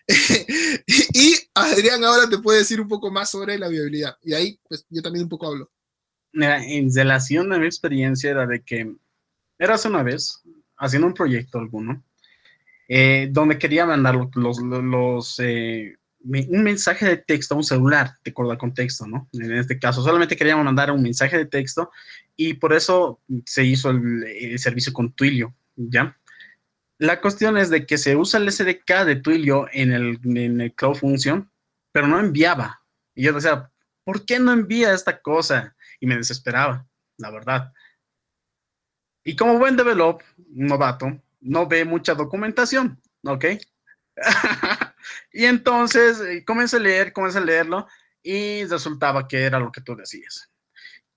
y 1.14 1.36
Adrián 1.54 2.04
ahora 2.04 2.30
te 2.30 2.40
puede 2.40 2.60
decir 2.60 2.82
un 2.82 2.88
poco 2.88 3.12
más 3.12 3.30
sobre 3.30 3.58
la 3.58 3.68
viabilidad, 3.68 4.18
y 4.22 4.34
ahí 4.34 4.60
pues 4.68 4.86
yo 4.90 5.02
también 5.02 5.24
un 5.24 5.30
poco 5.30 5.48
hablo. 5.48 5.72
Mira, 6.34 6.64
en 6.64 6.94
relación 6.94 7.52
a 7.52 7.60
mi 7.60 7.66
experiencia 7.66 8.32
era 8.32 8.48
de 8.48 8.62
que 8.62 8.96
era 9.60 9.76
hace 9.76 9.90
una 9.90 10.02
vez, 10.02 10.42
haciendo 10.78 11.08
un 11.08 11.14
proyecto 11.14 11.60
alguno, 11.60 12.04
eh, 12.88 13.30
donde 13.32 13.58
quería 13.58 13.86
mandar 13.86 14.16
los, 14.36 14.60
los, 14.60 15.40
eh, 15.40 15.96
un 16.24 16.64
mensaje 16.64 17.06
de 17.06 17.18
texto 17.18 17.54
a 17.54 17.58
un 17.58 17.64
celular, 17.64 18.12
de 18.24 18.32
acuerdo 18.32 18.52
al 18.52 18.58
contexto, 18.58 19.08
¿no? 19.08 19.30
En 19.34 19.54
este 19.54 19.80
caso, 19.80 20.04
solamente 20.04 20.36
queríamos 20.36 20.66
mandar 20.66 20.92
un 20.92 21.02
mensaje 21.02 21.38
de 21.38 21.46
texto 21.46 21.92
y 22.44 22.56
por 22.56 22.74
eso 22.74 23.22
se 23.46 23.64
hizo 23.64 23.92
el, 23.92 24.58
servicio 24.58 24.92
con 24.94 25.14
Twilio, 25.14 25.56
¿ya? 25.76 26.18
La 26.98 27.22
cuestión 27.22 27.56
es 27.56 27.70
de 27.70 27.86
que 27.86 28.00
se 28.00 28.16
usa 28.16 28.40
el 28.40 28.52
SDK 28.52 29.06
de 29.06 29.18
Twilio 29.18 29.68
en 29.72 29.92
el, 29.92 30.20
en 30.24 30.60
el 30.60 30.74
Cloud 30.74 30.96
Function, 30.96 31.52
pero 31.92 32.08
no 32.08 32.20
enviaba. 32.20 32.82
Y 33.14 33.24
yo 33.24 33.34
decía, 33.34 33.70
¿por 34.04 34.26
qué 34.26 34.40
no 34.40 34.54
envía 34.54 34.92
esta 34.92 35.22
cosa? 35.22 35.76
Y 36.00 36.08
me 36.08 36.18
desesperaba, 36.18 36.88
la 37.18 37.30
verdad. 37.30 37.74
Y 39.24 39.36
como 39.36 39.60
buen 39.60 39.78
develop, 39.78 40.24
novato, 40.50 41.22
no 41.42 41.68
ve 41.68 41.86
mucha 41.86 42.16
documentación, 42.16 43.00
¿ok? 43.24 43.46
y 45.32 45.46
entonces 45.46 46.20
eh, 46.22 46.44
comencé 46.44 46.78
a 46.78 46.80
leer, 46.80 47.14
comencé 47.14 47.38
a 47.38 47.42
leerlo 47.42 47.88
y 48.24 48.66
resultaba 48.66 49.28
que 49.28 49.44
era 49.44 49.60
lo 49.60 49.72
que 49.72 49.82
tú 49.82 49.96
decías. 49.96 50.51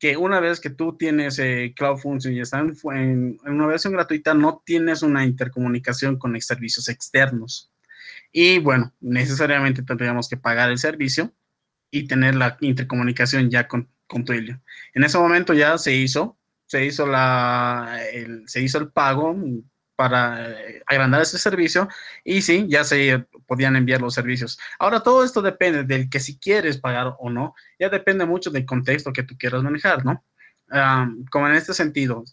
Que 0.04 0.18
una 0.18 0.38
vez 0.38 0.60
que 0.60 0.68
tú 0.68 0.98
tienes 0.98 1.38
eh, 1.38 1.72
Cloud 1.74 1.96
Function 1.96 2.34
y 2.34 2.40
está 2.40 2.60
en, 2.60 3.38
una 3.46 3.66
versión 3.66 3.94
gratuita, 3.94 4.34
no 4.34 4.62
tienes 4.62 5.00
una 5.00 5.24
intercomunicación 5.24 6.18
con 6.18 6.38
servicios 6.42 6.90
externos. 6.90 7.72
Y 8.30 8.58
bueno, 8.58 8.92
necesariamente 9.00 9.82
tendríamos 9.82 10.28
que 10.28 10.36
pagar 10.36 10.70
el 10.70 10.76
servicio 10.76 11.32
y 11.90 12.06
tener 12.06 12.34
la 12.34 12.58
intercomunicación 12.60 13.48
ya 13.48 13.66
con, 13.66 13.88
con 14.06 14.26
Twilio. 14.26 14.60
En 14.92 15.04
ese 15.04 15.16
momento 15.16 15.54
ya 15.54 15.78
se 15.78 15.94
hizo, 15.96 16.36
se 16.66 16.84
hizo, 16.84 17.06
la, 17.06 17.98
se 18.44 18.60
hizo 18.60 18.76
el 18.76 18.90
pago 18.90 19.34
para 19.96 20.50
eh, 20.50 20.82
agrandar 20.86 21.22
ese 21.22 21.38
servicio 21.38 21.88
y 22.24 22.42
sí, 22.42 22.66
ya 22.68 22.84
se 22.84 23.24
podían 23.46 23.76
enviar 23.76 24.00
los 24.00 24.14
servicios. 24.14 24.58
Ahora 24.78 25.00
todo 25.00 25.24
esto 25.24 25.42
depende 25.42 25.84
del 25.84 26.08
que 26.10 26.20
si 26.20 26.38
quieres 26.38 26.78
pagar 26.78 27.14
o 27.18 27.30
no, 27.30 27.54
ya 27.78 27.88
depende 27.88 28.24
mucho 28.24 28.50
del 28.50 28.66
contexto 28.66 29.12
que 29.12 29.22
tú 29.22 29.36
quieras 29.38 29.62
manejar, 29.62 30.04
¿no? 30.04 30.24
como 31.30 31.46
en 31.46 31.54
este 31.54 31.72
sentido, 31.72 32.24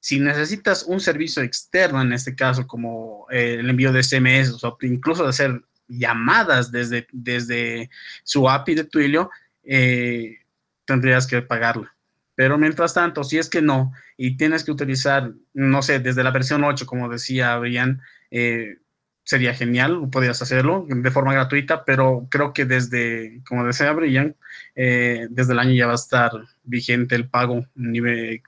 si 0.00 0.18
necesitas 0.18 0.82
un 0.84 1.00
servicio 1.00 1.42
externo, 1.42 2.00
en 2.00 2.12
este 2.12 2.34
caso 2.34 2.66
como 2.66 3.26
eh, 3.30 3.56
el 3.60 3.68
envío 3.68 3.92
de 3.92 4.02
SMS 4.02 4.62
o 4.64 4.78
incluso 4.82 5.22
de 5.22 5.28
hacer 5.28 5.62
llamadas 5.86 6.72
desde, 6.72 7.06
desde 7.12 7.90
su 8.24 8.48
API 8.48 8.74
de 8.76 8.84
Twilio, 8.84 9.30
eh, 9.62 10.38
tendrías 10.84 11.26
que 11.26 11.42
pagarla. 11.42 11.94
Pero 12.40 12.56
mientras 12.56 12.94
tanto, 12.94 13.22
si 13.22 13.36
es 13.36 13.50
que 13.50 13.60
no, 13.60 13.92
y 14.16 14.38
tienes 14.38 14.64
que 14.64 14.70
utilizar, 14.70 15.30
no 15.52 15.82
sé, 15.82 15.98
desde 15.98 16.24
la 16.24 16.30
versión 16.30 16.64
8, 16.64 16.86
como 16.86 17.10
decía 17.10 17.58
Brian, 17.58 18.00
eh, 18.30 18.78
sería 19.24 19.52
genial, 19.52 20.08
podrías 20.10 20.40
hacerlo 20.40 20.86
de 20.88 21.10
forma 21.10 21.34
gratuita, 21.34 21.84
pero 21.84 22.28
creo 22.30 22.54
que 22.54 22.64
desde, 22.64 23.42
como 23.46 23.66
decía 23.66 23.92
Brian, 23.92 24.36
eh, 24.74 25.26
desde 25.28 25.52
el 25.52 25.58
año 25.58 25.74
ya 25.74 25.84
va 25.84 25.92
a 25.92 25.96
estar 25.96 26.30
vigente 26.62 27.14
el 27.14 27.28
pago 27.28 27.66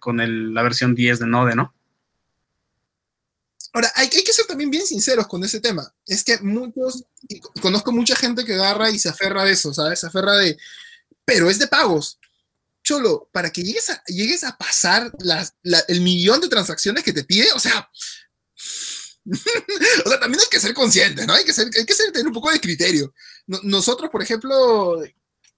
con 0.00 0.54
la 0.54 0.62
versión 0.62 0.94
10 0.94 1.18
de 1.18 1.26
Node, 1.26 1.54
¿no? 1.54 1.74
Ahora, 3.74 3.92
hay, 3.94 4.08
que 4.08 4.32
ser 4.32 4.46
también 4.46 4.70
bien 4.70 4.86
sinceros 4.86 5.26
con 5.26 5.44
ese 5.44 5.60
tema. 5.60 5.92
Es 6.06 6.24
que 6.24 6.38
muchos, 6.38 7.04
conozco 7.60 7.92
mucha 7.92 8.16
gente 8.16 8.46
que 8.46 8.54
agarra 8.54 8.88
y 8.88 8.98
se 8.98 9.10
aferra 9.10 9.42
a 9.42 9.50
eso, 9.50 9.74
¿sabes? 9.74 10.00
Se 10.00 10.06
aferra 10.06 10.38
de, 10.38 10.56
pero 11.26 11.50
es 11.50 11.58
de 11.58 11.66
pagos. 11.66 12.18
Para 13.32 13.50
que 13.50 13.62
llegues 13.62 13.90
a, 13.90 14.02
llegues 14.06 14.44
a 14.44 14.56
pasar 14.56 15.12
el 15.88 16.00
millón 16.00 16.40
de 16.40 16.48
transacciones 16.48 17.04
que 17.04 17.12
te 17.12 17.24
pide, 17.24 17.52
o 17.52 17.58
sea, 17.58 17.88
o 20.04 20.08
sea, 20.08 20.20
también 20.20 20.40
hay 20.40 20.48
que 20.50 20.60
ser 20.60 20.74
consciente, 20.74 21.26
¿no? 21.26 21.34
Hay 21.34 21.44
que, 21.44 21.52
ser, 21.52 21.70
hay 21.76 21.86
que 21.86 21.94
ser, 21.94 22.10
tener 22.12 22.26
un 22.26 22.32
poco 22.32 22.50
de 22.50 22.60
criterio. 22.60 23.14
nosotros, 23.46 24.10
por 24.10 24.22
ejemplo, 24.22 25.02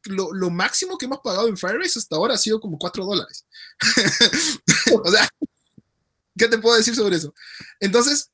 lo, 0.04 0.50
máximo 0.50 0.98
que 0.98 1.06
hemos 1.06 1.20
pagado 1.20 1.48
en 1.48 1.56
Firebase 1.56 1.98
hasta 1.98 2.16
ahora 2.16 2.34
ha 2.34 2.38
sido 2.38 2.60
como 2.60 2.78
4 2.78 3.04
dólares. 3.04 3.46
o 5.02 5.10
sea, 5.10 5.28
¿qué 6.36 6.48
te 6.48 6.58
puedo 6.58 6.76
decir 6.76 6.94
sobre 6.94 7.16
eso? 7.16 7.34
Entonces, 7.80 8.30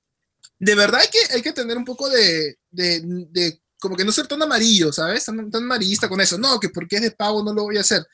de 0.59 0.74
verdad 0.74 1.01
hay 1.01 1.09
que, 1.09 1.34
hay 1.34 1.42
que 1.42 1.53
tener 1.53 1.76
un 1.76 1.84
poco 1.84 2.09
de, 2.09 2.59
de, 2.70 3.61
como 3.78 3.96
que 3.96 4.05
no 4.05 4.12
ser 4.12 4.26
tan 4.26 4.42
amarillo, 4.42 4.92
¿sabes? 4.92 5.24
Tan, 5.24 5.51
tan 5.51 5.62
amarillista 5.62 6.09
con 6.09 6.20
eso. 6.20 6.38
No, 6.38 6.59
que 6.59 6.70
porque 6.70 6.96
es 6.96 7.03
de 7.03 7.11
pago 7.12 7.42
no 7.44 7.55
lo 7.55 7.62
voy 7.62 7.76
a 7.76 7.82
hacer 7.82 8.05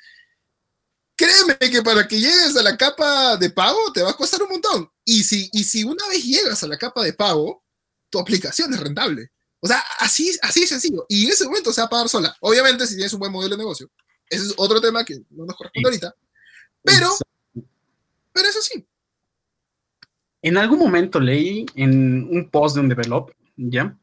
créeme 1.16 1.56
que 1.58 1.82
para 1.82 2.06
que 2.06 2.20
llegues 2.20 2.56
a 2.56 2.62
la 2.62 2.76
capa 2.76 3.36
de 3.36 3.50
pago 3.50 3.92
te 3.92 4.02
va 4.02 4.10
a 4.10 4.16
costar 4.16 4.42
un 4.42 4.50
montón. 4.50 4.90
Y 5.04 5.24
si, 5.24 5.48
y 5.52 5.64
si 5.64 5.82
una 5.82 6.06
vez 6.08 6.22
llegas 6.24 6.62
a 6.62 6.68
la 6.68 6.76
capa 6.76 7.02
de 7.02 7.14
pago, 7.14 7.64
tu 8.10 8.18
aplicación 8.18 8.72
es 8.72 8.80
rentable. 8.80 9.30
O 9.60 9.66
sea, 9.66 9.82
así, 9.98 10.30
así 10.42 10.62
es 10.62 10.68
sencillo. 10.68 11.06
Y 11.08 11.26
en 11.26 11.32
ese 11.32 11.44
momento 11.46 11.72
se 11.72 11.80
va 11.80 11.86
a 11.86 11.90
pagar 11.90 12.08
sola. 12.08 12.36
Obviamente, 12.40 12.86
si 12.86 12.94
tienes 12.94 13.12
un 13.14 13.20
buen 13.20 13.32
modelo 13.32 13.56
de 13.56 13.62
negocio. 13.62 13.90
Ese 14.28 14.46
es 14.46 14.54
otro 14.56 14.80
tema 14.80 15.04
que 15.04 15.22
no 15.30 15.46
nos 15.46 15.56
corresponde 15.56 15.88
ahorita. 15.88 16.14
Pero, 16.82 17.10
pero 18.32 18.48
eso 18.48 18.60
sí. 18.60 18.86
En 20.42 20.56
algún 20.58 20.78
momento 20.78 21.18
leí 21.18 21.66
en 21.74 22.28
un 22.30 22.50
post 22.50 22.76
de 22.76 22.82
un 22.82 22.88
develop, 22.88 23.30
¿ya? 23.56 23.96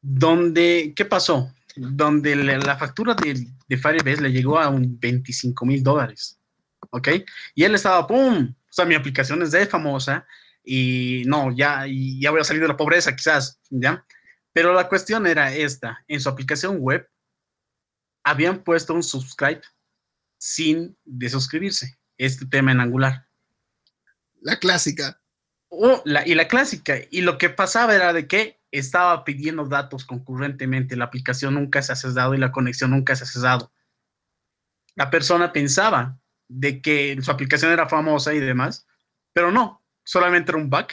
Donde, 0.00 0.92
¿qué 0.96 1.04
pasó? 1.04 1.52
Donde 1.76 2.34
la, 2.34 2.76
factura 2.76 3.14
de, 3.14 3.46
de 3.68 3.76
Firebase 3.76 4.22
le 4.22 4.32
llegó 4.32 4.58
a 4.58 4.68
un 4.68 4.98
25 4.98 5.66
mil 5.66 5.82
dólares. 5.82 6.37
¿Ok? 6.90 7.08
Y 7.54 7.64
él 7.64 7.74
estaba, 7.74 8.06
¡pum! 8.06 8.54
O 8.68 8.72
sea, 8.72 8.84
mi 8.84 8.94
aplicación 8.94 9.42
es 9.42 9.50
de 9.50 9.66
famosa 9.66 10.26
y 10.62 11.22
no, 11.26 11.54
ya, 11.56 11.84
ya 11.86 12.30
voy 12.30 12.40
a 12.40 12.44
salir 12.44 12.62
de 12.62 12.68
la 12.68 12.76
pobreza 12.76 13.16
quizás, 13.16 13.60
¿ya? 13.70 14.04
Pero 14.52 14.74
la 14.74 14.88
cuestión 14.88 15.26
era 15.26 15.54
esta, 15.54 16.04
en 16.08 16.20
su 16.20 16.28
aplicación 16.28 16.78
web 16.78 17.08
habían 18.24 18.62
puesto 18.62 18.92
un 18.92 19.02
subscribe 19.02 19.62
sin 20.38 20.96
desuscribirse, 21.04 21.98
este 22.18 22.46
tema 22.46 22.72
en 22.72 22.80
Angular. 22.80 23.26
La 24.40 24.58
clásica. 24.58 25.20
Oh, 25.70 26.02
y 26.24 26.34
la 26.34 26.48
clásica, 26.48 26.96
y 27.10 27.20
lo 27.22 27.38
que 27.38 27.50
pasaba 27.50 27.94
era 27.94 28.12
de 28.12 28.26
que 28.26 28.60
estaba 28.70 29.24
pidiendo 29.24 29.64
datos 29.66 30.04
concurrentemente, 30.04 30.96
la 30.96 31.06
aplicación 31.06 31.54
nunca 31.54 31.82
se 31.82 31.92
ha 31.92 31.96
cesado 31.96 32.34
y 32.34 32.38
la 32.38 32.52
conexión 32.52 32.90
nunca 32.90 33.16
se 33.16 33.24
ha 33.24 33.26
cesado. 33.26 33.72
La 34.94 35.10
persona 35.10 35.52
pensaba 35.52 36.18
de 36.48 36.80
que 36.80 37.18
su 37.22 37.30
aplicación 37.30 37.72
era 37.72 37.88
famosa 37.88 38.34
y 38.34 38.40
demás, 38.40 38.86
pero 39.32 39.52
no, 39.52 39.82
solamente 40.04 40.50
era 40.50 40.58
un 40.58 40.70
bug 40.70 40.86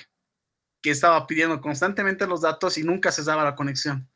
que 0.81 0.91
estaba 0.91 1.25
pidiendo 1.25 1.59
constantemente 1.61 2.27
los 2.27 2.41
datos 2.41 2.77
y 2.77 2.83
nunca 2.83 3.11
cesaba 3.11 3.43
la 3.43 3.55
conexión. 3.55 4.07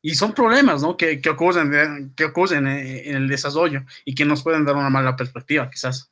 Y 0.00 0.14
son 0.14 0.32
problemas, 0.32 0.82
¿no? 0.82 0.96
Que, 0.96 1.20
que 1.20 1.30
ocurren, 1.30 2.14
que 2.14 2.24
ocurren 2.24 2.66
en 2.66 3.16
el 3.16 3.28
desarrollo 3.28 3.84
y 4.04 4.14
que 4.14 4.24
nos 4.24 4.42
pueden 4.42 4.64
dar 4.64 4.76
una 4.76 4.90
mala 4.90 5.16
perspectiva, 5.16 5.70
quizás. 5.70 6.10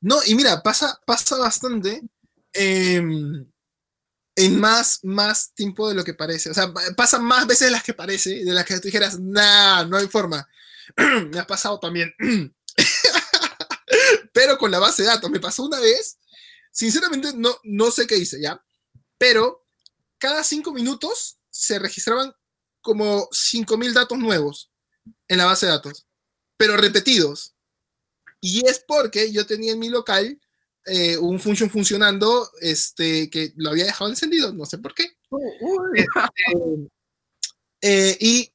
No, 0.00 0.16
y 0.26 0.34
mira, 0.34 0.62
pasa, 0.62 1.00
pasa 1.04 1.36
bastante 1.36 2.02
em, 2.52 3.46
en 4.36 4.60
más, 4.60 5.00
más 5.04 5.52
tiempo 5.54 5.88
de 5.88 5.94
lo 5.94 6.04
que 6.04 6.14
parece. 6.14 6.50
O 6.50 6.54
sea, 6.54 6.72
pasa 6.96 7.18
más 7.18 7.46
veces 7.46 7.68
de 7.68 7.72
las 7.72 7.82
que 7.82 7.94
parece, 7.94 8.44
de 8.44 8.52
las 8.52 8.64
que 8.64 8.74
tú 8.76 8.88
dijeras, 8.88 9.18
nah, 9.20 9.84
no 9.84 9.96
hay 9.96 10.06
forma. 10.08 10.48
me 11.32 11.38
ha 11.38 11.46
pasado 11.46 11.78
también. 11.78 12.14
Pero 14.32 14.58
con 14.58 14.70
la 14.70 14.78
base 14.78 15.02
de 15.02 15.08
datos, 15.08 15.30
me 15.30 15.40
pasó 15.40 15.64
una 15.64 15.80
vez. 15.80 16.18
Sinceramente, 16.72 17.32
no, 17.34 17.56
no 17.64 17.90
sé 17.90 18.06
qué 18.06 18.16
hice, 18.16 18.40
¿ya? 18.40 18.62
Pero 19.18 19.66
cada 20.18 20.44
cinco 20.44 20.72
minutos 20.72 21.38
se 21.50 21.78
registraban 21.78 22.32
como 22.80 23.28
5.000 23.30 23.92
datos 23.92 24.18
nuevos 24.18 24.70
en 25.28 25.38
la 25.38 25.46
base 25.46 25.66
de 25.66 25.72
datos, 25.72 26.06
pero 26.56 26.76
repetidos. 26.76 27.54
Y 28.40 28.66
es 28.66 28.82
porque 28.86 29.32
yo 29.32 29.46
tenía 29.46 29.72
en 29.72 29.78
mi 29.78 29.88
local 29.88 30.40
eh, 30.86 31.18
un 31.18 31.38
function 31.38 31.68
funcionando 31.68 32.50
este, 32.60 33.28
que 33.28 33.52
lo 33.56 33.70
había 33.70 33.84
dejado 33.84 34.08
encendido, 34.08 34.52
no 34.52 34.64
sé 34.64 34.78
por 34.78 34.94
qué. 34.94 35.10
Este, 35.94 36.88
eh, 37.82 38.16
y 38.20 38.52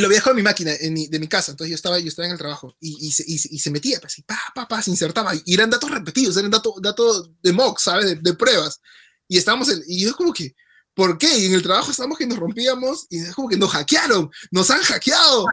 lo 0.00 0.08
dejado 0.08 0.30
en 0.30 0.36
mi 0.36 0.42
máquina, 0.42 0.72
de 0.72 1.18
mi 1.18 1.28
casa, 1.28 1.52
entonces 1.52 1.70
yo 1.70 1.74
estaba, 1.74 1.98
yo 1.98 2.08
estaba 2.08 2.26
en 2.26 2.32
el 2.32 2.38
trabajo 2.38 2.76
y, 2.80 3.10
se, 3.12 3.24
y, 3.26 3.38
se, 3.38 3.70
metía, 3.70 4.00
pues, 4.00 4.18
y 4.18 4.22
pa, 4.22 4.38
pa, 4.54 4.68
pa, 4.68 4.82
se 4.82 4.90
insertaba, 4.90 5.32
y 5.44 5.54
eran 5.54 5.70
datos 5.70 5.90
repetidos, 5.90 6.36
eran 6.36 6.50
datos 6.50 6.74
datos 6.82 7.30
de 7.42 7.52
mock, 7.52 7.78
¿sabes? 7.78 8.22
De, 8.22 8.34
pruebas. 8.34 8.80
Y 9.26 9.38
estábamos, 9.38 9.68
y 9.86 10.04
yo 10.04 10.14
como 10.16 10.32
que, 10.32 10.54
¿Por 10.98 11.16
qué? 11.16 11.38
Y 11.38 11.46
en 11.46 11.54
el 11.54 11.62
trabajo 11.62 11.92
estábamos 11.92 12.18
que 12.18 12.26
nos 12.26 12.40
rompíamos 12.40 13.06
y 13.08 13.18
es 13.20 13.32
como 13.32 13.48
que 13.48 13.56
nos 13.56 13.70
hackearon, 13.70 14.28
nos 14.50 14.68
han 14.68 14.82
hackeado. 14.82 15.46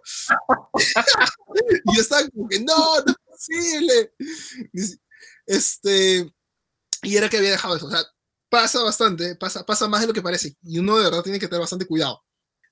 y 1.86 1.96
yo 1.96 2.02
estaba 2.02 2.28
como 2.30 2.48
que 2.48 2.60
no, 2.62 2.96
no 3.02 3.12
es 3.12 3.18
posible. 3.28 4.12
Este, 5.46 6.34
y 7.04 7.16
era 7.16 7.30
que 7.30 7.38
había 7.38 7.52
dejado 7.52 7.76
eso. 7.76 7.86
O 7.86 7.92
sea, 7.92 8.04
pasa 8.50 8.82
bastante, 8.82 9.36
pasa, 9.36 9.64
pasa 9.64 9.88
más 9.88 10.02
de 10.02 10.08
lo 10.08 10.14
que 10.14 10.24
parece. 10.24 10.58
Y 10.64 10.80
uno 10.80 10.98
de 10.98 11.04
verdad 11.04 11.22
tiene 11.22 11.40
que 11.40 11.48
tener 11.48 11.62
bastante 11.62 11.86
cuidado. 11.86 12.25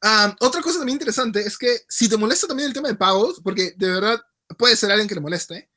Ah, 0.06 0.36
otra 0.41 0.62
cosa 0.62 0.80
también 0.80 0.97
interesante 0.97 1.39
es 1.39 1.58
que 1.58 1.80
si 1.88 2.10
te 2.10 2.18
molesta 2.18 2.45
también 2.45 2.68
el 2.68 2.74
tema 2.74 2.89
de 2.89 2.95
pagos, 2.95 3.39
porque 3.41 3.74
de 3.78 3.89
verdad 3.89 4.22
puede 4.58 4.76
ser 4.76 4.91
alguien 4.91 5.08
que 5.08 5.16
le 5.16 5.22
moleste, 5.22 5.70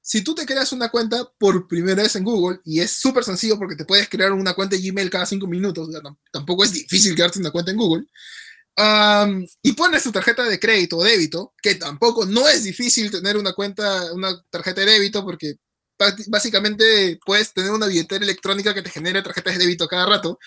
si 0.00 0.24
tú 0.24 0.34
te 0.34 0.46
creas 0.46 0.72
una 0.72 0.88
cuenta 0.88 1.30
por 1.38 1.68
primera 1.68 2.02
vez 2.02 2.16
en 2.16 2.24
Google, 2.24 2.60
y 2.64 2.80
es 2.80 2.92
súper 2.92 3.24
sencillo 3.24 3.58
porque 3.58 3.76
te 3.76 3.84
puedes 3.84 4.08
crear 4.08 4.32
una 4.32 4.54
cuenta 4.54 4.74
de 4.74 4.82
Gmail 4.82 5.10
cada 5.10 5.26
cinco 5.26 5.46
minutos, 5.46 5.90
tampoco 6.32 6.64
es 6.64 6.72
difícil 6.72 7.14
crearte 7.14 7.40
una 7.40 7.50
cuenta 7.50 7.72
en 7.72 7.76
Google, 7.76 8.06
y 9.62 9.72
pones 9.72 10.02
tu 10.02 10.10
tarjeta 10.10 10.44
de 10.44 10.58
crédito 10.58 10.96
o 10.96 11.04
débito, 11.04 11.54
que 11.62 11.74
tampoco 11.74 12.24
no 12.24 12.48
es 12.48 12.64
difícil 12.64 13.10
tener 13.10 13.36
una 13.36 13.52
cuenta, 13.52 14.14
una 14.14 14.42
tarjeta 14.48 14.80
de 14.80 14.92
débito, 14.92 15.22
porque 15.24 15.56
básicamente 16.28 17.18
puedes 17.24 17.52
tener 17.52 17.70
una 17.70 17.86
billetera 17.86 18.24
electrónica 18.24 18.74
que 18.74 18.82
te 18.82 18.90
genere 18.90 19.22
tarjetas 19.22 19.54
de 19.54 19.60
débito 19.60 19.88
cada 19.88 20.06
rato 20.06 20.38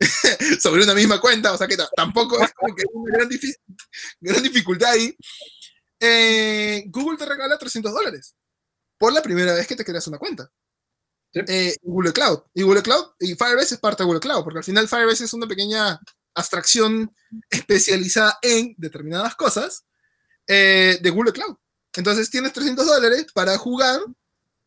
sobre 0.60 0.84
una 0.84 0.94
misma 0.94 1.20
cuenta, 1.20 1.52
o 1.52 1.58
sea 1.58 1.66
que 1.66 1.76
tampoco 1.96 2.42
es 2.42 2.52
como 2.52 2.74
que 2.74 2.84
una 2.92 3.18
gran, 3.18 3.28
gran 4.20 4.42
dificultad 4.42 4.90
ahí. 4.90 5.16
Eh, 6.00 6.84
Google 6.88 7.16
te 7.16 7.26
regala 7.26 7.56
300 7.56 7.92
dólares 7.92 8.34
por 8.98 9.12
la 9.12 9.22
primera 9.22 9.54
vez 9.54 9.66
que 9.66 9.76
te 9.76 9.84
creas 9.84 10.06
una 10.06 10.18
cuenta. 10.18 10.50
Eh, 11.34 11.76
Google 11.82 12.12
Cloud. 12.12 12.40
Y 12.54 12.62
Google 12.62 12.82
Cloud 12.82 13.06
y 13.18 13.34
Firebase 13.34 13.74
es 13.74 13.80
parte 13.80 14.02
de 14.02 14.06
Google 14.06 14.20
Cloud, 14.20 14.44
porque 14.44 14.58
al 14.58 14.64
final 14.64 14.88
Firebase 14.88 15.24
es 15.24 15.32
una 15.32 15.46
pequeña 15.46 15.98
abstracción 16.34 17.12
especializada 17.50 18.38
en 18.42 18.74
determinadas 18.76 19.34
cosas 19.34 19.84
eh, 20.46 20.98
de 21.00 21.10
Google 21.10 21.32
Cloud. 21.32 21.56
Entonces 21.94 22.30
tienes 22.30 22.52
300 22.52 22.86
dólares 22.86 23.26
para 23.32 23.56
jugar 23.56 24.00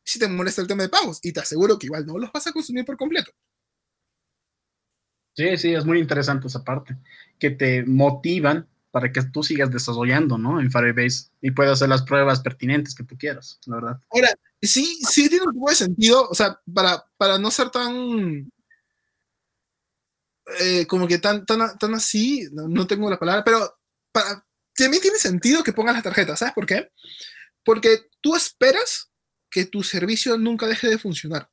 si 0.08 0.20
te 0.20 0.28
molesta 0.30 0.62
el 0.62 0.68
tema 0.68 0.84
de 0.84 0.90
pagos 0.90 1.20
y 1.22 1.34
te 1.34 1.42
aseguro 1.42 1.78
que 1.78 1.88
igual 1.88 2.06
no 2.06 2.18
los 2.18 2.32
vas 2.32 2.48
a 2.48 2.54
consumir 2.54 2.86
por 2.86 2.96
completo. 2.96 3.32
Sí, 5.36 5.58
sí, 5.58 5.74
es 5.74 5.86
muy 5.86 6.00
interesante 6.00 6.48
esa 6.48 6.64
parte, 6.64 6.98
que 7.38 7.52
te 7.52 7.84
motivan 7.86 8.68
para 8.90 9.12
que 9.12 9.22
tú 9.22 9.44
sigas 9.44 9.70
desarrollando, 9.70 10.38
¿no? 10.38 10.62
En 10.62 10.72
Firebase 10.72 11.30
y 11.42 11.52
puedas 11.52 11.74
hacer 11.74 11.90
las 11.90 12.04
pruebas 12.04 12.40
pertinentes 12.40 12.96
que 12.96 13.04
tú 13.04 13.18
quieras, 13.18 13.60
la 13.66 13.76
verdad. 13.76 14.02
Ahora, 14.10 14.30
sí, 14.62 14.98
sí 15.08 15.28
tiene 15.28 15.46
un 15.46 15.54
poco 15.54 15.70
de 15.72 15.76
sentido, 15.76 16.28
o 16.30 16.34
sea, 16.34 16.58
para, 16.74 17.06
para 17.18 17.38
no 17.38 17.52
ser 17.52 17.70
tan... 17.70 18.50
Eh, 20.62 20.88
como 20.88 21.06
que 21.06 21.18
tan, 21.18 21.46
tan, 21.46 21.78
tan 21.78 21.94
así, 21.94 22.48
no, 22.54 22.88
tengo 22.88 23.10
la 23.10 23.20
palabra, 23.20 23.44
pero 23.44 23.78
para, 24.14 24.46
también 24.74 25.02
tiene 25.02 25.18
sentido 25.18 25.62
que 25.62 25.74
pongas 25.74 25.96
las 25.96 26.04
tarjetas, 26.04 26.40
¿sabes 26.40 26.54
por 26.54 26.66
qué? 26.66 26.90
Porque 27.66 28.08
tú 28.22 28.34
esperas 28.34 29.12
que 29.58 29.66
tu 29.66 29.82
servicio 29.82 30.38
nunca 30.38 30.68
deje 30.68 30.88
de 30.88 31.00
funcionar. 31.00 31.50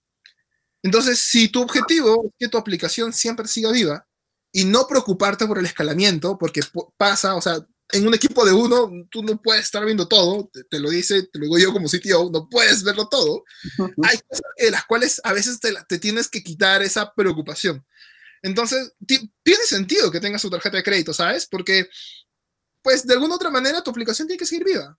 Entonces, 0.83 1.19
si 1.19 1.49
tu 1.49 1.63
objetivo 1.63 2.27
es 2.27 2.33
que 2.39 2.49
tu 2.49 2.59
aplicación 2.59 3.15
siempre 3.15 3.49
siga 3.49 3.73
viva, 3.73 4.07
y 4.53 4.67
no 4.67 4.87
preocuparte 4.87 5.47
por 5.47 5.59
el 5.59 5.65
escalamiento, 5.65 6.37
porque 6.37 6.61
pasa, 6.99 7.35
o 7.35 7.41
sea, 7.41 7.67
en 7.93 8.07
un 8.07 8.13
equipo 8.13 8.45
de 8.45 8.53
uno, 8.53 8.93
tú 9.11 9.23
no 9.23 9.41
puedes 9.41 9.65
estar 9.65 9.85
viendo 9.87 10.07
todo, 10.07 10.51
te, 10.71 10.79
lo 10.79 10.91
dice, 10.91 11.23
te 11.23 11.39
lo 11.39 11.47
digo 11.47 11.59
yo 11.59 11.73
como 11.73 11.89
sitio, 11.89 12.29
no 12.31 12.47
puedes 12.51 12.85
verlo 12.85 13.09
todo. 13.09 13.43
Hay 14.05 14.19
cosas 14.29 14.53
de 14.59 14.71
las 14.71 14.85
cuales 14.85 15.21
a 15.25 15.33
veces 15.33 15.59
te, 15.61 15.73
te, 15.89 15.99
tienes 15.99 16.29
que 16.29 16.45
quitar 16.45 16.83
esa 16.83 17.15
preocupación. 17.15 17.85
Entonces, 18.43 18.93
tiene 19.07 19.65
sentido 19.65 20.11
que 20.11 20.21
tengas 20.21 20.43
tu 20.43 20.51
tarjeta 20.51 20.77
de 20.77 20.83
crédito, 20.83 21.15
¿sabes? 21.15 21.47
Porque, 21.47 21.89
pues, 22.83 23.07
de 23.07 23.15
alguna 23.15 23.37
otra 23.37 23.51
manera, 23.51 23.83
tu 23.83 23.91
aplicación 23.91 24.29
tiene 24.29 24.39
que 24.39 24.47
seguir 24.47 24.65
viva. 24.65 24.99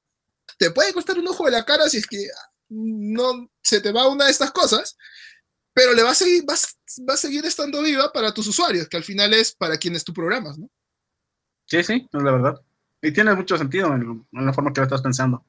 Te 0.57 0.71
puede 0.71 0.91
costar 0.93 1.19
un 1.19 1.27
ojo 1.27 1.45
de 1.45 1.51
la 1.51 1.63
cara 1.63 1.87
si 1.87 1.97
es 1.97 2.07
que 2.07 2.27
no 2.75 3.49
se 3.61 3.81
te 3.81 3.91
va 3.91 4.07
una 4.07 4.25
de 4.25 4.31
estas 4.31 4.51
cosas, 4.51 4.97
pero 5.73 5.93
le 5.93 6.03
va 6.03 6.11
a 6.11 6.15
seguir, 6.15 6.43
va, 6.47 7.13
a 7.13 7.17
seguir 7.17 7.45
estando 7.45 7.81
viva 7.81 8.11
para 8.11 8.33
tus 8.33 8.47
usuarios, 8.47 8.87
que 8.87 8.97
al 8.97 9.03
final 9.03 9.33
es 9.33 9.53
para 9.53 9.77
quienes 9.77 10.03
tú 10.03 10.13
programas, 10.13 10.57
¿no? 10.57 10.69
Sí, 11.65 11.83
sí, 11.83 12.07
es 12.11 12.23
la 12.23 12.31
verdad. 12.31 12.61
Y 13.01 13.11
tiene 13.11 13.33
mucho 13.33 13.57
sentido 13.57 13.93
en, 13.93 14.25
la 14.31 14.53
forma 14.53 14.71
que 14.71 14.81
lo 14.81 14.85
estás 14.85 15.01
pensando. 15.01 15.43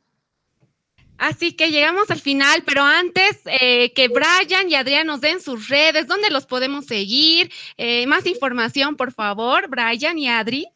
Así 1.18 1.52
que 1.52 1.70
llegamos 1.70 2.10
al 2.10 2.20
final, 2.20 2.62
pero 2.66 2.82
antes 2.82 3.40
eh, 3.46 3.92
que 3.94 4.08
Brian 4.08 4.68
y 4.68 4.74
Adrián 4.74 5.06
nos 5.06 5.20
den 5.20 5.40
sus 5.40 5.68
redes, 5.68 6.06
¿dónde 6.06 6.30
los 6.30 6.44
podemos 6.44 6.86
seguir? 6.86 7.50
Eh, 7.76 8.06
más 8.06 8.26
información, 8.26 8.96
por 8.96 9.12
favor, 9.12 9.68
Brian 9.68 10.18
y 10.18 10.28
Adri. 10.28 10.66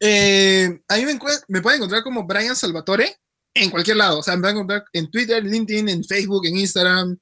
Eh, 0.00 0.80
ahí 0.88 1.04
me, 1.04 1.18
me 1.48 1.60
pueden 1.60 1.78
encontrar 1.78 2.02
como 2.02 2.24
Brian 2.24 2.56
Salvatore 2.56 3.18
en 3.62 3.70
cualquier 3.70 3.96
lado. 3.96 4.20
O 4.20 4.22
sea, 4.22 4.34
me 4.36 4.40
pueden 4.40 4.56
encontrar 4.56 4.84
en 4.92 5.10
Twitter, 5.10 5.44
LinkedIn, 5.44 5.88
en 5.88 6.04
Facebook, 6.04 6.46
en 6.46 6.56
Instagram, 6.56 7.18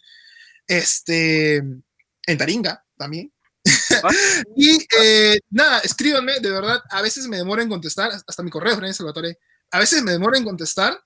este, 0.66 1.56
en 1.56 2.38
Taringa 2.38 2.84
también. 2.96 3.32
Y 4.56 4.78
eh, 5.00 5.38
nada, 5.50 5.80
escríbanme, 5.80 6.40
de 6.40 6.50
verdad, 6.50 6.80
a 6.90 7.02
veces 7.02 7.26
me 7.28 7.36
demoro 7.36 7.62
en 7.62 7.68
contestar, 7.68 8.10
hasta 8.10 8.42
mi 8.42 8.50
correo, 8.50 8.76
Fran 8.76 8.94
Salvatore, 8.94 9.38
a 9.70 9.78
veces 9.78 10.02
me 10.02 10.12
demoro 10.12 10.36
en 10.36 10.44
contestar. 10.44 10.98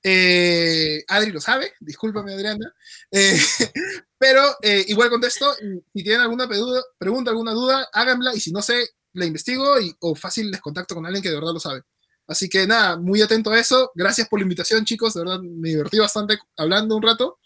Eh, 0.00 1.02
Adri 1.08 1.32
lo 1.32 1.40
sabe, 1.40 1.72
discúlpame 1.80 2.32
Adriana, 2.32 2.72
eh, 3.10 3.36
pero 4.18 4.42
igual 4.86 5.10
contesto. 5.10 5.54
Si 5.92 6.02
tienen 6.04 6.20
alguna 6.20 6.48
pregunta, 6.48 7.30
alguna 7.30 7.52
duda, 7.52 7.88
háganla 7.92 8.34
y 8.34 8.40
si 8.40 8.52
no 8.52 8.62
sé, 8.62 8.90
la 9.14 9.26
investigo 9.26 9.80
y, 9.80 9.94
o 10.00 10.14
fácil 10.14 10.50
les 10.50 10.60
contacto 10.60 10.94
con 10.94 11.04
alguien 11.04 11.22
que 11.22 11.30
de 11.30 11.34
verdad 11.34 11.52
lo 11.52 11.60
sabe. 11.60 11.82
Así 12.28 12.48
que 12.48 12.66
nada, 12.66 12.98
muy 12.98 13.22
atento 13.22 13.50
a 13.50 13.58
eso. 13.58 13.90
Gracias 13.94 14.28
por 14.28 14.38
la 14.38 14.44
invitación, 14.44 14.84
chicos. 14.84 15.14
De 15.14 15.20
verdad, 15.20 15.40
me 15.40 15.70
divertí 15.70 15.98
bastante 15.98 16.38
hablando 16.56 16.96
un 16.96 17.02
rato. 17.02 17.38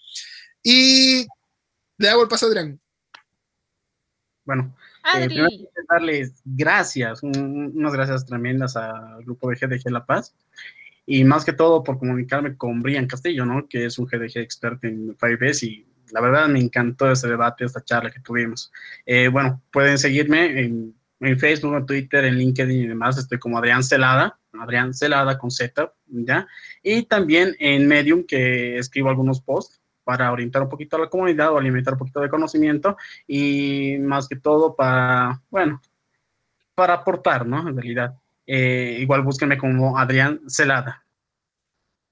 Y 0.62 1.26
le 1.98 2.08
hago 2.08 2.22
el 2.22 2.28
paso 2.28 2.46
a 2.46 2.48
Adrián. 2.48 2.78
Bueno, 4.44 4.74
eh, 5.14 5.26
primero 5.26 5.48
darles 5.88 6.42
gracias, 6.44 7.22
unas 7.22 7.92
gracias 7.92 8.26
tremendas 8.26 8.76
al 8.76 9.22
grupo 9.24 9.48
de 9.50 9.56
GDG 9.56 9.90
La 9.90 10.04
Paz 10.04 10.34
y 11.06 11.24
más 11.24 11.44
que 11.44 11.52
todo 11.52 11.82
por 11.82 11.98
comunicarme 11.98 12.56
con 12.56 12.82
Brian 12.82 13.06
Castillo, 13.06 13.44
¿no? 13.44 13.68
Que 13.68 13.86
es 13.86 13.98
un 13.98 14.06
GDG 14.06 14.38
experto 14.38 14.86
en 14.86 15.16
Firebase 15.18 15.66
y 15.66 15.86
La 16.10 16.20
verdad 16.20 16.46
me 16.48 16.60
encantó 16.60 17.10
ese 17.10 17.26
debate, 17.26 17.64
esta 17.64 17.82
charla 17.82 18.10
que 18.10 18.20
tuvimos. 18.20 18.70
Eh, 19.06 19.28
bueno, 19.28 19.62
pueden 19.72 19.96
seguirme 19.96 20.60
en, 20.60 20.94
en, 21.22 21.38
Facebook, 21.38 21.74
en 21.74 21.86
Twitter, 21.86 22.24
en 22.24 22.36
LinkedIn 22.36 22.82
y 22.82 22.86
demás. 22.86 23.18
Estoy 23.18 23.38
como 23.38 23.58
Adrián 23.58 23.82
Celada, 23.82 24.38
Adrián 24.52 24.92
Celada 24.92 25.38
con 25.38 25.50
Z, 25.50 25.92
¿ya? 26.06 26.46
Y 26.82 27.04
también 27.04 27.54
en 27.58 27.86
Medium, 27.86 28.24
que 28.24 28.78
escribo 28.78 29.08
algunos 29.08 29.40
posts 29.40 29.80
para 30.04 30.32
orientar 30.32 30.62
un 30.62 30.68
poquito 30.68 30.96
a 30.96 31.00
la 31.00 31.08
comunidad 31.08 31.52
o 31.52 31.58
alimentar 31.58 31.94
un 31.94 31.98
poquito 31.98 32.20
de 32.20 32.28
conocimiento 32.28 32.96
y 33.26 33.96
más 34.00 34.28
que 34.28 34.36
todo 34.36 34.74
para, 34.74 35.40
bueno, 35.48 35.80
para 36.74 36.94
aportar, 36.94 37.46
¿no? 37.46 37.68
En 37.68 37.76
realidad. 37.76 38.14
Eh, 38.46 38.98
igual 39.00 39.22
búsquenme 39.22 39.56
como 39.56 39.96
Adrián 39.98 40.40
Celada. 40.48 41.04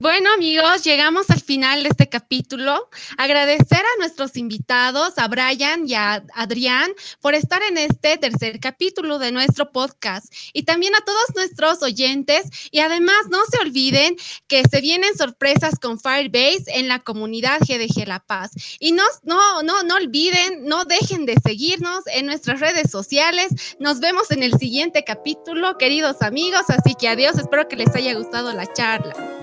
Bueno 0.01 0.33
amigos, 0.33 0.83
llegamos 0.83 1.29
al 1.29 1.41
final 1.41 1.83
de 1.83 1.89
este 1.89 2.09
capítulo. 2.09 2.89
Agradecer 3.17 3.77
a 3.77 3.99
nuestros 3.99 4.35
invitados, 4.35 5.13
a 5.17 5.27
Brian 5.27 5.87
y 5.87 5.93
a 5.93 6.23
Adrián, 6.33 6.89
por 7.19 7.35
estar 7.35 7.61
en 7.61 7.77
este 7.77 8.17
tercer 8.17 8.59
capítulo 8.59 9.19
de 9.19 9.31
nuestro 9.31 9.71
podcast 9.71 10.33
y 10.53 10.63
también 10.63 10.95
a 10.95 11.05
todos 11.05 11.35
nuestros 11.35 11.83
oyentes. 11.83 12.49
Y 12.71 12.79
además 12.79 13.27
no 13.29 13.37
se 13.51 13.59
olviden 13.59 14.15
que 14.47 14.63
se 14.63 14.81
vienen 14.81 15.15
sorpresas 15.15 15.77
con 15.77 15.99
Firebase 15.99 16.63
en 16.79 16.87
la 16.87 16.97
comunidad 16.97 17.59
GDG 17.59 18.07
La 18.07 18.21
Paz. 18.21 18.53
Y 18.79 18.93
no, 18.93 19.03
no, 19.21 19.61
no, 19.61 19.83
no 19.83 19.97
olviden, 19.97 20.65
no 20.65 20.83
dejen 20.85 21.27
de 21.27 21.35
seguirnos 21.45 22.01
en 22.07 22.25
nuestras 22.25 22.59
redes 22.59 22.89
sociales. 22.89 23.75
Nos 23.77 23.99
vemos 23.99 24.31
en 24.31 24.41
el 24.41 24.57
siguiente 24.57 25.03
capítulo, 25.03 25.77
queridos 25.77 26.23
amigos. 26.23 26.63
Así 26.69 26.95
que 26.95 27.07
adiós, 27.07 27.37
espero 27.37 27.67
que 27.67 27.75
les 27.75 27.93
haya 27.95 28.15
gustado 28.15 28.51
la 28.51 28.65
charla. 28.73 29.40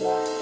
Bye. 0.00 0.41